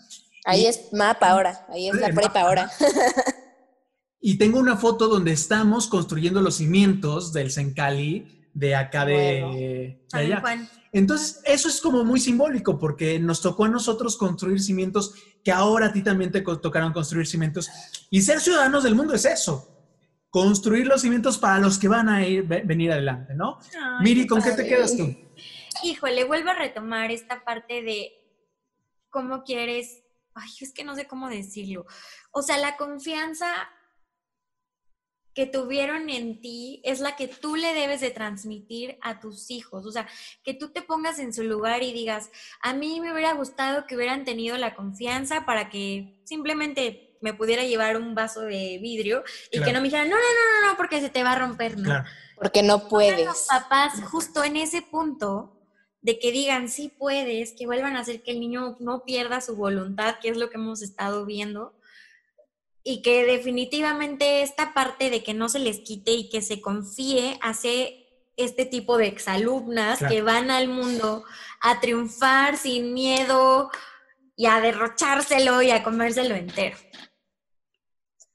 Ahí 0.45 0.63
Y- 0.63 0.67
es 0.67 0.93
mapa 0.93 1.31
ahora, 1.31 1.67
ahí 1.69 1.89
es 1.89 1.95
la 1.97 2.07
prepa 2.07 2.23
mapa, 2.29 2.41
ahora. 2.43 2.71
Y 4.21 4.37
tengo 4.39 4.59
una 4.59 4.77
foto 4.77 5.09
donde 5.09 5.33
estamos 5.33 5.87
construyendo 5.87 6.41
los 6.41 6.57
cimientos 6.57 7.33
del 7.33 7.51
Sencali 7.51 8.49
de 8.53 8.75
acá 8.75 9.05
de, 9.05 9.41
Bueno. 9.43 9.55
de 9.57 10.03
allá. 10.13 10.41
Juan. 10.41 10.69
Entonces, 10.93 11.41
eso 11.45 11.69
es 11.69 11.81
como 11.81 12.03
muy 12.05 12.19
simbólico 12.19 12.79
porque 12.79 13.19
nos 13.21 13.41
tocó 13.43 13.67
a 13.67 13.69
nosotros 13.69 14.17
construir 14.17 14.61
cimientos 14.61 15.15
que 15.45 15.53
ahora 15.53 15.87
a 15.87 15.93
ti 15.93 16.03
también 16.03 16.33
te 16.33 16.41
tocaron 16.41 16.93
construir 16.93 17.27
cimientos. 17.27 17.69
Y 18.11 18.23
ser 18.23 18.41
ciudadanos 18.41 18.83
del 18.83 18.95
mundo 18.95 19.15
es 19.15 19.25
eso. 19.25 19.78
Construir 20.31 20.87
los 20.87 21.01
cimientos 21.03 21.39
para 21.39 21.59
los 21.59 21.79
que 21.79 21.89
van 21.89 22.09
a 22.09 22.27
ir, 22.27 22.43
ve- 22.43 22.63
venir 22.65 22.93
adelante, 22.93 23.35
¿no? 23.35 23.59
Ay, 23.75 24.05
Miri, 24.05 24.27
¿con 24.27 24.43
qué 24.43 24.53
te 24.53 24.67
quedas 24.67 24.97
tú? 24.97 25.15
Híjole, 25.83 26.25
vuelvo 26.25 26.51
a 26.51 26.55
retomar 26.55 27.11
esta 27.11 27.45
parte 27.45 27.83
de 27.83 28.11
cómo 29.11 29.43
quieres, 29.45 30.03
ay, 30.35 30.51
es 30.61 30.73
que 30.73 30.85
no 30.85 30.95
sé 30.95 31.07
cómo 31.07 31.29
decirlo. 31.29 31.87
O 32.31 32.43
sea, 32.43 32.59
la 32.59 32.77
confianza 32.77 33.47
que 35.35 35.47
tuvieron 35.47 36.11
en 36.11 36.41
ti 36.41 36.81
es 36.85 36.99
la 36.99 37.15
que 37.15 37.29
tú 37.29 37.55
le 37.55 37.73
debes 37.73 38.01
de 38.01 38.11
transmitir 38.11 38.99
a 39.03 39.21
tus 39.21 39.51
hijos. 39.53 39.87
O 39.87 39.93
sea, 39.93 40.09
que 40.43 40.53
tú 40.53 40.71
te 40.73 40.83
pongas 40.83 41.21
en 41.21 41.33
su 41.33 41.45
lugar 41.45 41.83
y 41.85 41.93
digas, 41.93 42.31
a 42.61 42.75
mí 42.75 43.01
me 43.01 43.13
hubiera 43.13 43.35
gustado 43.35 43.87
que 43.87 43.95
hubieran 43.95 44.25
tenido 44.25 44.59
la 44.59 44.75
confianza 44.75 45.47
para 45.47 45.71
que 45.71 46.21
simplemente 46.25 47.08
me 47.21 47.35
pudiera 47.35 47.63
llevar 47.65 47.97
un 47.97 48.15
vaso 48.15 48.43
de 48.43 48.79
vidrio 48.81 49.25
y 49.51 49.57
Claro. 49.59 49.67
que 49.67 49.73
no 49.73 49.81
me 49.81 49.85
dijeran, 49.89 50.09
no, 50.09 50.17
no, 50.17 50.23
no, 50.23 50.61
no, 50.67 50.71
no, 50.73 50.77
porque 50.77 51.01
se 51.01 51.09
te 51.11 51.23
va 51.23 51.33
a 51.33 51.39
romper, 51.39 51.77
¿no? 51.79 51.85
Claro. 51.85 52.05
Porque 52.37 52.63
no 52.63 52.89
Pongan 52.89 53.25
los 53.25 53.27
puedes. 53.27 53.47
papás 53.49 53.95
justo 54.11 54.45
en 54.45 54.57
ese 54.57 54.83
punto 54.83 55.55
de 56.03 56.19
que 56.21 56.31
digan 56.31 56.69
sí 56.69 56.89
puedes, 56.97 57.53
que 57.53 57.67
vuelvan 57.67 57.97
a 57.97 58.01
hacer 58.01 58.23
que 58.23 58.31
el 58.31 58.41
niño 58.41 58.77
no 58.79 59.05
pierda 59.05 59.41
su 59.41 59.57
voluntad, 59.57 60.17
que 60.23 60.29
es 60.29 60.37
lo 60.37 60.49
que 60.49 60.57
hemos 60.57 60.81
estado 60.83 61.27
viendo, 61.27 61.75
y 62.85 63.03
que 63.03 63.25
definitivamente 63.25 64.43
esta 64.43 64.73
parte 64.73 65.11
de 65.11 65.23
que 65.23 65.35
no 65.35 65.49
se 65.49 65.59
les 65.59 65.81
quite 65.81 66.13
y 66.13 66.29
que 66.31 66.41
se 66.41 66.61
confíe 66.61 67.39
hace 67.43 68.07
este 68.37 68.65
tipo 68.65 68.97
de 68.97 69.09
exalumnas 69.09 69.99
Claro. 69.99 70.15
que 70.15 70.23
van 70.23 70.51
al 70.53 70.69
mundo 70.69 71.25
a 71.61 71.81
triunfar 71.81 72.57
sin 72.57 72.95
miedo 72.95 73.69
y 74.37 74.47
a 74.47 74.61
derrochárselo 74.61 75.61
y 75.63 75.73
a 75.73 75.83
comérselo 75.83 76.37
entero. 76.37 76.77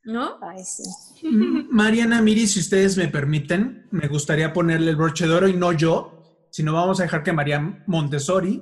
¿No? 0.06 0.38
Ay, 0.42 0.64
sí. 0.64 0.84
M- 1.26 1.68
Mariana, 1.72 2.22
Miri, 2.22 2.46
si 2.48 2.60
ustedes 2.60 2.98
me 2.98 3.08
permiten, 3.08 3.88
me 3.92 4.08
gustaría 4.08 4.52
ponerle 4.52 4.92
el 4.92 4.96
broche 4.98 5.28
de 5.28 5.34
oro 5.34 5.48
y 5.48 5.54
no 5.54 5.72
yo, 5.72 6.46
sino 6.50 6.74
vamos 6.74 7.00
a 7.00 7.04
dejar 7.04 7.24
que 7.24 7.32
María 7.34 7.84
Montessori 7.88 8.62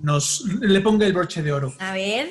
nos 0.00 0.44
le 0.60 0.80
ponga 0.80 1.04
el 1.06 1.12
broche 1.12 1.42
de 1.42 1.52
oro. 1.52 1.74
A 1.80 1.92
ver. 1.92 2.28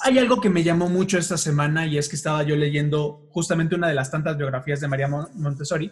Hay 0.00 0.18
algo 0.18 0.40
que 0.40 0.50
me 0.50 0.64
llamó 0.64 0.88
mucho 0.88 1.18
esta 1.18 1.36
semana 1.38 1.86
y 1.86 1.96
es 1.96 2.08
que 2.08 2.16
estaba 2.16 2.42
yo 2.42 2.56
leyendo 2.56 3.28
justamente 3.30 3.74
una 3.76 3.88
de 3.88 3.94
las 3.94 4.10
tantas 4.10 4.36
biografías 4.36 4.80
de 4.80 4.88
María 4.88 5.08
Mon- 5.08 5.28
Montessori 5.36 5.90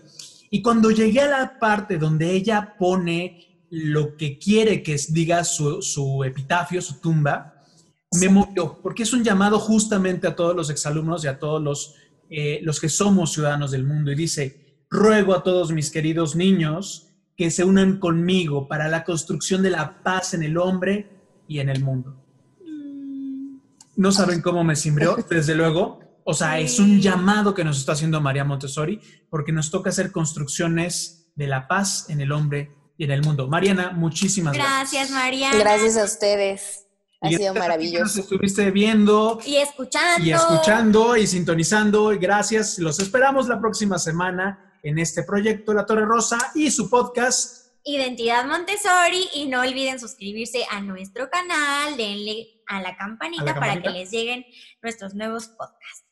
y 0.50 0.60
cuando 0.60 0.90
llegué 0.90 1.20
a 1.20 1.28
la 1.28 1.58
parte 1.58 1.96
donde 1.98 2.32
ella 2.32 2.74
pone 2.78 3.64
lo 3.70 4.16
que 4.16 4.38
quiere 4.38 4.82
que 4.82 5.00
diga 5.08 5.44
su, 5.44 5.80
su 5.80 6.24
epitafio, 6.24 6.82
su 6.82 7.00
tumba, 7.00 7.54
me 8.18 8.28
movió, 8.28 8.78
porque 8.82 9.02
es 9.02 9.12
un 9.12 9.24
llamado 9.24 9.58
justamente 9.58 10.26
a 10.26 10.36
todos 10.36 10.54
los 10.54 10.70
exalumnos 10.70 11.24
y 11.24 11.28
a 11.28 11.38
todos 11.38 11.62
los, 11.62 11.94
eh, 12.30 12.60
los 12.62 12.80
que 12.80 12.88
somos 12.88 13.32
ciudadanos 13.32 13.70
del 13.70 13.84
mundo 13.84 14.12
y 14.12 14.14
dice, 14.14 14.76
ruego 14.90 15.34
a 15.34 15.42
todos 15.42 15.72
mis 15.72 15.90
queridos 15.90 16.36
niños 16.36 17.08
que 17.36 17.50
se 17.50 17.64
unan 17.64 17.98
conmigo 17.98 18.68
para 18.68 18.88
la 18.88 19.04
construcción 19.04 19.62
de 19.62 19.70
la 19.70 20.02
paz 20.02 20.34
en 20.34 20.42
el 20.42 20.58
hombre 20.58 21.10
y 21.48 21.60
en 21.60 21.68
el 21.68 21.82
mundo. 21.82 22.16
No 23.96 24.12
saben 24.12 24.42
cómo 24.42 24.64
me 24.64 24.76
cimbrió, 24.76 25.16
desde 25.30 25.54
luego. 25.54 26.00
O 26.24 26.34
sea, 26.34 26.60
es 26.60 26.78
un 26.78 27.00
llamado 27.00 27.52
que 27.52 27.64
nos 27.64 27.78
está 27.78 27.92
haciendo 27.92 28.20
María 28.20 28.44
Montessori 28.44 29.00
porque 29.28 29.52
nos 29.52 29.70
toca 29.70 29.90
hacer 29.90 30.12
construcciones 30.12 31.30
de 31.34 31.46
la 31.46 31.66
paz 31.66 32.08
en 32.10 32.20
el 32.20 32.30
hombre 32.30 32.70
y 32.76 32.82
y 33.02 33.04
en 33.04 33.10
el 33.10 33.22
mundo. 33.22 33.48
Mariana, 33.48 33.90
muchísimas 33.90 34.54
gracias. 34.54 34.92
Gracias, 34.92 35.10
Mariana. 35.10 35.58
Gracias 35.58 35.96
a 35.96 36.04
ustedes. 36.04 36.86
Ha 37.22 37.28
Y 37.30 37.36
sido 37.36 37.52
que 37.52 37.58
Nos 37.60 37.68
maravilloso. 37.68 38.20
estuviste 38.20 38.70
viendo 38.72 39.38
Y 39.46 39.56
escuchando. 39.56 40.24
y 40.26 40.32
escuchando 40.32 41.16
y 41.16 41.26
sintonizando. 41.26 42.12
Gracias. 42.20 42.78
Los 42.78 42.98
esperamos 42.98 43.48
la 43.48 43.60
próxima 43.60 43.98
semana 43.98 44.74
en 44.82 44.98
este 44.98 45.22
proyecto 45.22 45.72
La 45.72 45.86
Torre 45.86 46.04
Rosa 46.04 46.38
y 46.54 46.70
su 46.70 46.90
podcast. 46.90 47.68
Identidad 47.84 48.44
Montessori 48.46 49.28
y 49.34 49.46
no 49.46 49.60
olviden 49.60 49.98
suscribirse 49.98 50.64
a 50.70 50.80
nuestro 50.80 51.28
canal, 51.30 51.96
denle 51.96 52.62
a 52.68 52.80
la 52.80 52.96
campanita, 52.96 53.42
A 53.42 53.46
la 53.46 53.54
para 53.60 53.80
que 53.82 53.90
les 53.90 54.10
lleguen 54.10 54.44
nuestros 54.82 55.14
nuevos 55.14 55.46
podcasts. 55.48 56.04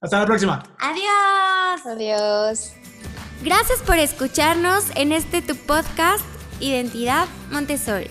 Hasta 0.00 0.18
la 0.20 0.26
próxima. 0.26 0.62
Adiós. 0.78 1.86
Adiós. 1.86 2.72
Gracias 3.42 3.80
por 3.82 3.98
escucharnos 3.98 4.84
en 4.94 5.12
este 5.12 5.42
tu 5.42 5.56
podcast 5.56 6.24
Identidad 6.60 7.26
Montessori. 7.50 8.10